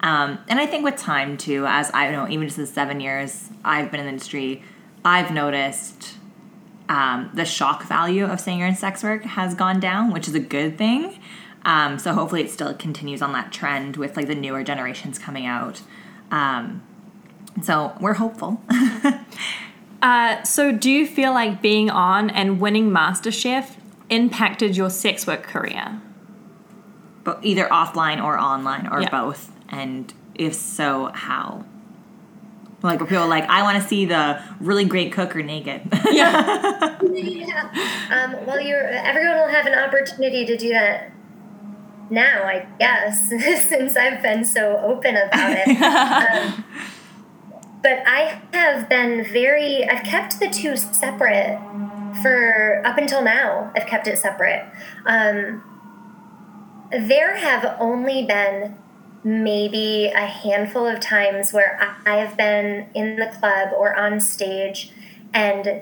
um, 0.03 0.37
and 0.47 0.59
I 0.59 0.65
think 0.67 0.83
with 0.83 0.97
time 0.97 1.37
too, 1.37 1.65
as 1.65 1.89
I 1.93 2.11
know, 2.11 2.27
even 2.27 2.45
just 2.47 2.57
the 2.57 2.67
seven 2.67 2.99
years 2.99 3.49
I've 3.63 3.89
been 3.89 4.01
in 4.01 4.05
the 4.05 4.11
industry, 4.11 4.61
I've 5.03 5.31
noticed 5.31 6.15
um, 6.89 7.31
the 7.33 7.45
shock 7.45 7.83
value 7.83 8.25
of 8.25 8.39
saying 8.39 8.59
you're 8.59 8.67
in 8.67 8.75
sex 8.75 9.01
work 9.01 9.23
has 9.23 9.55
gone 9.55 9.79
down, 9.79 10.11
which 10.11 10.27
is 10.27 10.35
a 10.35 10.39
good 10.39 10.77
thing. 10.77 11.17
Um, 11.65 11.97
so 11.97 12.11
hopefully, 12.13 12.41
it 12.41 12.51
still 12.51 12.73
continues 12.73 13.21
on 13.21 13.31
that 13.31 13.53
trend 13.53 13.95
with 13.95 14.17
like 14.17 14.27
the 14.27 14.35
newer 14.35 14.63
generations 14.63 15.17
coming 15.17 15.45
out. 15.45 15.81
Um, 16.29 16.83
so 17.63 17.95
we're 18.01 18.15
hopeful. 18.15 18.61
uh, 20.01 20.43
so, 20.43 20.73
do 20.73 20.91
you 20.91 21.07
feel 21.07 21.31
like 21.31 21.61
being 21.61 21.89
on 21.89 22.29
and 22.29 22.59
winning 22.59 22.89
MasterChef 22.89 23.77
impacted 24.09 24.75
your 24.75 24.89
sex 24.89 25.25
work 25.25 25.43
career? 25.43 26.01
but 27.23 27.39
either 27.41 27.67
offline 27.67 28.21
or 28.21 28.37
online 28.37 28.85
or 28.87 29.01
Yeah. 29.01 29.09
both 29.09 29.49
and 29.69 30.13
if 30.35 30.53
so 30.53 31.11
how 31.13 31.63
like 32.81 32.99
where 32.99 33.07
people 33.07 33.23
are 33.23 33.27
like 33.29 33.45
i 33.49 33.61
want 33.61 33.81
to 33.81 33.87
see 33.87 34.05
the 34.05 34.41
really 34.59 34.85
great 34.85 35.11
cooker 35.11 35.41
naked 35.41 35.81
Yeah. 36.11 36.97
yeah. 37.13 37.69
Um, 38.11 38.45
well, 38.45 38.59
you're 38.59 38.85
everyone 38.87 39.37
will 39.37 39.47
have 39.47 39.65
an 39.65 39.73
opportunity 39.73 40.45
to 40.45 40.57
do 40.57 40.69
that 40.69 41.11
now, 42.09 42.43
I 42.43 42.67
guess, 42.79 43.29
since 43.69 43.95
I've 43.95 44.21
been 44.21 44.45
so 44.45 44.77
open 44.77 45.15
about 45.15 45.55
it. 45.55 45.67
um, 45.81 46.63
but 47.81 48.03
I 48.05 48.41
have 48.53 48.87
been 48.87 49.25
very. 49.25 49.83
I've 49.85 50.03
kept 50.03 50.39
the 50.39 50.49
two 50.49 50.77
separate 50.77 51.59
for 52.21 52.81
up 52.85 52.97
until 52.97 53.21
now. 53.23 53.71
I've 53.75 53.87
kept 53.87 54.07
it 54.07 54.17
separate. 54.17 54.65
Um, 55.05 55.63
there 56.91 57.35
have 57.35 57.77
only 57.79 58.23
been 58.25 58.77
maybe 59.23 60.11
a 60.13 60.25
handful 60.25 60.85
of 60.85 60.99
times 60.99 61.53
where 61.53 61.79
I- 61.81 62.21
I've 62.21 62.35
been 62.35 62.87
in 62.93 63.15
the 63.15 63.27
club 63.27 63.69
or 63.73 63.95
on 63.97 64.19
stage 64.19 64.91
and 65.33 65.81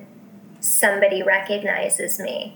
somebody 0.60 1.24
recognizes 1.24 2.20
me. 2.20 2.56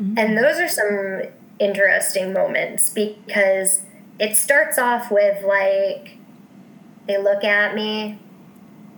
Mm-hmm. 0.00 0.18
And 0.18 0.36
those 0.36 0.58
are 0.58 0.68
some 0.68 1.22
interesting 1.58 2.32
moments 2.32 2.90
because 2.90 3.82
it 4.18 4.36
starts 4.36 4.78
off 4.78 5.10
with 5.10 5.44
like 5.44 6.16
they 7.06 7.18
look 7.18 7.44
at 7.44 7.74
me 7.74 8.18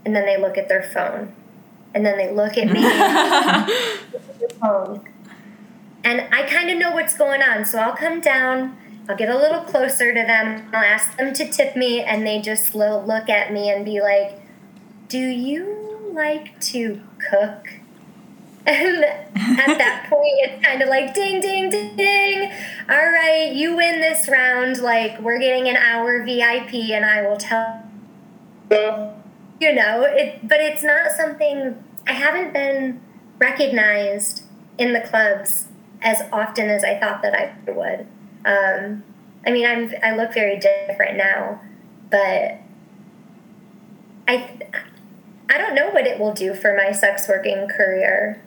and 0.05 0.17
then 0.17 0.25
they 0.27 0.37
look 0.37 0.57
at 0.57 0.69
their 0.69 0.83
phone 0.83 1.35
and 1.95 2.07
then 2.07 2.17
they 2.17 2.33
look 2.33 2.57
at 2.57 2.67
me 2.67 2.81
their 2.81 4.49
phone. 4.61 5.09
And 6.05 6.23
I 6.35 6.43
kind 6.49 6.69
of 6.69 6.79
know 6.79 6.91
what's 6.91 7.17
going 7.17 7.43
on, 7.43 7.65
so 7.65 7.79
I'll 7.79 7.95
come 7.95 8.21
down, 8.21 8.77
I'll 9.09 9.17
get 9.17 9.29
a 9.29 9.37
little 9.37 9.61
closer 9.61 10.13
to 10.13 10.21
them, 10.21 10.69
I'll 10.73 10.85
ask 10.85 11.17
them 11.17 11.35
to 11.35 11.49
tip 11.49 11.77
me, 11.77 12.01
and 12.01 12.27
they 12.27 12.41
just 12.41 12.75
will 12.75 13.05
look 13.05 13.29
at 13.29 13.53
me 13.53 13.71
and 13.71 13.85
be 13.85 14.01
like, 14.01 14.41
Do 15.09 15.19
you 15.19 16.11
like 16.13 16.61
to 16.73 17.01
cook? 17.31 17.69
And 18.65 19.03
at 19.05 19.79
that 19.79 20.07
point, 20.09 20.39
it's 20.39 20.65
kind 20.65 20.83
of 20.83 20.89
like 20.89 21.15
ding, 21.15 21.41
ding, 21.41 21.69
ding, 21.69 21.97
ding. 21.97 22.53
All 22.89 23.11
right, 23.11 23.51
you 23.53 23.75
win 23.75 24.01
this 24.01 24.29
round. 24.29 24.79
Like, 24.79 25.19
we're 25.19 25.41
getting 25.41 25.69
an 25.69 25.75
hour 25.75 26.25
VIP, 26.25 26.75
and 26.93 27.05
I 27.05 27.23
will 27.23 27.37
tell 27.39 27.83
you 29.63 29.73
know 29.73 30.03
it 30.03 30.41
but 30.47 30.61
it's 30.61 30.83
not 30.83 31.13
something 31.13 31.83
i 32.07 32.13
haven't 32.13 32.53
been 32.53 33.01
recognized 33.39 34.45
in 34.79 34.93
the 34.93 35.01
clubs 35.01 35.69
as 36.01 36.23
often 36.33 36.69
as 36.69 36.83
i 36.83 36.99
thought 36.99 37.23
that 37.23 37.35
i 37.35 37.55
would 37.71 38.07
um, 38.45 39.03
i 39.47 39.51
mean 39.51 39.67
i'm 39.67 39.93
i 40.03 40.15
look 40.15 40.33
very 40.33 40.59
different 40.59 41.17
now 41.17 41.61
but 42.11 42.59
i 44.29 44.59
i 45.49 45.59
don't 45.59 45.75
know 45.75 45.91
what 45.91 46.07
it 46.07 46.19
will 46.19 46.33
do 46.33 46.55
for 46.55 46.77
my 46.77 46.93
sex 46.93 47.29
working 47.29 47.69
career 47.69 48.43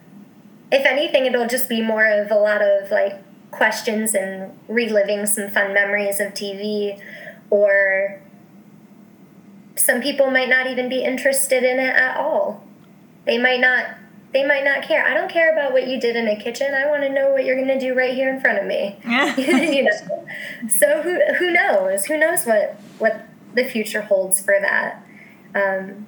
if 0.71 0.85
anything 0.85 1.25
it'll 1.25 1.47
just 1.47 1.69
be 1.69 1.81
more 1.81 2.05
of 2.05 2.31
a 2.31 2.35
lot 2.35 2.61
of 2.61 2.91
like 2.91 3.21
questions 3.51 4.13
and 4.13 4.57
reliving 4.67 5.25
some 5.25 5.49
fun 5.49 5.73
memories 5.73 6.19
of 6.19 6.33
tv 6.33 6.99
or 7.49 8.21
some 9.75 10.01
people 10.01 10.31
might 10.31 10.49
not 10.49 10.67
even 10.67 10.89
be 10.89 11.03
interested 11.03 11.63
in 11.63 11.79
it 11.79 11.95
at 11.95 12.17
all. 12.17 12.63
They 13.25 13.37
might 13.37 13.59
not 13.59 13.97
they 14.35 14.45
might 14.45 14.65
not 14.65 14.83
care. 14.83 15.05
I 15.05 15.13
don't 15.13 15.31
care 15.31 15.53
about 15.53 15.71
what 15.71 15.87
you 15.87 15.97
did 15.97 16.17
in 16.17 16.27
a 16.27 16.35
kitchen. 16.35 16.73
I 16.73 16.87
want 16.87 17.03
to 17.03 17.09
know 17.09 17.29
what 17.29 17.45
you're 17.45 17.55
going 17.55 17.69
to 17.69 17.79
do 17.79 17.93
right 17.93 18.13
here 18.13 18.29
in 18.29 18.41
front 18.41 18.59
of 18.59 18.65
me. 18.65 18.99
you 19.37 19.83
know. 19.83 20.27
So 20.67 21.01
who 21.01 21.21
who 21.35 21.53
knows? 21.53 22.05
Who 22.07 22.17
knows 22.17 22.43
what 22.43 22.77
what 22.99 23.25
the 23.53 23.63
future 23.63 24.01
holds 24.01 24.41
for 24.41 24.59
that? 24.59 25.01
Um, 25.55 26.07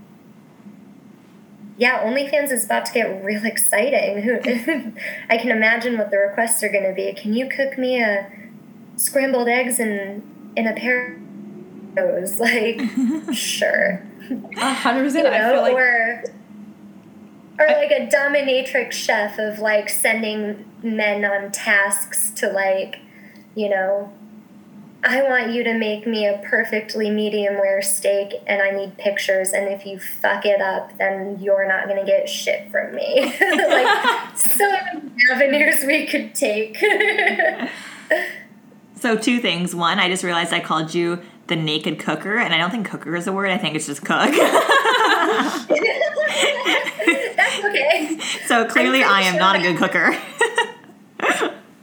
yeah, 1.77 2.03
OnlyFans 2.03 2.51
is 2.51 2.65
about 2.65 2.85
to 2.87 2.93
get 2.93 3.23
real 3.23 3.45
exciting. 3.45 4.97
I 5.29 5.37
can 5.37 5.51
imagine 5.51 5.97
what 5.97 6.11
the 6.11 6.17
requests 6.17 6.61
are 6.63 6.69
going 6.69 6.83
to 6.83 6.93
be. 6.93 7.13
Can 7.13 7.33
you 7.33 7.47
cook 7.47 7.77
me 7.77 8.01
a 8.01 8.29
scrambled 8.97 9.47
eggs 9.47 9.79
in 9.79 10.51
in 10.57 10.67
a 10.67 10.73
pair 10.73 11.13
of 11.13 11.95
those? 11.95 12.41
Like, 12.41 12.81
sure. 13.33 14.03
A 14.57 14.73
hundred 14.73 15.03
percent. 15.03 15.27
I 15.27 15.49
feel 15.53 15.61
like 15.61 15.75
or 15.75 16.23
or 17.59 17.67
like 17.67 17.91
a 17.91 18.07
dominatrix 18.07 18.91
chef 18.91 19.39
of 19.39 19.59
like 19.59 19.89
sending 19.89 20.65
men 20.83 21.25
on 21.25 21.51
tasks 21.51 22.31
to 22.31 22.49
like, 22.49 22.99
you 23.55 23.69
know, 23.69 24.13
I 25.03 25.23
want 25.23 25.53
you 25.53 25.63
to 25.63 25.73
make 25.77 26.05
me 26.07 26.27
a 26.27 26.41
perfectly 26.43 27.09
medium 27.09 27.55
rare 27.55 27.81
steak 27.81 28.33
and 28.45 28.61
I 28.61 28.71
need 28.71 28.97
pictures 28.97 29.53
and 29.53 29.67
if 29.67 29.85
you 29.85 29.99
fuck 29.99 30.45
it 30.45 30.59
up 30.61 30.97
then 30.97 31.37
you're 31.39 31.67
not 31.67 31.87
gonna 31.87 32.05
get 32.05 32.27
shit 32.27 32.69
from 32.71 32.95
me. 32.95 33.21
like 33.41 34.37
so 34.37 34.71
many 34.93 35.11
avenues 35.31 35.83
we 35.85 36.05
could 36.05 36.35
take. 36.35 36.77
so 38.95 39.15
two 39.15 39.39
things 39.39 39.75
one 39.75 39.99
i 39.99 40.09
just 40.09 40.23
realized 40.23 40.51
i 40.51 40.59
called 40.59 40.93
you 40.93 41.21
the 41.47 41.55
naked 41.55 41.99
cooker 41.99 42.37
and 42.37 42.53
i 42.53 42.57
don't 42.57 42.71
think 42.71 42.87
cooker 42.89 43.15
is 43.15 43.25
a 43.27 43.31
word 43.31 43.49
i 43.49 43.57
think 43.57 43.75
it's 43.75 43.85
just 43.85 44.01
cook 44.03 44.31
That's 47.37 47.63
okay. 47.65 48.19
so 48.47 48.65
clearly 48.65 49.03
i 49.03 49.21
am 49.21 49.33
pretty 49.33 49.39
not 49.39 49.55
a 49.55 49.59
good 49.61 49.77
cooker 49.77 50.17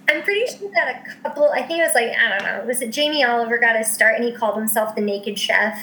I'm 0.06 0.22
pretty 0.22 0.46
sure 0.56 0.70
that 0.74 1.02
a 1.02 1.22
couple, 1.22 1.50
I 1.50 1.62
think 1.62 1.80
it 1.80 1.82
was 1.82 1.94
like, 1.94 2.10
I 2.16 2.28
don't 2.28 2.42
know, 2.44 2.64
was 2.66 2.80
it 2.82 2.90
Jamie 2.90 3.24
Oliver 3.24 3.58
got 3.58 3.74
his 3.76 3.90
start 3.92 4.14
and 4.16 4.22
he 4.24 4.32
called 4.32 4.56
himself 4.56 4.94
the 4.94 5.00
Naked 5.00 5.38
Chef? 5.38 5.76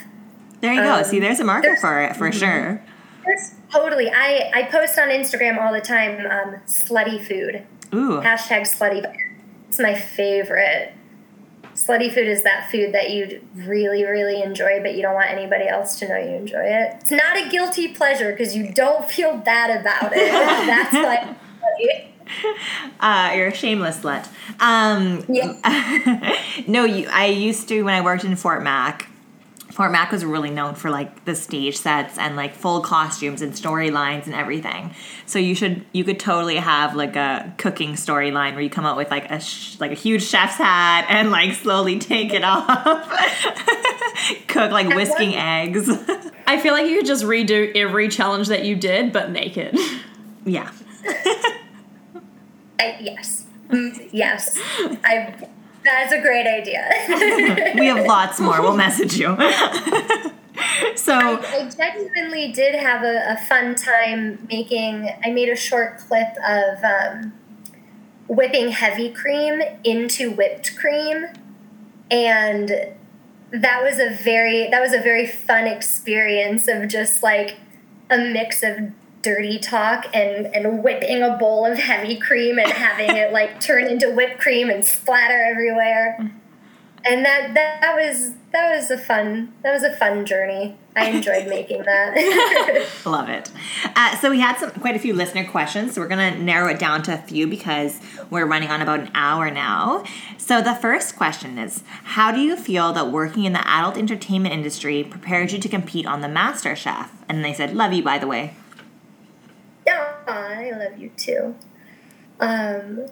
there 0.62 0.74
you 0.74 0.82
go 0.82 0.94
Um, 0.94 1.04
see 1.04 1.20
there's 1.20 1.40
a 1.40 1.44
market 1.44 1.64
there's- 1.68 1.82
for 1.82 2.00
it 2.02 2.16
for 2.16 2.32
sure 2.32 2.82
There's, 3.26 3.56
totally. 3.72 4.10
I, 4.10 4.52
I 4.54 4.64
post 4.72 4.98
on 5.00 5.10
Instagram 5.10 5.60
all 5.60 5.74
the 5.74 5.82
time 5.82 6.26
um, 6.28 6.56
slutty 6.68 7.20
food. 7.26 7.64
ooh 7.94 8.22
Hashtag 8.22 8.62
slutty. 8.62 9.04
It's 9.68 9.80
my 9.80 9.96
favorite. 9.96 10.94
Slutty 11.76 12.14
food 12.14 12.28
is 12.28 12.44
that 12.44 12.70
food 12.70 12.94
that 12.94 13.12
you 13.12 13.42
really, 13.56 14.04
really 14.04 14.42
enjoy, 14.42 14.82
but 14.82 14.96
you 14.96 15.02
don't 15.02 15.16
want 15.16 15.30
anybody 15.30 15.68
else 15.68 15.98
to 16.00 16.08
know 16.08 16.18
you 16.18 16.36
enjoy 16.36 16.64
it. 16.64 16.98
It's 17.02 17.12
not 17.12 17.38
a 17.38 17.50
guilty 17.50 17.90
pleasure 17.90 18.32
because 18.32 18.56
you 18.56 18.72
don't 18.74 19.10
feel 19.10 19.38
bad 19.38 19.80
about 19.80 20.12
it. 20.14 20.32
That's 20.32 20.94
like 20.94 21.38
uh, 23.00 23.34
you're 23.36 23.48
a 23.48 23.56
shameless 23.56 24.00
slut. 24.00 24.28
Um, 24.60 25.26
Yeah. 25.28 26.38
no, 26.68 26.86
you, 26.86 27.08
I 27.10 27.28
used 27.28 27.68
to 27.70 27.84
when 27.84 27.94
I 27.94 28.02
worked 28.02 28.24
in 28.24 28.36
Fort 28.36 28.64
Mac. 28.64 29.11
Fort 29.72 29.92
Mac 29.92 30.12
was 30.12 30.26
really 30.26 30.50
known 30.52 30.76
for 30.76 30.90
like 30.90 31.26
the 31.26 31.34
stage 31.36 31.78
sets 31.78 32.18
and 32.18 32.36
like 32.36 32.54
full 32.56 32.82
costumes 32.82 33.42
and 33.42 33.54
storylines 33.54 34.26
and 34.26 34.36
everything. 34.36 34.94
So 35.26 35.40
you 35.40 35.56
should 35.56 35.86
you 35.94 36.04
could 36.04 36.20
totally 36.20 36.58
have 36.58 36.96
like 36.96 37.16
a 37.16 37.54
cooking 37.58 37.94
storyline 37.94 38.54
where 38.54 38.62
you 38.62 38.70
come 38.70 38.86
out 38.86 38.98
with 38.98 39.10
like 39.10 39.32
a 39.32 39.40
sh- 39.40 39.80
like 39.80 39.92
a 39.92 39.96
huge 39.96 40.24
chef's 40.24 40.56
hat 40.56 41.06
and 41.10 41.32
like 41.32 41.54
slowly 41.54 42.00
take 42.00 42.34
it 42.34 42.44
off. 42.46 42.68
Cook 44.48 44.72
like 44.72 44.94
whisking 44.96 45.36
eggs. 45.36 45.90
I 46.48 46.60
feel 46.60 46.74
like 46.74 46.88
you 46.88 46.98
could 46.98 47.06
just 47.06 47.24
redo 47.24 47.74
every 47.76 48.10
challenge 48.10 48.48
that 48.50 48.66
you 48.66 48.76
did, 48.76 49.14
but 49.14 49.32
naked. 49.32 49.78
yeah. 50.46 50.72
I, 52.80 52.98
yes. 53.00 53.46
Mm, 53.70 54.10
Yes. 54.12 54.58
I. 55.04 55.48
That's 55.84 56.14
a 56.14 56.22
great 56.22 56.48
idea. 56.48 56.90
We 57.76 57.88
have 57.88 58.06
lots 58.06 58.40
more. 58.40 58.62
We'll 58.62 58.76
message 58.76 59.16
you. 59.16 59.36
so 60.96 61.16
I 61.16 61.70
genuinely 61.76 62.52
did 62.52 62.76
have 62.76 63.04
a, 63.04 63.34
a 63.34 63.38
fun 63.48 63.76
time 63.76 64.46
making. 64.50 65.10
I 65.24 65.32
made 65.32 65.50
a 65.50 65.56
short 65.56 65.98
clip 65.98 66.28
of 66.48 66.84
um, 66.84 67.34
whipping 68.28 68.72
heavy 68.72 69.12
cream 69.12 69.62
into 69.84 70.32
whipped 70.32 70.76
cream, 70.76 71.26
and 72.10 72.70
that 73.52 73.84
was 73.84 74.00
a 74.00 74.10
very 74.10 74.70
that 74.70 74.82
was 74.82 74.94
a 74.94 75.00
very 75.00 75.26
fun 75.26 75.66
experience 75.68 76.68
of 76.68 76.88
just 76.88 77.24
like 77.24 77.58
a 78.10 78.18
mix 78.18 78.64
of 78.64 78.92
dirty 79.22 79.60
talk 79.60 80.06
and 80.14 80.48
and 80.56 80.84
whipping 80.84 81.22
a 81.22 81.38
bowl 81.38 81.66
of 81.66 81.78
heavy 81.78 82.16
cream 82.18 82.58
and 82.58 82.72
having 82.72 83.16
it 83.16 83.32
like 83.32 83.60
turn 83.62 83.86
into 83.86 84.12
whipped 84.12 84.40
cream 84.40 84.70
and 84.70 84.86
splatter 84.86 85.42
everywhere 85.44 86.18
and 87.06 87.26
that 87.26 87.54
that 87.54 87.96
was 87.96 88.34
that 88.52 88.76
was 88.76 88.92
a 88.92 88.98
fun 88.98 89.54
that 89.64 89.74
was 89.74 89.84
a 89.84 89.96
fun 89.96 90.26
journey. 90.26 90.78
I 90.96 91.10
enjoyed 91.10 91.48
making 91.48 91.84
that. 91.84 92.90
Love 93.06 93.30
it. 93.30 93.50
Uh, 93.96 94.18
so 94.18 94.30
we 94.30 94.42
had 94.42 94.58
some 94.58 94.72
quite 94.72 94.96
a 94.96 95.00
few 95.00 95.14
listener 95.14 95.50
questions. 95.50 95.94
So 95.94 96.02
we're 96.02 96.10
gonna 96.10 96.38
narrow 96.38 96.68
it 96.70 96.80
down 96.80 97.02
to 97.04 97.14
a 97.14 97.18
few 97.18 97.48
because 97.48 98.00
we're 98.30 98.46
running 98.46 98.70
on 98.70 98.82
about 98.82 99.00
an 99.00 99.12
hour 99.14 99.50
now. 99.50 100.04
So 100.38 100.62
the 100.62 100.76
first 100.76 101.16
question 101.16 101.58
is: 101.58 101.84
How 102.04 102.32
do 102.32 102.40
you 102.40 102.56
feel 102.56 102.94
that 102.94 103.12
working 103.12 103.46
in 103.46 103.54
the 103.54 103.68
adult 103.68 103.98
entertainment 103.98 104.54
industry 104.54 105.04
prepared 105.04 105.52
you 105.52 105.60
to 105.60 105.70
compete 105.70 106.06
on 106.06 106.22
the 106.22 106.30
Master 106.30 106.76
Chef? 106.76 107.12
And 107.30 107.44
they 107.44 107.54
said, 107.54 107.74
"Love 107.74 107.94
you, 107.94 108.04
by 108.04 108.18
the 108.18 108.28
way." 108.28 108.56
Aw, 109.88 110.24
I 110.28 110.72
love 110.72 110.98
you 110.98 111.12
too. 111.18 111.56
Um, 112.40 113.06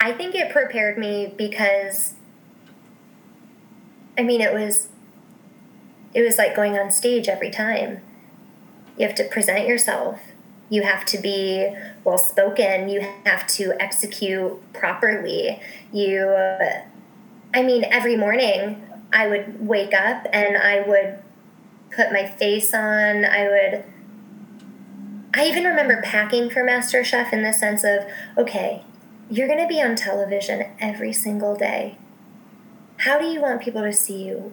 I 0.00 0.12
think 0.12 0.34
it 0.34 0.50
prepared 0.52 0.98
me 0.98 1.32
because, 1.36 2.14
I 4.18 4.22
mean, 4.22 4.40
it 4.40 4.52
was, 4.52 4.88
it 6.14 6.22
was 6.22 6.38
like 6.38 6.56
going 6.56 6.78
on 6.78 6.90
stage 6.90 7.28
every 7.28 7.50
time. 7.50 8.00
You 8.96 9.06
have 9.06 9.16
to 9.16 9.24
present 9.24 9.66
yourself. 9.66 10.20
You 10.68 10.82
have 10.82 11.04
to 11.06 11.18
be 11.18 11.74
well 12.04 12.18
spoken. 12.18 12.88
You 12.88 13.06
have 13.24 13.46
to 13.48 13.74
execute 13.80 14.72
properly. 14.72 15.60
You, 15.92 16.28
uh, 16.28 16.82
I 17.52 17.62
mean, 17.62 17.84
every 17.84 18.16
morning 18.16 18.82
I 19.12 19.26
would 19.26 19.66
wake 19.66 19.94
up 19.94 20.26
and 20.32 20.56
I 20.56 20.80
would 20.80 21.18
put 21.90 22.12
my 22.12 22.26
face 22.26 22.72
on. 22.72 23.24
I 23.24 23.48
would. 23.48 23.84
I 25.34 25.46
even 25.46 25.64
remember 25.64 26.02
packing 26.02 26.50
for 26.50 26.64
MasterChef 26.64 27.32
in 27.32 27.42
the 27.42 27.52
sense 27.52 27.84
of, 27.84 28.04
okay, 28.36 28.84
you're 29.30 29.46
going 29.46 29.60
to 29.60 29.68
be 29.68 29.80
on 29.80 29.94
television 29.94 30.66
every 30.80 31.12
single 31.12 31.54
day. 31.54 31.96
How 32.98 33.18
do 33.18 33.26
you 33.26 33.40
want 33.40 33.62
people 33.62 33.82
to 33.82 33.92
see 33.92 34.24
you? 34.24 34.52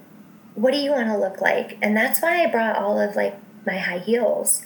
What 0.54 0.72
do 0.72 0.78
you 0.78 0.92
want 0.92 1.08
to 1.08 1.18
look 1.18 1.42
like? 1.42 1.78
And 1.82 1.98
that's 1.98 2.22
why 2.22 2.44
I 2.44 2.50
brought 2.50 2.78
all 2.78 3.00
of 3.00 3.16
like 3.16 3.36
my 3.66 3.78
high 3.78 4.00
heels. 4.00 4.66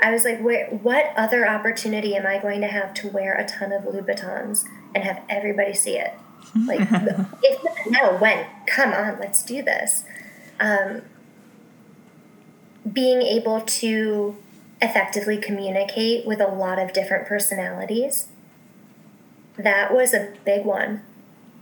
I 0.00 0.10
was 0.10 0.24
like, 0.24 0.40
where, 0.40 0.66
what 0.68 1.12
other 1.16 1.48
opportunity 1.48 2.16
am 2.16 2.26
I 2.26 2.38
going 2.38 2.60
to 2.62 2.66
have 2.66 2.92
to 2.94 3.08
wear 3.08 3.34
a 3.34 3.46
ton 3.46 3.72
of 3.72 3.84
Louboutins 3.84 4.64
and 4.94 5.04
have 5.04 5.22
everybody 5.28 5.74
see 5.74 5.98
it? 5.98 6.14
Like, 6.66 6.80
if 7.42 7.64
not 7.64 7.90
now, 7.90 8.18
when? 8.18 8.46
Come 8.66 8.92
on, 8.92 9.18
let's 9.18 9.44
do 9.44 9.62
this. 9.62 10.04
Um, 10.60 11.02
being 12.90 13.22
able 13.22 13.60
to 13.62 14.36
effectively 14.80 15.38
communicate 15.38 16.26
with 16.26 16.40
a 16.40 16.46
lot 16.46 16.78
of 16.78 16.92
different 16.92 17.26
personalities. 17.26 18.28
That 19.56 19.94
was 19.94 20.12
a 20.12 20.34
big 20.44 20.64
one. 20.64 21.02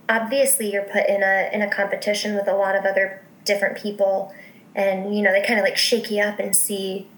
Obviously 0.09 0.73
you're 0.73 0.83
put 0.83 1.09
in 1.09 1.23
a 1.23 1.49
in 1.53 1.63
a 1.63 1.71
competition 1.71 2.35
with 2.35 2.49
a 2.49 2.55
lot 2.55 2.77
of 2.77 2.85
other 2.85 3.23
different 3.45 3.79
people 3.79 4.35
and 4.75 5.15
you 5.15 5.23
know 5.23 5.33
they 5.33 5.43
kind 5.43 5.59
of 5.59 5.65
like 5.65 5.77
shake 5.77 6.11
you 6.11 6.23
up 6.23 6.39
and 6.39 6.55
see 6.55 7.09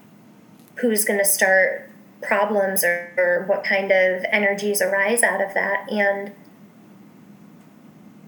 who's 0.75 1.03
going 1.03 1.19
to 1.19 1.25
start 1.25 1.89
problems 2.21 2.83
or, 2.83 3.13
or 3.17 3.45
what 3.47 3.63
kind 3.63 3.91
of 3.91 4.23
energies 4.31 4.81
arise 4.81 5.23
out 5.23 5.41
of 5.41 5.53
that. 5.53 5.89
And 5.91 6.33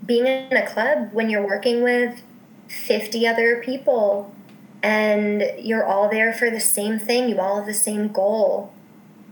being 0.05 0.25
in 0.25 0.57
a 0.57 0.67
club 0.67 1.09
when 1.13 1.29
you're 1.29 1.45
working 1.45 1.83
with 1.83 2.21
50 2.67 3.27
other 3.27 3.61
people 3.63 4.33
and 4.81 5.43
you're 5.59 5.85
all 5.85 6.09
there 6.09 6.33
for 6.33 6.49
the 6.49 6.59
same 6.59 6.99
thing, 6.99 7.29
you 7.29 7.39
all 7.39 7.57
have 7.57 7.65
the 7.65 7.73
same 7.73 8.09
goal. 8.09 8.73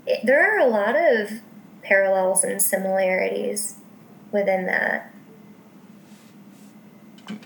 It, 0.06 0.26
there 0.26 0.42
are 0.42 0.60
a 0.60 0.68
lot 0.68 0.96
of 0.96 1.42
parallels 1.84 2.44
and 2.44 2.62
similarities 2.62 3.76
within 4.32 4.66
that. 4.66 5.14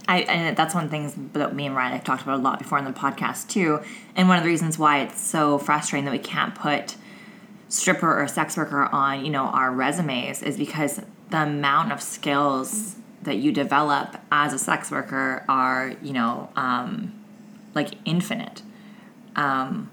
I, 0.07 0.21
and 0.21 0.57
that's 0.57 0.75
one 0.75 0.83
of 0.83 0.91
the 0.91 0.97
things 0.97 1.15
that 1.33 1.55
me 1.55 1.65
and 1.67 1.75
Ryan 1.75 1.93
have 1.93 2.03
talked 2.03 2.23
about 2.23 2.39
a 2.39 2.41
lot 2.41 2.59
before 2.59 2.77
in 2.77 2.85
the 2.85 2.91
podcast 2.91 3.49
too. 3.49 3.79
And 4.15 4.27
one 4.27 4.37
of 4.37 4.43
the 4.43 4.49
reasons 4.49 4.77
why 4.77 5.01
it's 5.01 5.19
so 5.19 5.57
frustrating 5.57 6.05
that 6.05 6.11
we 6.11 6.19
can't 6.19 6.53
put 6.53 6.95
stripper 7.69 8.21
or 8.21 8.27
sex 8.27 8.57
worker 8.57 8.83
on, 8.91 9.23
you 9.23 9.31
know, 9.31 9.45
our 9.45 9.71
resumes 9.71 10.43
is 10.43 10.57
because 10.57 11.01
the 11.29 11.43
amount 11.43 11.91
of 11.91 12.01
skills 12.01 12.95
that 13.23 13.37
you 13.37 13.51
develop 13.51 14.17
as 14.31 14.53
a 14.53 14.59
sex 14.59 14.91
worker 14.91 15.45
are, 15.47 15.93
you 16.01 16.13
know, 16.13 16.49
um, 16.55 17.20
like 17.73 17.93
infinite. 18.05 18.61
Um, 19.35 19.91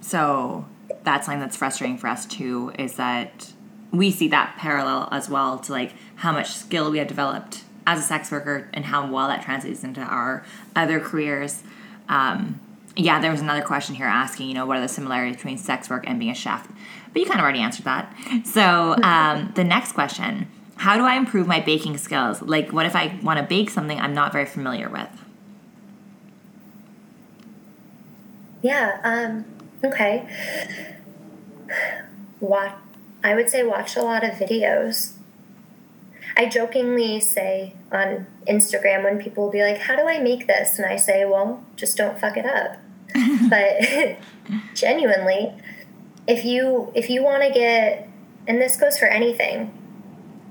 so 0.00 0.66
that's 1.04 1.26
something 1.26 1.40
that's 1.40 1.56
frustrating 1.56 1.98
for 1.98 2.08
us 2.08 2.26
too, 2.26 2.72
is 2.78 2.96
that 2.96 3.52
we 3.92 4.10
see 4.10 4.28
that 4.28 4.56
parallel 4.56 5.08
as 5.10 5.28
well 5.28 5.58
to 5.58 5.72
like 5.72 5.92
how 6.16 6.32
much 6.32 6.52
skill 6.52 6.90
we 6.90 6.98
have 6.98 7.08
developed 7.08 7.64
as 7.86 7.98
a 7.98 8.02
sex 8.02 8.30
worker 8.30 8.68
and 8.74 8.84
how 8.84 9.10
well 9.10 9.28
that 9.28 9.42
translates 9.42 9.82
into 9.82 10.00
our 10.00 10.44
other 10.76 11.00
careers. 11.00 11.62
Um, 12.08 12.60
yeah, 12.96 13.20
there 13.20 13.30
was 13.30 13.40
another 13.40 13.62
question 13.62 13.94
here 13.94 14.06
asking, 14.06 14.48
you 14.48 14.54
know, 14.54 14.66
what 14.66 14.76
are 14.76 14.80
the 14.80 14.88
similarities 14.88 15.36
between 15.36 15.56
sex 15.56 15.88
work 15.88 16.04
and 16.06 16.18
being 16.18 16.32
a 16.32 16.34
chef? 16.34 16.68
But 17.12 17.20
you 17.20 17.26
kind 17.26 17.38
of 17.38 17.44
already 17.44 17.60
answered 17.60 17.84
that. 17.84 18.14
So 18.44 18.96
um, 19.02 19.52
the 19.54 19.64
next 19.64 19.92
question 19.92 20.48
how 20.78 20.96
do 20.96 21.02
I 21.02 21.16
improve 21.16 21.48
my 21.48 21.58
baking 21.60 21.98
skills? 21.98 22.40
Like, 22.40 22.72
what 22.72 22.86
if 22.86 22.94
I 22.94 23.18
want 23.22 23.40
to 23.40 23.44
bake 23.44 23.68
something 23.68 23.98
I'm 23.98 24.14
not 24.14 24.32
very 24.32 24.46
familiar 24.46 24.88
with? 24.88 25.08
Yeah, 28.62 29.00
um, 29.04 29.44
okay. 29.84 30.28
Watch, 32.40 32.74
I 33.22 33.34
would 33.34 33.50
say 33.50 33.62
watch 33.62 33.96
a 33.96 34.02
lot 34.02 34.24
of 34.24 34.32
videos. 34.32 35.12
I 36.36 36.46
jokingly 36.46 37.20
say 37.20 37.74
on 37.90 38.26
Instagram 38.46 39.04
when 39.04 39.18
people 39.18 39.44
will 39.44 39.50
be 39.50 39.62
like, 39.62 39.78
How 39.78 39.96
do 39.96 40.06
I 40.06 40.18
make 40.18 40.46
this? 40.46 40.78
And 40.78 40.86
I 40.86 40.96
say, 40.96 41.24
Well, 41.24 41.64
just 41.76 41.96
don't 41.96 42.18
fuck 42.18 42.36
it 42.36 42.46
up. 42.46 42.76
but 43.50 44.18
genuinely, 44.74 45.52
if 46.26 46.44
you 46.44 46.92
if 46.94 47.10
you 47.10 47.24
want 47.24 47.42
to 47.42 47.50
get 47.50 48.08
and 48.46 48.60
this 48.60 48.76
goes 48.76 48.98
for 48.98 49.06
anything, 49.06 49.72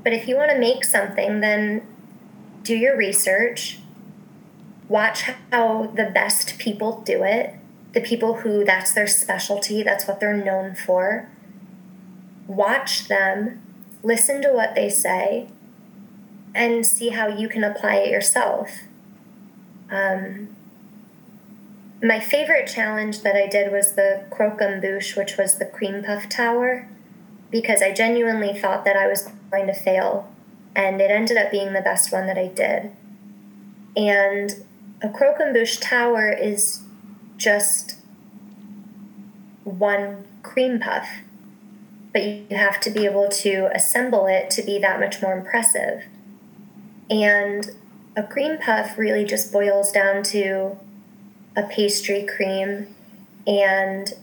but 0.04 0.14
if 0.14 0.28
you 0.28 0.36
want 0.36 0.52
to 0.52 0.60
make 0.60 0.84
something, 0.84 1.40
then 1.40 1.86
do 2.64 2.76
your 2.76 2.98
research. 2.98 3.80
Watch 4.90 5.30
how 5.52 5.88
the 5.96 6.06
best 6.06 6.58
people 6.60 7.02
do 7.02 7.24
it, 7.24 7.54
the 7.98 8.08
people 8.08 8.36
who 8.36 8.64
that's 8.64 8.94
their 8.94 9.08
specialty, 9.08 9.82
that's 9.82 10.08
what 10.08 10.20
they're 10.20 10.38
known 10.38 10.76
for. 10.76 11.28
Watch 12.46 13.08
them, 13.08 13.60
listen 14.04 14.40
to 14.44 14.50
what 14.50 14.76
they 14.76 14.88
say, 14.88 15.48
and 16.54 16.86
see 16.86 17.10
how 17.10 17.28
you 17.28 17.50
can 17.50 17.64
apply 17.64 17.96
it 17.96 18.12
yourself. 18.12 18.70
Um, 19.90 20.56
my 22.04 22.20
favorite 22.20 22.68
challenge 22.68 23.22
that 23.22 23.36
I 23.36 23.48
did 23.48 23.72
was 23.72 23.94
the 23.94 24.26
croquembouche, 24.30 25.18
which 25.18 25.36
was 25.36 25.58
the 25.58 25.66
cream 25.66 26.04
puff 26.04 26.30
tower, 26.30 26.88
because 27.50 27.82
I 27.82 27.94
genuinely 27.94 28.54
thought 28.54 28.86
that 28.86 28.96
I 28.96 29.08
was 29.08 29.28
going 29.50 29.66
to 29.66 29.74
fail, 29.74 30.32
and 30.76 31.02
it 31.02 31.10
ended 31.10 31.38
up 31.38 31.50
being 31.50 31.74
the 31.74 31.82
best 31.82 32.12
one 32.12 32.28
that 32.28 32.38
I 32.38 32.46
did. 32.46 32.92
And 33.96 34.64
a 35.02 35.10
croquembouche 35.10 35.80
tower 35.82 36.32
is 36.32 36.84
just 37.38 37.96
one 39.64 40.26
cream 40.44 40.80
puff. 40.80 41.08
but 42.14 42.24
you 42.24 42.58
have 42.58 42.80
to 42.80 42.90
be 42.90 43.06
able 43.06 43.28
to 43.30 43.70
assemble 43.76 44.26
it 44.26 44.50
to 44.50 44.64
be 44.64 44.80
that 44.80 45.00
much 45.00 45.22
more 45.22 45.38
impressive. 45.38 46.04
And 47.12 47.70
a 48.16 48.24
cream 48.24 48.58
puff 48.58 48.98
really 48.98 49.24
just 49.24 49.52
boils 49.52 49.92
down 49.92 50.24
to 50.24 50.78
a 51.56 51.64
pastry 51.64 52.26
cream 52.26 52.96
and 53.46 54.14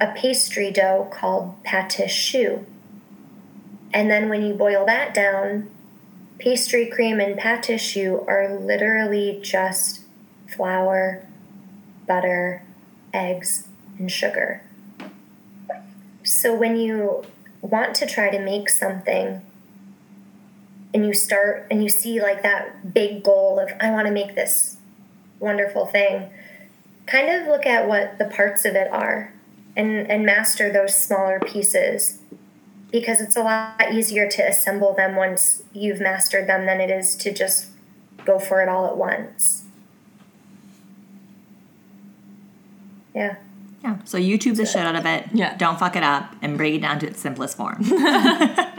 a 0.00 0.12
pastry 0.12 0.70
dough 0.70 1.08
called 1.10 1.60
pâte 1.64 2.08
choux. 2.08 2.64
And 3.92 4.08
then 4.08 4.28
when 4.28 4.42
you 4.42 4.54
boil 4.54 4.86
that 4.86 5.14
down, 5.14 5.70
pastry 6.38 6.86
cream 6.86 7.18
and 7.18 7.36
pâte 7.36 7.80
choux 7.80 8.24
are 8.28 8.54
literally 8.54 9.40
just 9.42 10.02
flour, 10.46 11.26
butter, 12.08 12.64
eggs, 13.14 13.68
and 13.98 14.10
sugar. 14.10 14.62
So 16.24 16.54
when 16.54 16.76
you 16.76 17.24
want 17.60 17.94
to 17.96 18.06
try 18.06 18.30
to 18.30 18.38
make 18.38 18.68
something 18.68 19.42
and 20.92 21.06
you 21.06 21.14
start 21.14 21.66
and 21.70 21.82
you 21.82 21.88
see 21.88 22.20
like 22.20 22.42
that 22.42 22.92
big 22.92 23.22
goal 23.22 23.60
of, 23.60 23.70
I 23.80 23.90
want 23.90 24.06
to 24.06 24.12
make 24.12 24.34
this 24.34 24.78
wonderful 25.38 25.86
thing, 25.86 26.30
kind 27.06 27.30
of 27.30 27.46
look 27.46 27.66
at 27.66 27.88
what 27.88 28.18
the 28.18 28.24
parts 28.24 28.64
of 28.64 28.74
it 28.74 28.90
are 28.90 29.32
and, 29.76 30.10
and 30.10 30.26
master 30.26 30.72
those 30.72 30.96
smaller 30.96 31.40
pieces 31.40 32.20
because 32.90 33.20
it's 33.20 33.36
a 33.36 33.42
lot 33.42 33.92
easier 33.92 34.28
to 34.28 34.42
assemble 34.42 34.94
them 34.94 35.14
once 35.14 35.62
you've 35.72 36.00
mastered 36.00 36.46
them 36.48 36.66
than 36.66 36.80
it 36.80 36.90
is 36.90 37.16
to 37.16 37.32
just 37.32 37.68
go 38.24 38.38
for 38.38 38.62
it 38.62 38.68
all 38.68 38.86
at 38.86 38.96
once. 38.96 39.64
Yeah. 43.14 43.36
Yeah. 43.82 43.98
So 44.04 44.18
YouTube 44.18 44.56
the 44.56 44.66
shit 44.66 44.82
out 44.82 44.96
of 44.96 45.06
it. 45.06 45.26
Yeah. 45.32 45.56
Don't 45.56 45.78
fuck 45.78 45.96
it 45.96 46.02
up 46.02 46.34
and 46.42 46.56
bring 46.56 46.74
it 46.74 46.82
down 46.82 46.98
to 47.00 47.06
its 47.06 47.20
simplest 47.20 47.56
form. 47.56 47.84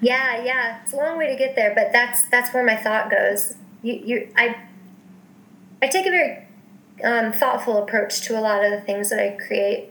Yeah, 0.00 0.44
yeah. 0.44 0.80
It's 0.82 0.92
a 0.92 0.96
long 0.96 1.18
way 1.18 1.28
to 1.28 1.36
get 1.36 1.56
there, 1.56 1.74
but 1.74 1.92
that's 1.92 2.28
that's 2.28 2.52
where 2.54 2.64
my 2.64 2.76
thought 2.76 3.10
goes. 3.10 3.56
You 3.82 3.94
you 3.94 4.32
I 4.36 4.56
I 5.82 5.88
take 5.88 6.06
a 6.06 6.10
very 6.10 6.46
um, 7.04 7.32
thoughtful 7.32 7.82
approach 7.82 8.20
to 8.22 8.38
a 8.38 8.40
lot 8.40 8.64
of 8.64 8.70
the 8.70 8.80
things 8.80 9.10
that 9.10 9.18
I 9.18 9.36
create. 9.36 9.90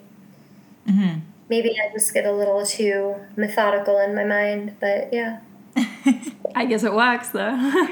hmm 0.87 1.19
Maybe 1.49 1.71
I 1.79 1.93
just 1.93 2.13
get 2.13 2.25
a 2.25 2.31
little 2.33 2.65
too 2.65 3.15
methodical 3.37 3.99
in 3.99 4.13
my 4.13 4.25
mind, 4.25 4.75
but 4.81 5.13
yeah. 5.13 5.39
I 6.55 6.65
guess 6.65 6.83
it 6.83 6.93
works 6.93 7.29
though. 7.29 7.87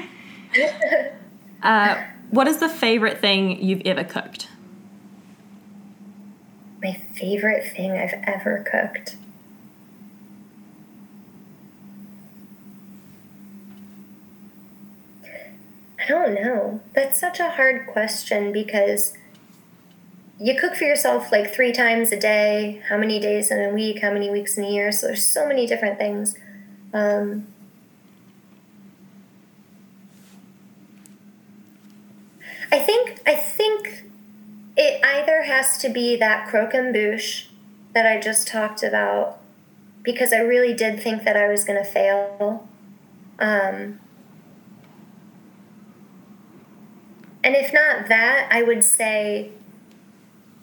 uh, 1.62 2.02
what 2.30 2.48
is 2.48 2.58
the 2.58 2.68
favorite 2.68 3.18
thing 3.18 3.62
you've 3.62 3.80
ever 3.86 4.04
cooked? 4.04 4.48
My 6.82 7.00
favorite 7.14 7.66
thing 7.66 7.92
I've 7.92 8.22
ever 8.24 8.64
cooked. 8.70 9.16
I 15.98 16.06
don't 16.08 16.34
know. 16.34 16.80
That's 16.94 17.18
such 17.18 17.40
a 17.40 17.50
hard 17.50 17.86
question 17.86 18.52
because 18.52 19.16
you 20.38 20.54
cook 20.58 20.74
for 20.74 20.84
yourself 20.84 21.32
like 21.32 21.52
three 21.52 21.72
times 21.72 22.12
a 22.12 22.18
day, 22.18 22.82
how 22.88 22.98
many 22.98 23.18
days 23.18 23.50
in 23.50 23.58
a 23.58 23.70
week, 23.70 24.02
how 24.02 24.12
many 24.12 24.30
weeks 24.30 24.56
in 24.56 24.64
a 24.64 24.70
year. 24.70 24.92
So 24.92 25.08
there's 25.08 25.26
so 25.26 25.48
many 25.48 25.66
different 25.66 25.98
things. 25.98 26.36
Um, 26.92 27.46
I 32.70 32.78
think 32.78 33.20
I 33.26 33.34
think 33.34 34.05
it 34.76 35.02
either 35.04 35.42
has 35.42 35.78
to 35.78 35.88
be 35.88 36.16
that 36.16 36.48
croquembouche 36.48 37.46
that 37.94 38.06
I 38.06 38.20
just 38.20 38.46
talked 38.46 38.82
about 38.82 39.40
because 40.02 40.32
I 40.32 40.38
really 40.38 40.74
did 40.74 41.02
think 41.02 41.24
that 41.24 41.36
I 41.36 41.48
was 41.48 41.64
going 41.64 41.82
to 41.82 41.90
fail. 41.90 42.68
Um, 43.38 44.00
and 47.42 47.54
if 47.54 47.72
not 47.72 48.08
that, 48.08 48.48
I 48.50 48.62
would 48.62 48.84
say 48.84 49.50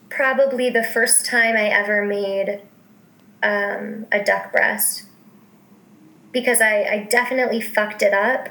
probably 0.10 0.70
the 0.70 0.84
first 0.84 1.26
time 1.26 1.56
I 1.56 1.66
ever 1.70 2.06
made 2.06 2.62
um, 3.42 4.06
a 4.12 4.24
duck 4.24 4.52
breast 4.52 5.04
because 6.32 6.62
I, 6.62 6.84
I 6.84 7.08
definitely 7.10 7.62
fucked 7.62 8.02
it 8.02 8.14
up 8.14 8.50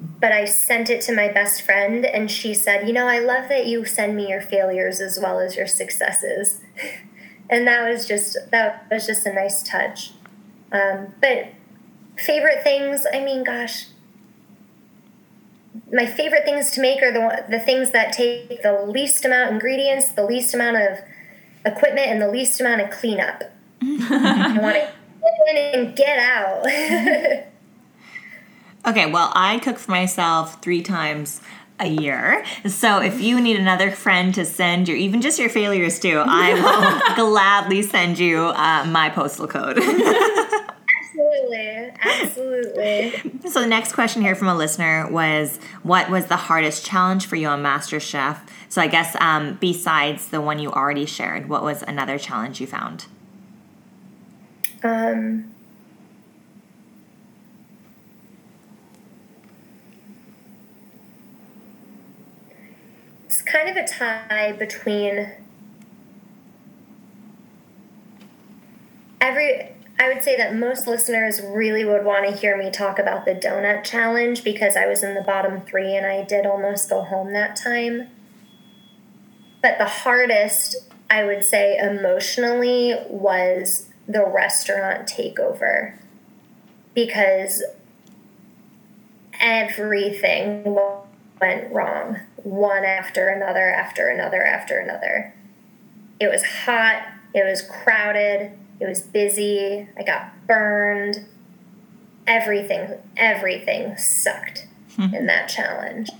but 0.00 0.32
I 0.32 0.46
sent 0.46 0.88
it 0.88 1.02
to 1.02 1.14
my 1.14 1.28
best 1.28 1.62
friend, 1.62 2.06
and 2.06 2.30
she 2.30 2.54
said, 2.54 2.86
You 2.86 2.94
know, 2.94 3.06
I 3.06 3.18
love 3.18 3.48
that 3.48 3.66
you 3.66 3.84
send 3.84 4.16
me 4.16 4.28
your 4.28 4.40
failures 4.40 5.00
as 5.00 5.18
well 5.20 5.40
as 5.40 5.56
your 5.56 5.66
successes. 5.66 6.60
and 7.50 7.66
that 7.66 7.88
was 7.88 8.06
just 8.06 8.36
that 8.50 8.86
was 8.90 9.06
just 9.06 9.26
a 9.26 9.32
nice 9.32 9.62
touch. 9.62 10.12
Um, 10.72 11.14
but 11.20 11.48
favorite 12.16 12.62
things, 12.62 13.04
I 13.12 13.20
mean, 13.20 13.44
gosh, 13.44 13.86
my 15.92 16.06
favorite 16.06 16.44
things 16.44 16.70
to 16.72 16.80
make 16.80 17.02
are 17.02 17.12
the 17.12 17.44
the 17.50 17.60
things 17.60 17.90
that 17.90 18.12
take 18.12 18.62
the 18.62 18.84
least 18.86 19.24
amount 19.24 19.48
of 19.48 19.54
ingredients, 19.54 20.12
the 20.12 20.24
least 20.24 20.54
amount 20.54 20.76
of 20.76 20.98
equipment, 21.66 22.06
and 22.06 22.22
the 22.22 22.30
least 22.30 22.60
amount 22.60 22.80
of 22.80 22.90
cleanup. 22.90 23.42
I 23.82 24.58
want 24.60 24.76
to 24.76 24.92
get 25.46 25.74
in 25.74 25.80
and 25.80 25.96
get 25.96 26.18
out. 26.18 27.46
Okay, 28.86 29.10
well, 29.10 29.30
I 29.34 29.58
cook 29.58 29.78
for 29.78 29.90
myself 29.90 30.62
three 30.62 30.82
times 30.82 31.40
a 31.78 31.88
year. 31.88 32.44
So 32.66 33.00
if 33.00 33.20
you 33.20 33.40
need 33.40 33.56
another 33.58 33.90
friend 33.90 34.34
to 34.34 34.44
send 34.44 34.88
your, 34.88 34.96
even 34.96 35.20
just 35.20 35.38
your 35.38 35.48
failures 35.48 35.98
to, 36.00 36.22
I 36.26 36.54
will 37.16 37.26
gladly 37.30 37.82
send 37.82 38.18
you 38.18 38.38
uh, 38.38 38.84
my 38.86 39.10
postal 39.10 39.46
code. 39.46 39.78
absolutely, 40.98 41.92
absolutely. 42.02 43.50
so 43.50 43.60
the 43.60 43.66
next 43.66 43.92
question 43.92 44.22
here 44.22 44.34
from 44.34 44.48
a 44.48 44.54
listener 44.54 45.08
was, 45.10 45.58
what 45.82 46.10
was 46.10 46.26
the 46.26 46.36
hardest 46.36 46.84
challenge 46.84 47.26
for 47.26 47.36
you 47.36 47.48
on 47.48 47.62
MasterChef? 47.62 48.38
So 48.68 48.80
I 48.80 48.86
guess 48.86 49.16
um, 49.20 49.56
besides 49.60 50.28
the 50.28 50.40
one 50.40 50.58
you 50.58 50.70
already 50.70 51.06
shared, 51.06 51.48
what 51.48 51.62
was 51.62 51.82
another 51.82 52.18
challenge 52.18 52.60
you 52.60 52.66
found? 52.66 53.06
Um, 54.82 55.52
kind 63.50 63.68
of 63.68 63.76
a 63.76 63.86
tie 63.86 64.52
between 64.52 65.32
every 69.20 69.72
I 69.98 70.08
would 70.08 70.22
say 70.22 70.34
that 70.38 70.54
most 70.54 70.86
listeners 70.86 71.42
really 71.42 71.84
would 71.84 72.06
want 72.06 72.26
to 72.26 72.34
hear 72.34 72.56
me 72.56 72.70
talk 72.70 72.98
about 72.98 73.26
the 73.26 73.34
donut 73.34 73.84
challenge 73.84 74.42
because 74.42 74.74
I 74.74 74.86
was 74.86 75.02
in 75.02 75.14
the 75.14 75.20
bottom 75.20 75.60
3 75.60 75.94
and 75.94 76.06
I 76.06 76.24
did 76.24 76.46
almost 76.46 76.88
go 76.88 77.02
home 77.02 77.34
that 77.34 77.54
time. 77.54 78.08
But 79.60 79.76
the 79.76 79.84
hardest 79.84 80.76
I 81.10 81.24
would 81.24 81.44
say 81.44 81.76
emotionally 81.76 82.94
was 83.10 83.88
the 84.08 84.24
restaurant 84.24 85.06
takeover 85.06 85.98
because 86.94 87.62
everything 89.38 90.78
went 91.38 91.72
wrong 91.72 92.20
one 92.42 92.84
after 92.84 93.28
another 93.28 93.70
after 93.70 94.08
another 94.08 94.44
after 94.44 94.78
another. 94.78 95.34
It 96.18 96.30
was 96.30 96.44
hot 96.44 97.06
it 97.32 97.44
was 97.44 97.62
crowded 97.62 98.52
it 98.80 98.88
was 98.88 99.02
busy 99.02 99.88
i 99.96 100.02
got 100.02 100.46
burned. 100.46 101.26
Everything 102.26 102.90
everything 103.16 103.96
sucked 103.96 104.66
hmm. 104.96 105.14
in 105.14 105.26
that 105.26 105.48
challenge. 105.48 106.10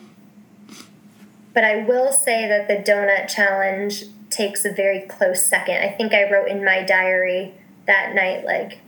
But 1.52 1.64
i 1.64 1.76
will 1.76 2.12
say 2.12 2.46
that 2.48 2.68
the 2.68 2.76
donut 2.76 3.28
challenge 3.28 4.04
takes 4.30 4.64
a 4.64 4.72
very 4.72 5.00
close 5.02 5.46
second. 5.46 5.76
I 5.76 5.88
think 5.90 6.12
i 6.12 6.30
wrote 6.30 6.48
in 6.48 6.64
my 6.64 6.82
diary 6.82 7.54
that 7.86 8.14
night 8.14 8.44
like 8.44 8.78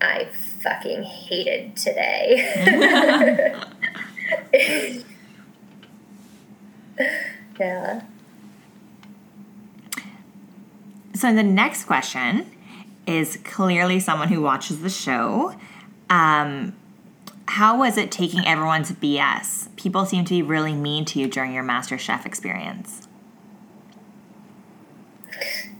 i 0.00 0.26
fucking 0.60 1.02
hated 1.02 1.76
today 1.76 3.54
yeah. 7.60 8.02
So 11.14 11.34
the 11.34 11.42
next 11.42 11.84
question 11.84 12.50
is 13.06 13.38
clearly 13.44 14.00
someone 14.00 14.28
who 14.28 14.40
watches 14.40 14.80
the 14.80 14.90
show. 14.90 15.54
Um, 16.08 16.74
how 17.46 17.78
was 17.78 17.96
it 17.96 18.10
taking 18.10 18.46
everyone's 18.46 18.92
BS? 18.92 19.74
People 19.76 20.06
seem 20.06 20.24
to 20.24 20.30
be 20.30 20.42
really 20.42 20.72
mean 20.72 21.04
to 21.06 21.18
you 21.18 21.28
during 21.28 21.52
your 21.52 21.62
Master 21.62 21.98
Chef 21.98 22.24
experience. 22.24 23.08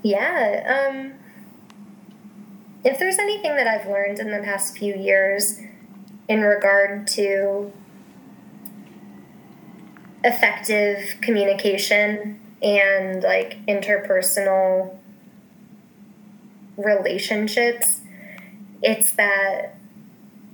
Yeah. 0.02 0.90
Um, 0.90 1.12
if 2.84 2.98
there's 2.98 3.18
anything 3.18 3.56
that 3.56 3.66
I've 3.66 3.86
learned 3.86 4.18
in 4.18 4.30
the 4.30 4.42
past 4.42 4.76
few 4.76 4.94
years 4.94 5.60
in 6.28 6.40
regard 6.40 7.06
to 7.08 7.72
effective 10.22 11.20
communication 11.20 12.40
and 12.62 13.22
like 13.22 13.58
interpersonal 13.66 14.96
relationships, 16.76 18.00
it's 18.82 19.12
that 19.12 19.76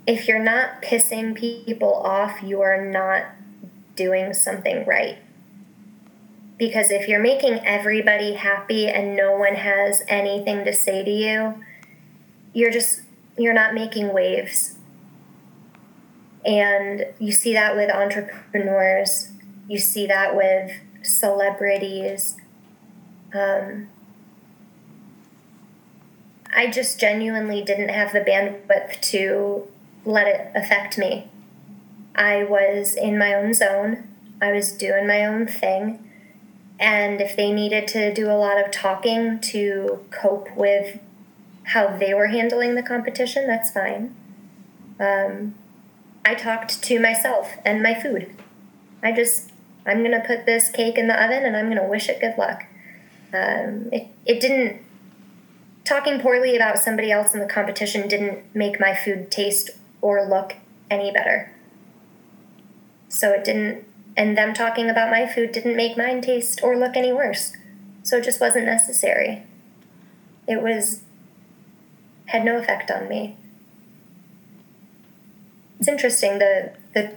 if 0.05 0.27
you're 0.27 0.43
not 0.43 0.81
pissing 0.81 1.35
people 1.35 1.93
off, 1.93 2.41
you 2.41 2.61
are 2.61 2.83
not 2.85 3.25
doing 3.95 4.33
something 4.33 4.85
right. 4.85 5.17
Because 6.57 6.89
if 6.89 7.07
you're 7.07 7.21
making 7.21 7.59
everybody 7.65 8.33
happy 8.33 8.87
and 8.87 9.15
no 9.15 9.37
one 9.37 9.55
has 9.55 10.03
anything 10.07 10.63
to 10.65 10.73
say 10.73 11.03
to 11.03 11.11
you, 11.11 11.63
you're 12.53 12.71
just 12.71 13.01
you're 13.37 13.53
not 13.53 13.73
making 13.73 14.13
waves. 14.13 14.75
And 16.45 17.05
you 17.19 17.31
see 17.31 17.53
that 17.53 17.75
with 17.75 17.91
entrepreneurs, 17.91 19.31
you 19.67 19.79
see 19.79 20.07
that 20.07 20.35
with 20.35 20.71
celebrities. 21.03 22.37
Um, 23.33 23.89
I 26.55 26.67
just 26.67 26.99
genuinely 26.99 27.63
didn't 27.63 27.89
have 27.89 28.13
the 28.13 28.21
bandwidth 28.21 29.01
to 29.11 29.67
let 30.05 30.27
it 30.27 30.51
affect 30.55 30.97
me. 30.97 31.27
I 32.15 32.43
was 32.43 32.95
in 32.95 33.17
my 33.17 33.33
own 33.33 33.53
zone, 33.53 34.07
I 34.41 34.51
was 34.51 34.71
doing 34.71 35.07
my 35.07 35.25
own 35.25 35.47
thing. 35.47 36.03
And 36.79 37.21
if 37.21 37.35
they 37.35 37.51
needed 37.51 37.87
to 37.89 38.13
do 38.13 38.29
a 38.29 38.37
lot 38.37 38.63
of 38.63 38.71
talking 38.71 39.39
to 39.39 40.05
cope 40.11 40.55
with 40.55 40.99
how 41.63 41.97
they 41.97 42.13
were 42.13 42.27
handling 42.27 42.75
the 42.75 42.83
competition, 42.83 43.47
that's 43.47 43.71
fine. 43.71 44.15
Um, 44.99 45.55
I 46.23 46.35
talked 46.35 46.83
to 46.83 46.99
myself 46.99 47.53
and 47.65 47.81
my 47.81 47.99
food. 47.99 48.35
I 49.01 49.11
just, 49.11 49.51
I'm 49.87 49.99
going 49.99 50.11
to 50.11 50.25
put 50.25 50.45
this 50.45 50.69
cake 50.69 50.97
in 50.97 51.07
the 51.07 51.21
oven 51.21 51.45
and 51.45 51.55
I'm 51.55 51.67
going 51.67 51.81
to 51.81 51.87
wish 51.87 52.09
it 52.09 52.19
good 52.19 52.37
luck. 52.37 52.65
Um, 53.33 53.89
it, 53.91 54.07
it 54.25 54.39
didn't, 54.39 54.81
talking 55.85 56.19
poorly 56.19 56.55
about 56.55 56.77
somebody 56.77 57.11
else 57.11 57.33
in 57.33 57.39
the 57.39 57.47
competition 57.47 58.07
didn't 58.07 58.53
make 58.53 58.79
my 58.79 58.93
food 58.93 59.31
taste 59.31 59.71
or 60.01 60.27
look 60.27 60.55
any 60.91 61.11
better. 61.11 61.53
So 63.09 63.31
it 63.31 63.45
didn't, 63.45 63.85
and 64.15 64.37
them 64.37 64.53
talking 64.53 64.89
about 64.89 65.09
my 65.09 65.25
food 65.25 65.53
didn't 65.53 65.75
make 65.75 65.97
mine 65.97 66.21
taste 66.21 66.61
or 66.61 66.77
look 66.77 66.97
any 66.97 67.13
worse. 67.13 67.53
So 68.03 68.17
it 68.17 68.23
just 68.23 68.41
wasn't 68.41 68.65
necessary. 68.65 69.43
It 70.47 70.61
was 70.61 71.01
had 72.27 72.43
no 72.43 72.57
effect 72.57 72.91
on 72.91 73.07
me. 73.07 73.37
It's 75.79 75.87
interesting 75.87 76.39
the 76.39 76.73
the 76.93 77.15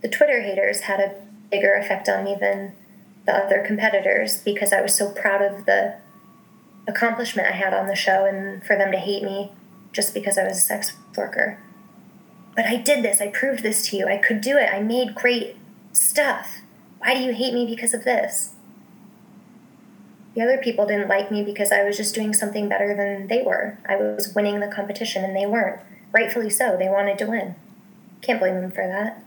the 0.00 0.08
Twitter 0.08 0.42
haters 0.42 0.82
had 0.82 1.00
a 1.00 1.14
bigger 1.52 1.74
effect 1.74 2.08
on 2.08 2.24
me 2.24 2.34
than 2.40 2.74
the 3.26 3.32
other 3.32 3.62
competitors 3.64 4.38
because 4.38 4.72
I 4.72 4.80
was 4.80 4.96
so 4.96 5.12
proud 5.12 5.42
of 5.42 5.66
the 5.66 5.94
accomplishment 6.88 7.46
I 7.46 7.52
had 7.52 7.72
on 7.72 7.86
the 7.86 7.94
show 7.94 8.24
and 8.24 8.64
for 8.64 8.76
them 8.76 8.90
to 8.90 8.98
hate 8.98 9.22
me 9.22 9.52
just 9.92 10.14
because 10.14 10.36
I 10.36 10.44
was 10.44 10.56
a 10.56 10.60
sex 10.60 10.94
worker. 11.16 11.60
But 12.56 12.64
I 12.66 12.76
did 12.76 13.04
this. 13.04 13.20
I 13.20 13.28
proved 13.28 13.62
this 13.62 13.88
to 13.88 13.96
you. 13.96 14.06
I 14.06 14.16
could 14.16 14.40
do 14.40 14.56
it. 14.56 14.68
I 14.72 14.80
made 14.80 15.14
great 15.14 15.56
stuff. 15.92 16.58
Why 16.98 17.14
do 17.14 17.22
you 17.22 17.32
hate 17.32 17.54
me 17.54 17.66
because 17.66 17.94
of 17.94 18.04
this? 18.04 18.54
The 20.34 20.42
other 20.42 20.58
people 20.58 20.86
didn't 20.86 21.08
like 21.08 21.30
me 21.30 21.42
because 21.42 21.70
I 21.70 21.84
was 21.84 21.96
just 21.96 22.14
doing 22.14 22.32
something 22.32 22.68
better 22.68 22.96
than 22.96 23.28
they 23.28 23.42
were. 23.42 23.78
I 23.86 23.96
was 23.96 24.34
winning 24.34 24.60
the 24.60 24.66
competition 24.66 25.24
and 25.24 25.36
they 25.36 25.46
weren't. 25.46 25.80
Rightfully 26.10 26.50
so. 26.50 26.76
They 26.76 26.88
wanted 26.88 27.18
to 27.18 27.26
win. 27.26 27.54
Can't 28.22 28.40
blame 28.40 28.60
them 28.60 28.70
for 28.70 28.86
that. 28.86 29.22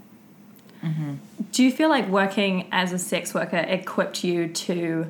Mm-hmm. 0.86 1.15
Do 1.51 1.63
you 1.63 1.71
feel 1.71 1.89
like 1.89 2.07
working 2.07 2.67
as 2.71 2.93
a 2.93 2.99
sex 2.99 3.33
worker 3.33 3.57
equipped 3.57 4.23
you 4.23 4.47
to 4.47 5.09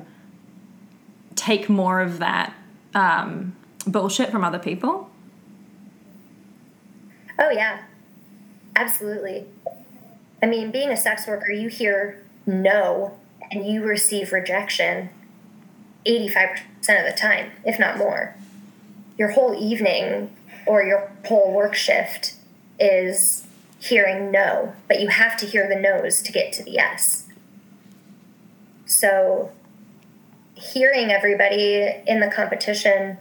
take 1.34 1.68
more 1.68 2.00
of 2.00 2.18
that 2.18 2.54
um, 2.94 3.54
bullshit 3.86 4.30
from 4.30 4.42
other 4.42 4.58
people? 4.58 5.10
Oh, 7.38 7.50
yeah. 7.50 7.82
Absolutely. 8.74 9.46
I 10.42 10.46
mean, 10.46 10.70
being 10.70 10.90
a 10.90 10.96
sex 10.96 11.26
worker, 11.26 11.50
you 11.52 11.68
hear 11.68 12.22
no 12.46 13.18
and 13.50 13.66
you 13.66 13.82
receive 13.82 14.32
rejection 14.32 15.10
85% 16.06 16.60
of 16.88 17.12
the 17.12 17.16
time, 17.18 17.50
if 17.64 17.78
not 17.78 17.98
more. 17.98 18.34
Your 19.18 19.30
whole 19.30 19.54
evening 19.54 20.34
or 20.66 20.82
your 20.82 21.10
whole 21.26 21.52
work 21.52 21.74
shift 21.74 22.34
is 22.78 23.45
hearing 23.78 24.30
no, 24.30 24.74
but 24.88 25.00
you 25.00 25.08
have 25.08 25.36
to 25.38 25.46
hear 25.46 25.68
the 25.68 25.80
no's 25.80 26.22
to 26.22 26.32
get 26.32 26.52
to 26.54 26.64
the 26.64 26.72
yes. 26.72 27.24
So, 28.84 29.52
hearing 30.54 31.10
everybody 31.10 32.02
in 32.06 32.20
the 32.20 32.30
competition 32.30 33.18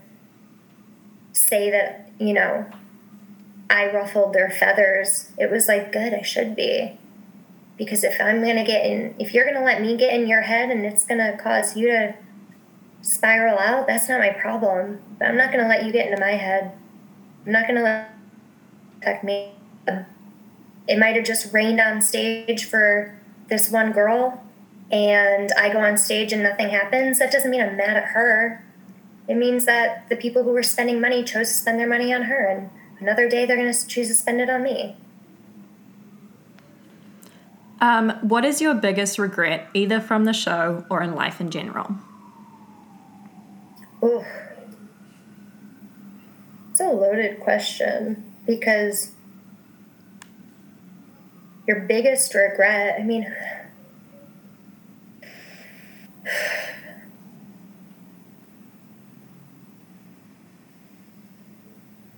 say 1.34 1.70
that, 1.72 2.10
you 2.20 2.34
know, 2.34 2.66
I 3.70 3.92
ruffled 3.92 4.34
their 4.34 4.50
feathers, 4.50 5.32
it 5.38 5.52
was 5.52 5.68
like, 5.68 5.92
good, 5.92 6.14
I 6.14 6.22
should 6.22 6.56
be. 6.56 6.98
Because 7.78 8.04
if 8.04 8.22
I'm 8.22 8.42
going 8.42 8.56
to 8.56 8.64
get 8.64 8.86
in, 8.86 9.16
if 9.20 9.34
you're 9.34 9.44
going 9.44 9.58
to 9.58 9.64
let 9.64 9.82
me 9.82 9.98
get 9.98 10.14
in 10.14 10.28
your 10.28 10.42
head 10.42 10.70
and 10.70 10.86
it's 10.86 11.06
going 11.06 11.20
to 11.20 11.38
cause 11.38 11.76
you 11.76 11.88
to 11.88 12.16
spiral 13.02 13.60
out, 13.60 13.88
that's 13.88 14.08
not 14.08 14.20
my 14.20 14.30
problem. 14.30 15.02
But 15.20 15.28
I'm 15.28 15.36
not 15.36 15.52
going 15.52 15.64
to 15.64 15.68
let 15.68 15.86
you 15.86 15.92
get 15.92 16.08
into 16.08 16.22
my 16.22 16.32
head. 16.32 16.72
I'm 17.46 17.52
not 17.52 17.68
going 17.68 17.76
to 17.76 17.84
let 17.84 18.12
affect 19.02 19.24
me. 19.24 19.52
It 20.88 21.00
might 21.00 21.16
have 21.16 21.26
just 21.26 21.52
rained 21.54 21.80
on 21.80 22.02
stage 22.02 22.66
for 22.66 23.18
this 23.50 23.70
one 23.70 23.92
girl, 23.92 24.44
and 24.92 25.52
I 25.58 25.72
go 25.72 25.80
on 25.80 25.98
stage 25.98 26.32
and 26.32 26.44
nothing 26.44 26.70
happens. 26.70 27.20
That 27.20 27.32
doesn't 27.32 27.50
mean 27.50 27.62
I'm 27.62 27.78
mad 27.78 27.98
at 27.98 28.10
her. 28.10 28.64
It 29.28 29.36
means 29.36 29.66
that 29.66 30.08
the 30.10 30.16
people 30.16 30.44
who 30.44 30.52
were 30.52 30.64
spending 30.64 31.02
money 31.02 31.24
chose 31.24 31.48
to 31.50 31.54
spend 31.56 31.80
their 31.80 31.90
money 31.90 32.14
on 32.14 32.24
her, 32.24 32.46
and 32.46 32.70
another 33.00 33.28
day 33.28 33.46
they're 33.46 33.58
going 33.58 33.74
to 33.74 33.88
choose 33.88 34.08
to 34.10 34.14
spend 34.14 34.42
it 34.42 34.50
on 34.50 34.62
me. 34.62 34.96
Um, 37.82 38.12
what 38.22 38.46
is 38.46 38.62
your 38.62 38.74
biggest 38.74 39.20
regret, 39.20 39.68
either 39.74 40.00
from 40.00 40.26
the 40.26 40.34
show 40.34 40.86
or 40.90 41.02
in 41.02 41.16
life 41.16 41.42
in 41.42 41.50
general? 41.50 41.96
Ooh. 44.04 44.24
It's 46.72 46.80
a 46.80 46.90
loaded 46.90 47.40
question 47.40 48.34
because 48.46 49.15
your 51.68 51.80
biggest 51.82 52.34
regret, 52.34 53.00
I 53.00 53.04
mean, 53.04 53.34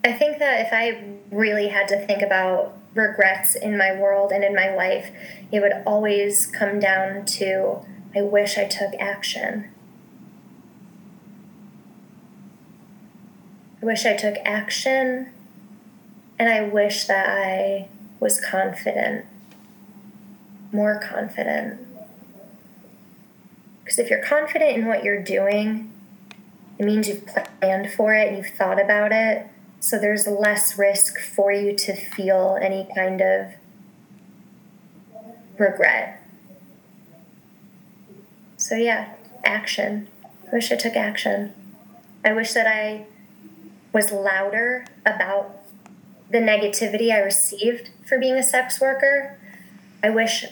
I 0.03 0.13
think 0.13 0.39
that 0.39 0.61
if 0.61 0.69
I 0.71 1.03
really 1.31 1.67
had 1.67 1.87
to 1.89 2.05
think 2.05 2.21
about 2.21 2.77
regrets 2.93 3.55
in 3.55 3.77
my 3.77 3.93
world 3.93 4.31
and 4.31 4.43
in 4.43 4.55
my 4.55 4.73
life, 4.73 5.11
it 5.51 5.59
would 5.59 5.83
always 5.85 6.45
come 6.47 6.79
down 6.79 7.25
to 7.25 7.85
I 8.15 8.21
wish 8.21 8.57
I 8.57 8.65
took 8.65 8.93
action. 8.99 9.69
I 13.81 13.85
wish 13.85 14.05
I 14.05 14.15
took 14.15 14.35
action, 14.43 15.31
and 16.39 16.49
I 16.49 16.61
wish 16.61 17.05
that 17.05 17.29
I 17.29 17.89
was 18.19 18.41
confident, 18.41 19.25
more 20.71 20.99
confident. 20.99 21.85
Because 23.83 23.99
if 23.99 24.09
you're 24.09 24.23
confident 24.23 24.77
in 24.77 24.85
what 24.85 25.03
you're 25.03 25.23
doing, 25.23 25.91
it 26.77 26.85
means 26.85 27.07
you've 27.07 27.25
planned 27.25 27.91
for 27.91 28.13
it 28.13 28.27
and 28.27 28.37
you've 28.37 28.55
thought 28.55 28.81
about 28.81 29.11
it. 29.11 29.47
So 29.79 29.97
there's 29.97 30.27
less 30.27 30.77
risk 30.77 31.19
for 31.19 31.51
you 31.51 31.75
to 31.75 31.95
feel 31.95 32.57
any 32.61 32.87
kind 32.93 33.21
of 33.21 33.53
regret. 35.57 36.21
So, 38.57 38.75
yeah, 38.75 39.13
action. 39.45 40.07
I 40.47 40.55
wish 40.55 40.71
I 40.71 40.75
took 40.75 40.95
action. 40.95 41.53
I 42.25 42.33
wish 42.33 42.53
that 42.53 42.67
I 42.67 43.05
was 43.93 44.11
louder 44.11 44.85
about 45.05 45.57
the 46.29 46.39
negativity 46.39 47.11
I 47.11 47.19
received 47.19 47.91
for 48.05 48.19
being 48.19 48.35
a 48.35 48.43
sex 48.43 48.81
worker. 48.81 49.37
I 50.03 50.09
wish 50.09 50.45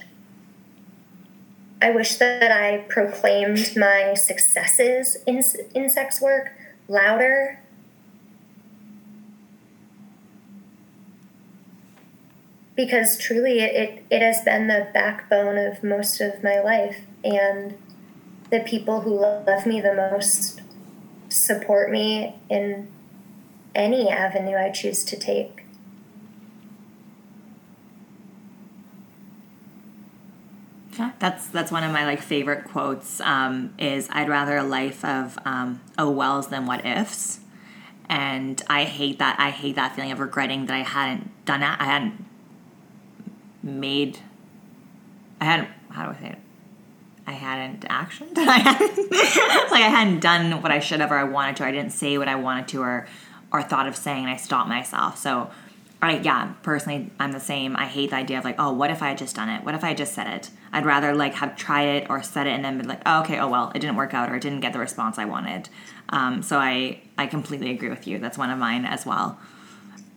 I 1.82 1.92
wish 1.92 2.16
that 2.16 2.52
I 2.52 2.86
proclaimed 2.88 3.76
my 3.76 4.14
successes 4.14 5.18
in 5.28 5.44
in 5.74 5.90
sex 5.90 6.22
work 6.22 6.54
louder. 6.88 7.60
Because 12.76 13.18
truly, 13.18 13.60
it, 13.60 13.74
it, 13.74 14.06
it 14.10 14.22
has 14.22 14.42
been 14.44 14.68
the 14.68 14.90
backbone 14.94 15.58
of 15.58 15.82
most 15.82 16.20
of 16.20 16.44
my 16.44 16.60
life, 16.60 17.02
and 17.24 17.78
the 18.52 18.60
people 18.60 19.02
who 19.02 19.18
love 19.18 19.66
me 19.66 19.80
the 19.80 19.94
most 19.94 20.62
support 21.30 21.90
me 21.90 22.36
in 22.50 22.88
any 23.74 24.10
avenue 24.10 24.58
I 24.58 24.72
choose 24.72 25.04
to 25.06 25.18
take. 25.18 25.65
That's 31.20 31.48
that's 31.48 31.72
one 31.72 31.84
of 31.84 31.92
my 31.92 32.06
like 32.06 32.22
favorite 32.22 32.66
quotes. 32.66 33.22
Um, 33.22 33.74
is 33.78 34.08
I'd 34.12 34.30
rather 34.30 34.58
a 34.58 34.64
life 34.64 35.04
of 35.04 35.38
um, 35.46 35.82
oh 35.98 36.10
wells 36.10 36.48
than 36.48 36.66
what 36.66 36.86
ifs, 36.86 37.40
and 38.10 38.62
I 38.70 38.84
hate 38.84 39.20
that. 39.20 39.40
I 39.40 39.50
hate 39.50 39.76
that 39.76 39.96
feeling 39.96 40.12
of 40.12 40.20
regretting 40.20 40.66
that 40.68 40.74
I 40.74 40.84
hadn't 40.84 41.46
done 41.46 41.62
that. 41.62 41.80
I 41.80 41.86
hadn't 41.86 42.26
made. 43.64 44.20
I 45.42 45.46
hadn't. 45.46 45.70
How 45.90 46.06
do 46.06 46.18
I 46.18 46.22
say 46.22 46.30
it? 46.30 46.40
I 47.28 47.32
hadn't 47.32 47.82
actioned. 47.82 48.38
I 48.38 48.58
hadn't, 48.60 49.12
like 49.72 49.84
I 49.84 49.90
hadn't 49.90 50.20
done 50.20 50.62
what 50.62 50.72
I 50.72 50.80
should 50.80 51.00
have 51.00 51.12
or 51.12 51.18
I 51.18 51.24
wanted 51.24 51.56
to. 51.58 51.66
I 51.66 51.72
didn't 51.72 51.92
say 51.92 52.18
what 52.18 52.28
I 52.28 52.36
wanted 52.36 52.68
to 52.70 52.82
or 52.82 53.08
or 53.52 53.64
thought 53.64 53.88
of 53.88 53.96
saying. 53.96 54.26
And 54.26 54.34
I 54.34 54.38
stopped 54.38 54.70
myself. 54.70 55.18
So, 55.18 55.50
I 56.02 56.20
yeah, 56.20 56.54
personally, 56.62 57.12
I'm 57.20 57.32
the 57.32 57.40
same. 57.40 57.76
I 57.76 57.86
hate 57.86 58.12
the 58.12 58.18
idea 58.18 58.38
of 58.38 58.44
like, 58.44 58.56
oh, 58.60 58.74
what 58.74 58.92
if 58.92 59.02
I 59.02 59.10
had 59.10 59.18
just 59.18 59.36
done 59.36 59.50
it? 59.50 59.64
What 59.64 59.76
if 59.76 59.84
I 59.84 59.90
had 59.90 59.98
just 59.98 60.14
said 60.14 60.28
it? 60.28 60.50
I'd 60.76 60.86
rather 60.86 61.16
like 61.16 61.36
have 61.36 61.56
tried 61.56 61.88
it 61.88 62.10
or 62.10 62.22
said 62.22 62.48
it 62.48 62.50
and 62.50 62.66
then 62.66 62.78
be 62.78 62.86
like, 62.86 63.02
oh, 63.06 63.22
okay, 63.22 63.40
oh 63.40 63.48
well, 63.48 63.72
it 63.74 63.80
didn't 63.80 63.96
work 63.96 64.14
out 64.14 64.30
or 64.30 64.36
it 64.36 64.42
didn't 64.42 64.60
get 64.60 64.74
the 64.74 64.80
response 64.80 65.18
I 65.18 65.24
wanted. 65.24 65.70
Um, 66.10 66.44
so 66.44 66.58
I 66.60 67.00
I 67.18 67.28
completely 67.28 67.72
agree 67.72 67.88
with 67.88 68.06
you. 68.06 68.20
That's 68.20 68.38
one 68.38 68.50
of 68.50 68.60
mine 68.60 68.84
as 68.84 69.06
well. 69.06 69.40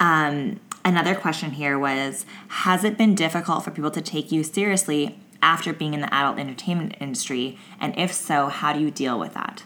Um, 0.01 0.59
another 0.85 1.15
question 1.15 1.53
here 1.53 1.79
was 1.79 2.27
Has 2.49 2.83
it 2.83 2.99
been 2.99 3.15
difficult 3.15 3.63
for 3.63 3.71
people 3.71 3.93
to 3.93 4.01
take 4.01 4.33
you 4.33 4.43
seriously 4.43 5.21
after 5.41 5.73
being 5.73 5.95
in 5.95 6.01
the 6.01 6.13
adult 6.13 6.41
entertainment 6.41 6.97
industry? 6.99 7.57
And 7.79 7.97
if 7.97 8.13
so, 8.13 8.49
how 8.49 8.73
do 8.73 8.81
you 8.81 8.91
deal 8.91 9.17
with 9.17 9.35
that? 9.35 9.63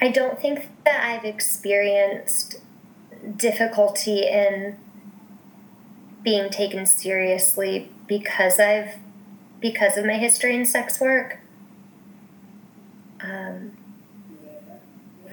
I 0.00 0.08
don't 0.08 0.40
think 0.40 0.70
that 0.86 1.04
I've 1.04 1.26
experienced 1.26 2.60
difficulty 3.36 4.20
in 4.26 4.78
being 6.26 6.50
taken 6.50 6.84
seriously 6.84 7.88
because 8.08 8.58
I've 8.58 8.96
because 9.60 9.96
of 9.96 10.04
my 10.04 10.14
history 10.14 10.56
in 10.56 10.66
sex 10.66 11.00
work. 11.00 11.38
Um, 13.20 13.76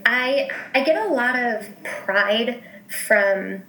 I 0.06 0.52
I 0.76 0.84
get 0.84 0.96
a 0.96 1.12
lot 1.12 1.36
of 1.36 1.68
pride 1.84 2.64
from 2.88 3.64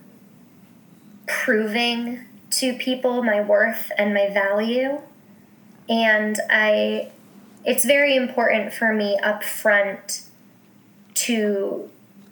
proving 1.27 2.27
to 2.51 2.75
people 2.75 3.23
my 3.23 3.41
worth 3.41 3.91
and 3.97 4.13
my 4.13 4.29
value, 4.29 5.01
and 5.89 6.39
I 6.51 7.11
it's 7.65 7.87
very 7.87 8.17
important 8.17 8.75
for 8.75 8.93
me 8.93 9.17
up 9.23 9.43
front 9.43 10.25
to 11.15 11.89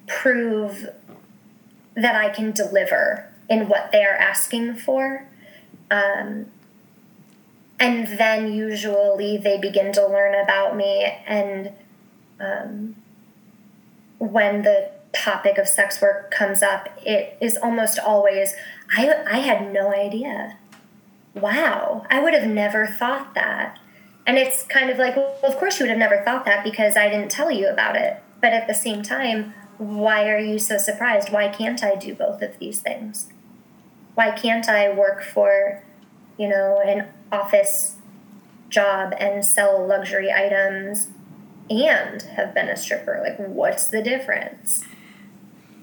prove 0.06 0.90
that 1.94 2.14
I 2.14 2.28
can 2.28 2.50
deliver 2.50 3.31
in 3.52 3.68
what 3.68 3.92
they 3.92 4.02
are 4.02 4.16
asking 4.16 4.74
for. 4.76 5.28
Um, 5.90 6.46
and 7.82 8.06
then 8.18 8.52
usually 8.52 9.36
they 9.36 9.58
begin 9.58 9.92
to 9.92 10.06
learn 10.06 10.34
about 10.40 10.76
me 10.76 11.04
and 11.26 11.72
um, 12.40 12.94
when 14.18 14.62
the 14.62 14.90
topic 15.12 15.58
of 15.58 15.66
sex 15.66 16.00
work 16.00 16.30
comes 16.30 16.62
up 16.62 16.88
it 17.04 17.36
is 17.40 17.56
almost 17.56 17.98
always 17.98 18.54
I, 18.96 19.14
I 19.26 19.38
had 19.38 19.72
no 19.72 19.92
idea. 19.92 20.58
Wow. 21.34 22.06
I 22.10 22.20
would 22.22 22.34
have 22.34 22.46
never 22.46 22.86
thought 22.86 23.34
that. 23.34 23.78
And 24.26 24.36
it's 24.36 24.64
kind 24.64 24.90
of 24.90 24.98
like 24.98 25.16
well 25.16 25.36
of 25.42 25.56
course 25.56 25.78
you 25.78 25.84
would 25.84 25.90
have 25.90 25.98
never 25.98 26.22
thought 26.24 26.44
that 26.46 26.64
because 26.64 26.96
i 26.96 27.08
didn't 27.08 27.30
tell 27.30 27.50
you 27.50 27.68
about 27.68 27.96
it. 27.96 28.22
But 28.40 28.52
at 28.52 28.66
the 28.66 28.74
same 28.74 29.02
time 29.02 29.52
why 29.78 30.30
are 30.30 30.38
you 30.38 30.58
so 30.58 30.78
surprised? 30.78 31.30
Why 31.30 31.48
can't 31.48 31.82
i 31.82 31.96
do 31.96 32.14
both 32.14 32.40
of 32.40 32.58
these 32.58 32.80
things 32.80 33.32
why 34.14 34.30
can't 34.30 34.68
i 34.68 34.92
work 34.92 35.22
for 35.22 35.82
you 36.38 36.48
know 36.48 36.80
an 36.84 37.08
office 37.30 37.96
job 38.68 39.14
and 39.18 39.44
sell 39.44 39.86
luxury 39.86 40.32
items 40.32 41.08
and 41.70 42.22
have 42.22 42.54
been 42.54 42.68
a 42.68 42.76
stripper. 42.76 43.20
Like, 43.22 43.36
what's 43.36 43.86
the 43.86 44.02
difference? 44.02 44.84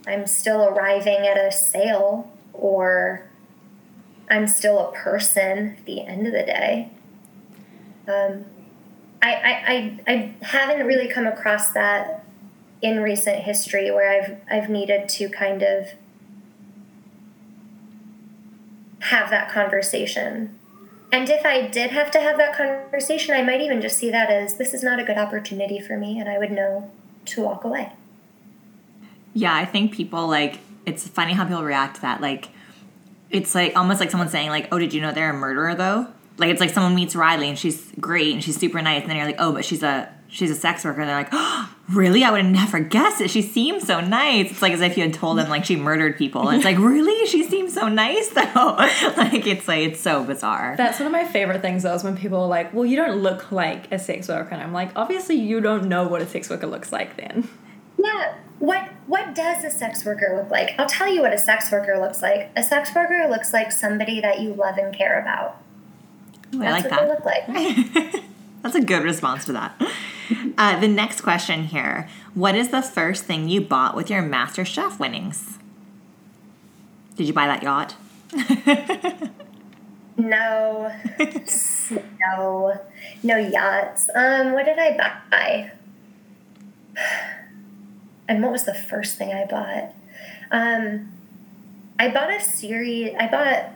I'm 0.07 0.27
still 0.27 0.63
arriving 0.65 1.25
at 1.27 1.37
a 1.37 1.51
sale, 1.51 2.31
or 2.53 3.29
I'm 4.29 4.47
still 4.47 4.79
a 4.79 4.91
person 4.91 5.75
at 5.77 5.85
the 5.85 6.01
end 6.01 6.27
of 6.27 6.33
the 6.33 6.43
day. 6.43 6.91
Um, 8.07 8.45
I, 9.21 9.33
I, 9.33 9.63
I, 9.67 10.13
I 10.13 10.35
haven't 10.45 10.85
really 10.85 11.07
come 11.07 11.27
across 11.27 11.71
that 11.71 12.25
in 12.81 13.01
recent 13.01 13.43
history 13.43 13.91
where 13.91 14.09
I've, 14.09 14.37
I've 14.49 14.69
needed 14.69 15.09
to 15.09 15.29
kind 15.29 15.61
of 15.61 15.89
have 19.01 19.29
that 19.29 19.51
conversation 19.51 20.59
and 21.11 21.27
if 21.29 21.45
I 21.45 21.67
did 21.67 21.91
have 21.91 22.11
to 22.11 22.19
have 22.19 22.37
that 22.37 22.55
conversation, 22.55 23.33
I 23.33 23.41
might 23.41 23.61
even 23.61 23.81
just 23.81 23.97
see 23.97 24.11
that 24.11 24.29
as 24.29 24.57
this 24.57 24.73
is 24.73 24.83
not 24.83 24.99
a 24.99 25.03
good 25.03 25.17
opportunity 25.17 25.79
for 25.79 25.97
me, 25.97 26.19
and 26.19 26.29
I 26.29 26.37
would 26.37 26.51
know 26.51 26.91
to 27.25 27.41
walk 27.41 27.63
away. 27.63 27.93
Yeah, 29.33 29.55
I 29.55 29.65
think 29.65 29.93
people 29.93 30.27
like 30.27 30.59
it's 30.85 31.07
funny 31.07 31.33
how 31.33 31.45
people 31.45 31.63
react 31.63 31.95
to 31.95 32.01
that. 32.01 32.21
Like, 32.21 32.49
it's 33.31 33.55
like 33.55 33.75
almost 33.75 33.99
like 33.99 34.11
someone 34.11 34.29
saying, 34.29 34.49
like, 34.49 34.67
"Oh, 34.71 34.77
did 34.77 34.93
you 34.93 35.01
know 35.01 35.11
they're 35.11 35.31
a 35.31 35.33
murderer?" 35.33 35.73
Though, 35.73 36.07
like 36.37 36.51
it's 36.51 36.61
like 36.61 36.69
someone 36.69 36.93
meets 36.93 37.15
Riley 37.15 37.49
and 37.49 37.57
she's 37.57 37.91
great 37.99 38.33
and 38.33 38.43
she's 38.43 38.57
super 38.57 38.81
nice, 38.81 39.01
and 39.01 39.09
then 39.09 39.17
you're 39.17 39.25
like, 39.25 39.37
"Oh, 39.39 39.51
but 39.51 39.65
she's 39.65 39.81
a 39.81 40.13
she's 40.29 40.51
a 40.51 40.55
sex 40.55 40.85
worker." 40.85 41.01
And 41.01 41.09
they're 41.09 41.17
like, 41.17 41.29
"Oh, 41.31 41.73
really? 41.89 42.23
I 42.23 42.31
would 42.31 42.41
have 42.41 42.51
never 42.51 42.79
guessed 42.79 43.19
it. 43.21 43.29
She 43.29 43.41
seems 43.41 43.85
so 43.85 43.99
nice." 43.99 44.51
It's 44.51 44.61
like 44.61 44.73
as 44.73 44.81
if 44.81 44.97
you 44.97 45.03
had 45.03 45.13
told 45.13 45.37
them 45.37 45.49
like 45.49 45.65
she 45.65 45.75
murdered 45.75 46.17
people. 46.17 46.47
And 46.47 46.55
it's 46.57 46.65
like, 46.65 46.77
really? 46.77 47.25
She 47.27 47.43
seems 47.43 47.73
so 47.73 47.87
nice 47.89 48.29
though. 48.29 48.41
like 49.17 49.45
it's 49.45 49.67
like 49.67 49.89
it's 49.89 49.99
so 49.99 50.23
bizarre. 50.23 50.75
That's 50.77 50.99
one 50.99 51.07
of 51.07 51.11
my 51.11 51.25
favorite 51.25 51.61
things 51.61 51.83
though, 51.83 51.93
is 51.93 52.03
when 52.03 52.15
people 52.17 52.39
are 52.41 52.47
like, 52.47 52.73
"Well, 52.73 52.85
you 52.85 52.95
don't 52.95 53.17
look 53.17 53.51
like 53.51 53.91
a 53.91 53.99
sex 53.99 54.27
worker," 54.27 54.49
and 54.51 54.61
I'm 54.61 54.73
like, 54.73 54.91
obviously 54.95 55.35
you 55.35 55.59
don't 55.61 55.85
know 55.89 56.07
what 56.07 56.21
a 56.21 56.27
sex 56.27 56.49
worker 56.49 56.67
looks 56.67 56.91
like 56.91 57.17
then. 57.17 57.47
Yeah. 57.97 58.35
What 58.59 58.89
what 59.07 59.33
does 59.35 59.63
a 59.63 59.69
sex 59.71 60.05
worker 60.05 60.35
look 60.35 60.51
like? 60.51 60.75
I'll 60.77 60.85
tell 60.87 61.07
you 61.11 61.21
what 61.21 61.33
a 61.33 61.37
sex 61.37 61.71
worker 61.71 61.97
looks 61.99 62.21
like. 62.21 62.51
A 62.55 62.63
sex 62.63 62.93
worker 62.93 63.25
looks 63.29 63.53
like 63.53 63.71
somebody 63.71 64.19
that 64.21 64.41
you 64.41 64.53
love 64.53 64.77
and 64.77 64.93
care 64.93 65.19
about. 65.19 65.57
Ooh, 66.53 66.59
That's 66.59 66.67
I 66.67 66.71
like 66.71 66.83
what 66.83 67.23
that. 67.23 67.53
they 67.55 67.73
look 67.73 68.13
like. 68.13 68.23
That's 68.63 68.75
a 68.75 68.81
good 68.81 69.03
response 69.03 69.45
to 69.45 69.53
that. 69.53 69.81
Uh, 70.59 70.77
the 70.79 70.87
next 70.87 71.21
question 71.21 71.63
here 71.63 72.07
What 72.33 72.53
is 72.53 72.69
the 72.69 72.81
first 72.81 73.23
thing 73.23 73.47
you 73.47 73.61
bought 73.61 73.95
with 73.95 74.09
your 74.09 74.21
Master 74.21 74.65
Chef 74.65 74.99
winnings? 74.99 75.57
Did 77.15 77.27
you 77.27 77.33
buy 77.33 77.47
that 77.47 77.63
yacht? 77.63 77.95
No, 80.19 80.91
no, 82.19 82.79
no 83.23 83.37
yachts. 83.37 84.09
Um, 84.13 84.51
what 84.51 84.65
did 84.65 84.77
I 84.77 85.21
buy? 85.31 85.71
And 88.27 88.43
what 88.43 88.51
was 88.51 88.65
the 88.65 88.75
first 88.75 89.17
thing 89.17 89.33
I 89.33 89.45
bought? 89.45 89.95
Um, 90.51 91.11
I 91.97 92.09
bought 92.09 92.31
a 92.31 92.39
series. 92.39 93.15
I 93.19 93.25
bought. 93.25 93.71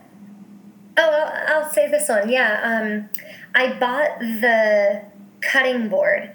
Oh, 0.96 1.10
I'll, 1.10 1.64
I'll 1.64 1.70
say 1.72 1.90
this 1.90 2.08
one. 2.08 2.30
Yeah, 2.30 2.60
um, 2.62 3.10
I 3.56 3.74
bought 3.80 4.20
the 4.20 5.06
cutting 5.42 5.90
board 5.90 6.32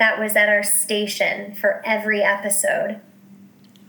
that 0.00 0.18
was 0.18 0.34
at 0.34 0.48
our 0.48 0.62
station 0.62 1.54
for 1.54 1.82
every 1.84 2.22
episode. 2.22 3.00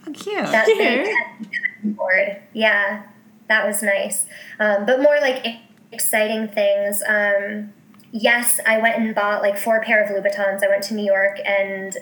Oh, 0.06 0.12
cute. 0.12 0.46
That 0.46 0.66
Cute. 0.66 0.78
big 0.78 1.06
cutting 1.06 1.94
board. 1.94 2.42
Yeah, 2.54 3.04
that 3.48 3.66
was 3.66 3.82
nice. 3.82 4.26
Um, 4.60 4.86
but 4.86 5.02
more 5.02 5.18
like 5.22 5.46
exciting 5.94 6.50
things. 6.50 7.02
Um, 7.08 7.72
yes, 8.12 8.60
I 8.68 8.78
went 8.80 8.98
and 8.98 9.16
bought 9.16 9.42
like 9.42 9.58
four 9.58 9.82
pair 9.82 10.04
of 10.04 10.10
Louboutins. 10.10 10.62
I 10.62 10.68
went 10.68 10.84
to 10.84 10.94
New 10.96 11.06
York 11.06 11.40
and 11.46 11.98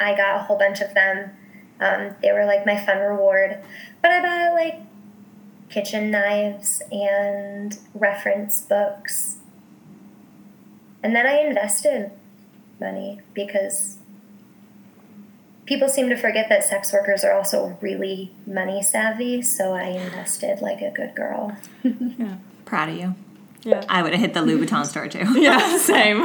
I 0.00 0.16
got 0.16 0.36
a 0.36 0.38
whole 0.44 0.56
bunch 0.58 0.80
of 0.80 0.94
them. 0.94 1.30
Um, 1.78 2.16
they 2.22 2.32
were 2.32 2.46
like 2.46 2.64
my 2.64 2.78
fun 2.78 3.00
reward. 3.00 3.58
But 4.00 4.12
I 4.12 4.22
bought 4.22 4.54
like 4.54 4.80
kitchen 5.68 6.10
knives 6.10 6.80
and 6.90 7.78
reference 7.92 8.62
books. 8.62 9.36
And 11.02 11.14
then 11.14 11.26
I 11.26 11.40
invested 11.40 12.12
money 12.80 13.20
because 13.34 13.98
people 15.66 15.88
seem 15.88 16.08
to 16.08 16.16
forget 16.16 16.48
that 16.48 16.64
sex 16.64 16.92
workers 16.92 17.24
are 17.24 17.32
also 17.32 17.76
really 17.80 18.32
money 18.46 18.82
savvy. 18.82 19.42
So 19.42 19.74
I 19.74 19.84
invested 19.88 20.60
like 20.60 20.80
a 20.80 20.90
good 20.90 21.14
girl. 21.14 21.56
Yeah. 22.18 22.36
Proud 22.64 22.88
of 22.88 22.96
you. 22.96 23.14
Yeah. 23.62 23.84
I 23.88 24.02
would 24.02 24.12
have 24.12 24.20
hit 24.20 24.34
the 24.34 24.40
Louboutin 24.40 24.84
store 24.86 25.08
too. 25.08 25.24
Yeah, 25.40 25.76
same. 25.78 26.20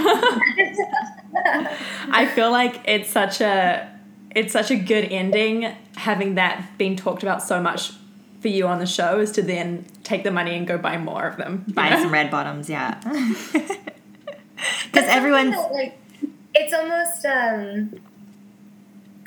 I 2.10 2.30
feel 2.34 2.52
like 2.52 2.82
it's 2.86 3.10
such 3.10 3.42
a 3.42 3.90
it's 4.36 4.54
such 4.54 4.72
a 4.72 4.76
good 4.76 5.06
ending 5.06 5.76
having 5.98 6.36
that 6.36 6.78
being 6.78 6.96
talked 6.96 7.22
about 7.24 7.44
so 7.44 7.62
much 7.62 7.92
for 8.40 8.48
you 8.48 8.66
on 8.68 8.80
the 8.80 8.86
show 8.86 9.20
is 9.20 9.32
to 9.34 9.42
then 9.42 9.86
take 10.04 10.24
the 10.24 10.32
money 10.32 10.56
and 10.58 10.66
go 10.66 10.78
buy 10.78 10.98
more 10.98 11.28
of 11.28 11.38
them. 11.38 11.66
Buy 11.68 11.90
know? 11.90 12.02
some 12.02 12.12
red 12.12 12.32
bottoms, 12.32 12.70
yeah. 12.70 13.00
Because 13.04 13.78
It's 14.94 15.08
everyone's. 15.08 15.56
that, 15.56 15.72
like 15.72 15.98
it's 16.64 16.74
almost 16.74 17.26
um 17.26 18.00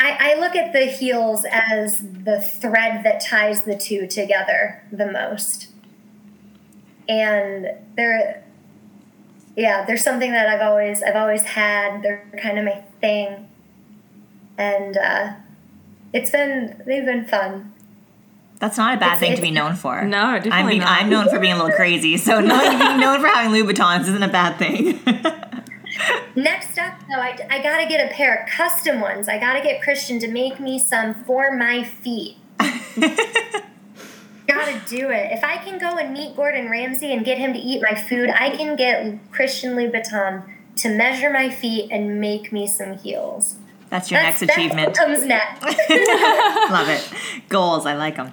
I, 0.00 0.32
I 0.34 0.40
look 0.40 0.56
at 0.56 0.72
the 0.72 0.86
heels 0.86 1.44
as 1.50 2.00
the 2.02 2.40
thread 2.40 3.04
that 3.04 3.20
ties 3.20 3.62
the 3.64 3.76
two 3.76 4.06
together 4.06 4.82
the 4.90 5.10
most 5.10 5.68
and 7.08 7.68
they're 7.96 8.42
yeah, 9.56 9.84
they're 9.84 9.96
something 9.96 10.32
that 10.32 10.48
I've 10.48 10.62
always 10.62 11.02
I've 11.02 11.14
always 11.16 11.42
had. 11.42 12.02
They're 12.02 12.28
kind 12.42 12.58
of 12.58 12.64
my 12.64 12.82
thing, 13.00 13.48
and 14.58 14.96
uh, 14.96 15.34
it's 16.12 16.30
been 16.32 16.82
they've 16.86 17.04
been 17.04 17.24
fun. 17.26 17.72
That's 18.58 18.76
not 18.78 18.96
a 18.96 18.98
bad 18.98 19.16
It's- 19.16 19.20
thing 19.20 19.36
to 19.36 19.42
be 19.42 19.50
known 19.52 19.76
for. 19.76 20.02
No, 20.04 20.24
I 20.24 20.38
definitely 20.38 20.72
mean, 20.72 20.78
not. 20.80 21.00
I'm 21.02 21.08
known 21.08 21.28
for 21.28 21.38
being 21.38 21.52
a 21.52 21.56
little 21.56 21.76
crazy, 21.76 22.16
so 22.16 22.40
knowing, 22.40 22.78
being 22.78 22.98
known 22.98 23.20
for 23.20 23.28
having 23.28 23.52
Louboutins 23.52 24.02
isn't 24.02 24.22
a 24.22 24.28
bad 24.28 24.58
thing. 24.58 24.98
Next 26.34 26.78
up, 26.78 26.94
though, 27.08 27.20
I, 27.20 27.36
I 27.50 27.62
gotta 27.62 27.86
get 27.86 28.10
a 28.10 28.14
pair 28.14 28.42
of 28.42 28.48
custom 28.48 29.00
ones. 29.00 29.28
I 29.28 29.38
gotta 29.38 29.62
get 29.62 29.82
Christian 29.82 30.18
to 30.20 30.28
make 30.28 30.58
me 30.58 30.78
some 30.78 31.14
for 31.14 31.56
my 31.56 31.84
feet. 31.84 32.36
gotta 32.58 34.80
do 34.88 35.10
it. 35.10 35.32
If 35.32 35.44
I 35.44 35.58
can 35.58 35.78
go 35.78 35.96
and 35.96 36.12
meet 36.12 36.36
Gordon 36.36 36.70
Ramsay 36.70 37.12
and 37.12 37.24
get 37.24 37.38
him 37.38 37.52
to 37.52 37.58
eat 37.58 37.82
my 37.82 37.94
food, 37.94 38.30
I 38.30 38.50
can 38.50 38.76
get 38.76 39.18
Christian 39.30 39.74
Louboutin 39.74 40.44
to 40.76 40.88
measure 40.88 41.30
my 41.30 41.50
feet 41.50 41.90
and 41.90 42.20
make 42.20 42.52
me 42.52 42.66
some 42.66 42.98
heels. 42.98 43.56
That's 43.94 44.10
your 44.10 44.20
That's, 44.20 44.40
next 44.40 44.56
that's 44.56 44.58
achievement. 44.58 44.96
comes 44.96 45.24
next. 45.24 45.62
Love 45.62 46.88
it. 46.88 47.08
Goals, 47.48 47.86
I 47.86 47.94
like 47.94 48.16
them. 48.16 48.32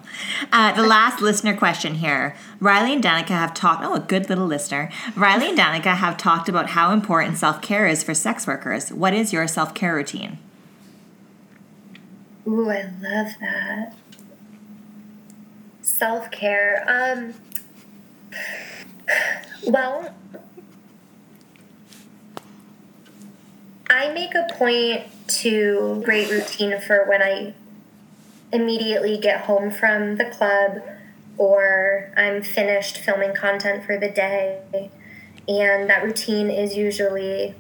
Uh, 0.52 0.72
the 0.74 0.82
last 0.82 1.22
listener 1.22 1.56
question 1.56 1.94
here. 1.94 2.36
Riley 2.60 2.94
and 2.94 3.04
Danica 3.04 3.28
have 3.28 3.54
talked, 3.54 3.84
oh, 3.86 3.94
a 3.94 4.00
good 4.00 4.28
little 4.28 4.48
listener. 4.48 4.90
Riley 5.16 5.50
and 5.50 5.58
Danica 5.60 5.96
have 5.96 6.18
talked 6.18 6.50
about 6.50 6.72
how 6.72 6.92
important 6.92 7.38
self 7.38 7.62
care 7.62 7.86
is 7.86 8.02
for 8.02 8.16
sex 8.16 8.48
workers. 8.48 8.92
What 8.92 9.14
is 9.14 9.32
your 9.32 9.48
self 9.48 9.76
care 9.76 9.94
routine? 9.94 10.40
Ooh, 12.48 12.68
I 12.68 12.92
love 13.00 13.34
that. 13.40 13.94
Self 15.84 16.32
care. 16.32 16.84
Um, 16.88 17.36
well, 19.68 20.12
I 23.92 24.10
make 24.14 24.34
a 24.36 24.48
point 24.50 25.04
to 25.42 26.02
great 26.06 26.32
routine 26.32 26.80
for 26.80 27.04
when 27.10 27.22
I 27.22 27.54
immediately 28.54 29.18
get 29.18 29.42
home 29.42 29.70
from 29.70 30.16
the 30.16 30.24
club 30.24 30.82
or 31.38 32.10
I'm 32.16 32.42
finished 32.42 33.00
filming 33.00 33.36
content 33.36 33.84
for 33.84 33.98
the 33.98 34.10
day. 34.10 34.90
And 35.46 35.90
that 35.90 36.04
routine 36.06 36.50
is 36.50 36.78
usually 36.78 37.54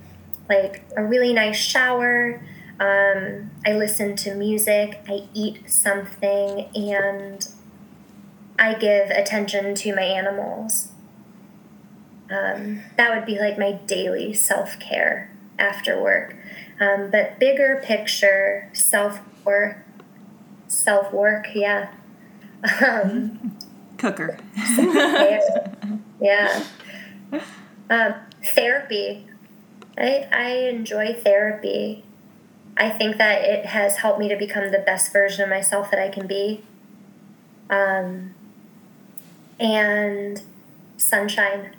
like 0.47 0.85
a 0.95 1.03
really 1.03 1.33
nice 1.33 1.57
shower. 1.57 2.41
Um, 2.79 3.51
I 3.65 3.73
listen 3.73 4.15
to 4.17 4.33
music, 4.33 5.01
I 5.09 5.27
eat 5.33 5.69
something, 5.69 6.69
and 6.73 7.45
I 8.57 8.75
give 8.75 9.09
attention 9.09 9.75
to 9.75 9.93
my 9.93 10.03
animals. 10.03 10.93
Um, 12.29 12.83
that 12.95 13.13
would 13.13 13.25
be 13.25 13.37
like 13.37 13.59
my 13.59 13.73
daily 13.73 14.33
self 14.33 14.79
care 14.79 15.30
after 15.61 16.01
work. 16.01 16.35
Um, 16.79 17.11
but 17.11 17.39
bigger 17.39 17.81
picture, 17.83 18.69
self 18.73 19.19
work, 19.45 19.77
self 20.67 21.13
work, 21.13 21.47
yeah. 21.53 21.91
Um, 22.85 23.57
Cooker. 23.97 24.37
yeah. 26.19 26.63
Um, 27.89 28.15
therapy. 28.43 29.27
I, 29.97 30.27
I 30.31 30.49
enjoy 30.69 31.13
therapy. 31.13 32.03
I 32.77 32.89
think 32.89 33.17
that 33.17 33.43
it 33.43 33.65
has 33.67 33.97
helped 33.97 34.19
me 34.19 34.27
to 34.29 34.35
become 34.35 34.71
the 34.71 34.79
best 34.79 35.13
version 35.13 35.43
of 35.43 35.49
myself 35.49 35.91
that 35.91 35.99
I 35.99 36.09
can 36.09 36.25
be. 36.25 36.63
Um, 37.69 38.33
and 39.59 40.41
sunshine. 40.97 41.75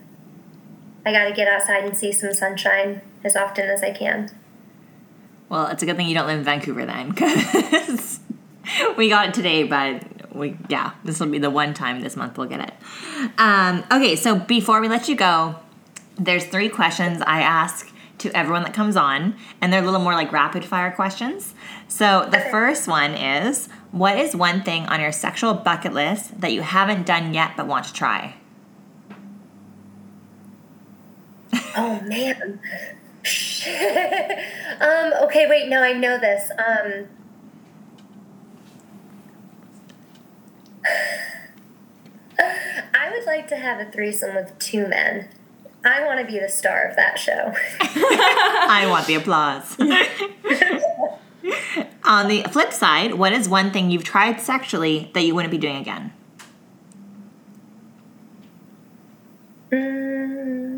I 1.04 1.12
got 1.12 1.24
to 1.24 1.32
get 1.32 1.48
outside 1.48 1.84
and 1.84 1.96
see 1.96 2.12
some 2.12 2.32
sunshine 2.32 3.02
as 3.24 3.36
often 3.36 3.68
as 3.68 3.82
I 3.82 3.92
can. 3.92 4.30
Well, 5.48 5.66
it's 5.68 5.82
a 5.82 5.86
good 5.86 5.96
thing 5.96 6.08
you 6.08 6.14
don't 6.14 6.26
live 6.26 6.38
in 6.38 6.44
Vancouver 6.44 6.86
then, 6.86 7.10
because 7.10 8.20
we 8.96 9.08
got 9.08 9.28
it 9.28 9.34
today, 9.34 9.64
but 9.64 10.34
we 10.34 10.56
yeah, 10.68 10.92
this 11.04 11.20
will 11.20 11.28
be 11.28 11.38
the 11.38 11.50
one 11.50 11.74
time 11.74 12.00
this 12.00 12.16
month 12.16 12.38
we'll 12.38 12.48
get 12.48 12.60
it. 12.60 13.30
Um, 13.38 13.84
okay, 13.92 14.16
so 14.16 14.38
before 14.38 14.80
we 14.80 14.88
let 14.88 15.08
you 15.08 15.16
go, 15.16 15.56
there's 16.16 16.46
three 16.46 16.68
questions 16.68 17.22
I 17.26 17.42
ask 17.42 17.92
to 18.18 18.36
everyone 18.36 18.62
that 18.62 18.72
comes 18.72 18.96
on, 18.96 19.34
and 19.60 19.72
they're 19.72 19.82
a 19.82 19.84
little 19.84 20.00
more 20.00 20.14
like 20.14 20.32
rapid 20.32 20.64
fire 20.64 20.90
questions. 20.90 21.54
So 21.88 22.28
the 22.30 22.40
first 22.40 22.88
one 22.88 23.12
is, 23.12 23.68
what 23.90 24.18
is 24.18 24.34
one 24.34 24.62
thing 24.62 24.86
on 24.86 25.00
your 25.00 25.12
sexual 25.12 25.54
bucket 25.54 25.92
list 25.92 26.40
that 26.40 26.52
you 26.52 26.62
haven't 26.62 27.04
done 27.04 27.34
yet 27.34 27.52
but 27.56 27.66
want 27.66 27.84
to 27.86 27.92
try? 27.92 28.36
Oh 31.76 32.00
man. 32.02 32.60
um, 34.80 35.12
okay, 35.24 35.46
wait, 35.48 35.68
no, 35.68 35.80
I 35.80 35.92
know 35.92 36.18
this. 36.18 36.50
Um, 36.58 37.06
I 42.38 43.10
would 43.10 43.26
like 43.26 43.48
to 43.48 43.56
have 43.56 43.80
a 43.80 43.90
threesome 43.90 44.34
with 44.34 44.58
two 44.58 44.86
men. 44.88 45.28
I 45.84 46.04
want 46.04 46.20
to 46.20 46.26
be 46.26 46.38
the 46.38 46.48
star 46.48 46.84
of 46.84 46.96
that 46.96 47.18
show. 47.18 47.54
I 47.80 48.86
want 48.88 49.06
the 49.06 49.14
applause. 49.14 49.76
On 52.04 52.28
the 52.28 52.42
flip 52.50 52.72
side, 52.72 53.14
what 53.14 53.32
is 53.32 53.48
one 53.48 53.72
thing 53.72 53.90
you've 53.90 54.04
tried 54.04 54.40
sexually 54.40 55.10
that 55.14 55.22
you 55.22 55.34
wouldn't 55.34 55.50
be 55.50 55.58
doing 55.58 55.76
again? 55.76 56.12
Mm. 59.70 60.71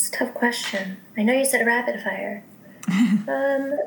That's 0.00 0.08
a 0.08 0.24
tough 0.24 0.34
question. 0.34 0.96
I 1.18 1.22
know 1.22 1.34
you 1.34 1.44
said 1.44 1.66
rapid 1.66 2.00
fire. 2.00 2.42
um, 2.88 3.78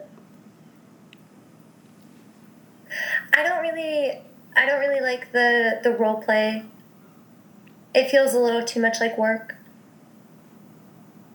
I 3.34 3.42
don't 3.42 3.64
really, 3.64 4.22
I 4.56 4.68
don't 4.68 4.80
really 4.80 5.02
like 5.02 5.32
the 5.32 5.80
the 5.82 5.90
role 5.90 6.22
play. 6.22 6.66
It 7.96 8.12
feels 8.12 8.36
a 8.36 8.40
little 8.40 8.64
too 8.64 8.80
much 8.80 9.00
like 9.00 9.18
work. 9.18 9.56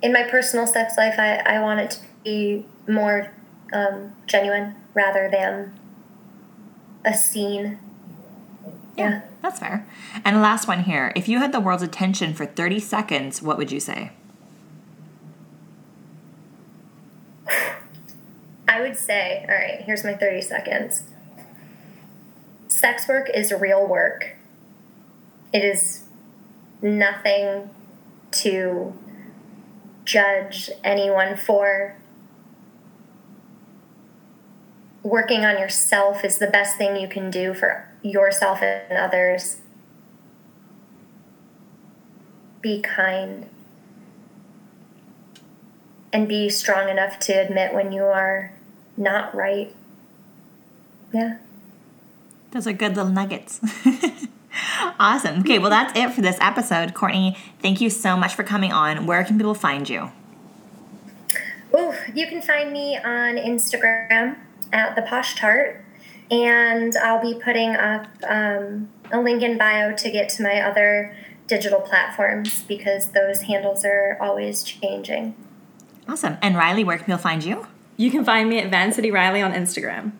In 0.00 0.12
my 0.12 0.22
personal 0.22 0.68
sex 0.68 0.96
life, 0.96 1.18
I, 1.18 1.38
I 1.38 1.60
want 1.60 1.80
it 1.80 1.90
to 1.90 1.98
be 2.22 2.64
more 2.86 3.32
um, 3.72 4.14
genuine 4.28 4.76
rather 4.94 5.28
than 5.28 5.76
a 7.04 7.14
scene. 7.14 7.80
Yeah. 8.96 9.22
That's 9.42 9.58
fair. 9.58 9.88
And 10.24 10.40
last 10.40 10.68
one 10.68 10.84
here. 10.84 11.12
If 11.16 11.28
you 11.28 11.40
had 11.40 11.50
the 11.50 11.60
world's 11.60 11.82
attention 11.82 12.32
for 12.32 12.46
30 12.46 12.78
seconds, 12.78 13.42
what 13.42 13.58
would 13.58 13.72
you 13.72 13.80
say? 13.80 14.12
I 18.78 18.82
would 18.82 18.96
say, 18.96 19.44
all 19.48 19.56
right, 19.56 19.80
here's 19.80 20.04
my 20.04 20.14
30 20.14 20.40
seconds. 20.40 21.02
Sex 22.68 23.08
work 23.08 23.28
is 23.34 23.50
real 23.50 23.84
work. 23.84 24.36
It 25.52 25.64
is 25.64 26.04
nothing 26.80 27.70
to 28.30 28.96
judge 30.04 30.70
anyone 30.84 31.36
for. 31.36 31.96
Working 35.02 35.44
on 35.44 35.58
yourself 35.58 36.24
is 36.24 36.38
the 36.38 36.46
best 36.46 36.76
thing 36.76 36.94
you 36.94 37.08
can 37.08 37.32
do 37.32 37.54
for 37.54 37.88
yourself 38.02 38.62
and 38.62 38.96
others. 38.96 39.56
Be 42.60 42.80
kind 42.80 43.48
and 46.12 46.28
be 46.28 46.48
strong 46.48 46.88
enough 46.88 47.18
to 47.18 47.32
admit 47.32 47.74
when 47.74 47.90
you 47.90 48.04
are 48.04 48.52
not 48.98 49.34
right. 49.34 49.74
Yeah. 51.12 51.38
Those 52.50 52.66
are 52.66 52.72
good 52.72 52.96
little 52.96 53.10
nuggets. 53.10 53.60
awesome. 55.00 55.40
Okay, 55.40 55.58
well, 55.58 55.70
that's 55.70 55.96
it 55.98 56.12
for 56.12 56.20
this 56.20 56.38
episode. 56.40 56.94
Courtney, 56.94 57.36
thank 57.60 57.80
you 57.80 57.90
so 57.90 58.16
much 58.16 58.34
for 58.34 58.42
coming 58.42 58.72
on. 58.72 59.06
Where 59.06 59.22
can 59.24 59.36
people 59.36 59.54
find 59.54 59.88
you? 59.88 60.10
Ooh, 61.74 61.94
you 62.14 62.26
can 62.26 62.40
find 62.40 62.72
me 62.72 62.96
on 62.96 63.36
Instagram 63.36 64.38
at 64.72 64.96
the 64.96 65.02
Posh 65.02 65.36
Tart, 65.36 65.84
and 66.30 66.96
I'll 66.96 67.20
be 67.20 67.38
putting 67.38 67.76
up 67.76 68.06
um, 68.26 68.88
a 69.12 69.20
link 69.20 69.42
in 69.42 69.58
bio 69.58 69.94
to 69.94 70.10
get 70.10 70.28
to 70.30 70.42
my 70.42 70.60
other 70.60 71.14
digital 71.46 71.80
platforms 71.80 72.62
because 72.62 73.10
those 73.10 73.42
handles 73.42 73.84
are 73.84 74.16
always 74.20 74.62
changing. 74.62 75.34
Awesome. 76.08 76.38
And 76.40 76.56
Riley, 76.56 76.84
where 76.84 76.96
can 76.96 77.06
people 77.06 77.18
find 77.18 77.44
you? 77.44 77.66
You 77.98 78.12
can 78.12 78.24
find 78.24 78.48
me 78.48 78.60
at 78.60 78.70
Van 78.70 78.92
City 78.92 79.10
Riley 79.10 79.42
on 79.42 79.52
Instagram. 79.52 80.12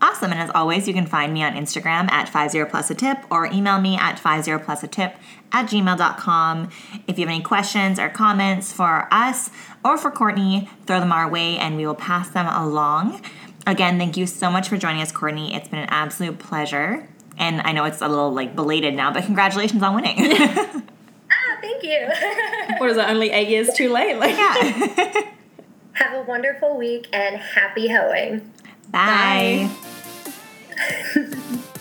Awesome. 0.00 0.30
And 0.30 0.40
as 0.40 0.50
always, 0.54 0.86
you 0.86 0.94
can 0.94 1.06
find 1.06 1.34
me 1.34 1.42
on 1.42 1.54
Instagram 1.54 2.08
at 2.10 2.28
50 2.28 2.64
plus 2.70 2.88
a 2.88 2.94
tip 2.94 3.18
or 3.30 3.46
email 3.46 3.80
me 3.80 3.98
at 3.98 4.18
50 4.18 4.58
plus 4.64 4.84
a 4.84 4.88
tip 4.88 5.16
at 5.52 5.66
gmail.com. 5.66 6.70
If 7.08 7.18
you 7.18 7.26
have 7.26 7.34
any 7.34 7.42
questions 7.42 7.98
or 7.98 8.08
comments 8.08 8.72
for 8.72 9.08
us 9.10 9.50
or 9.84 9.98
for 9.98 10.12
Courtney, 10.12 10.70
throw 10.86 11.00
them 11.00 11.10
our 11.10 11.28
way 11.28 11.58
and 11.58 11.76
we 11.76 11.84
will 11.84 11.96
pass 11.96 12.30
them 12.30 12.46
along. 12.46 13.20
Again, 13.66 13.98
thank 13.98 14.16
you 14.16 14.26
so 14.26 14.48
much 14.48 14.68
for 14.68 14.76
joining 14.76 15.02
us, 15.02 15.10
Courtney. 15.10 15.52
It's 15.52 15.68
been 15.68 15.80
an 15.80 15.88
absolute 15.90 16.38
pleasure. 16.38 17.08
And 17.36 17.60
I 17.62 17.72
know 17.72 17.84
it's 17.86 18.00
a 18.00 18.08
little 18.08 18.32
like 18.32 18.54
belated 18.54 18.94
now, 18.94 19.12
but 19.12 19.24
congratulations 19.24 19.82
on 19.82 19.96
winning. 19.96 20.16
ah, 20.20 21.58
thank 21.60 21.82
you. 21.82 22.08
what 22.78 22.88
is 22.88 22.96
it? 22.96 23.08
Only 23.08 23.30
eight 23.30 23.48
years 23.48 23.68
too 23.74 23.92
late. 23.92 24.16
Like, 24.16 24.36
yeah. 24.36 25.30
Have 25.92 26.14
a 26.14 26.22
wonderful 26.22 26.76
week 26.76 27.08
and 27.12 27.36
happy 27.36 27.88
hoeing. 27.88 28.52
Bye. 28.90 29.70
Bye. 31.14 31.60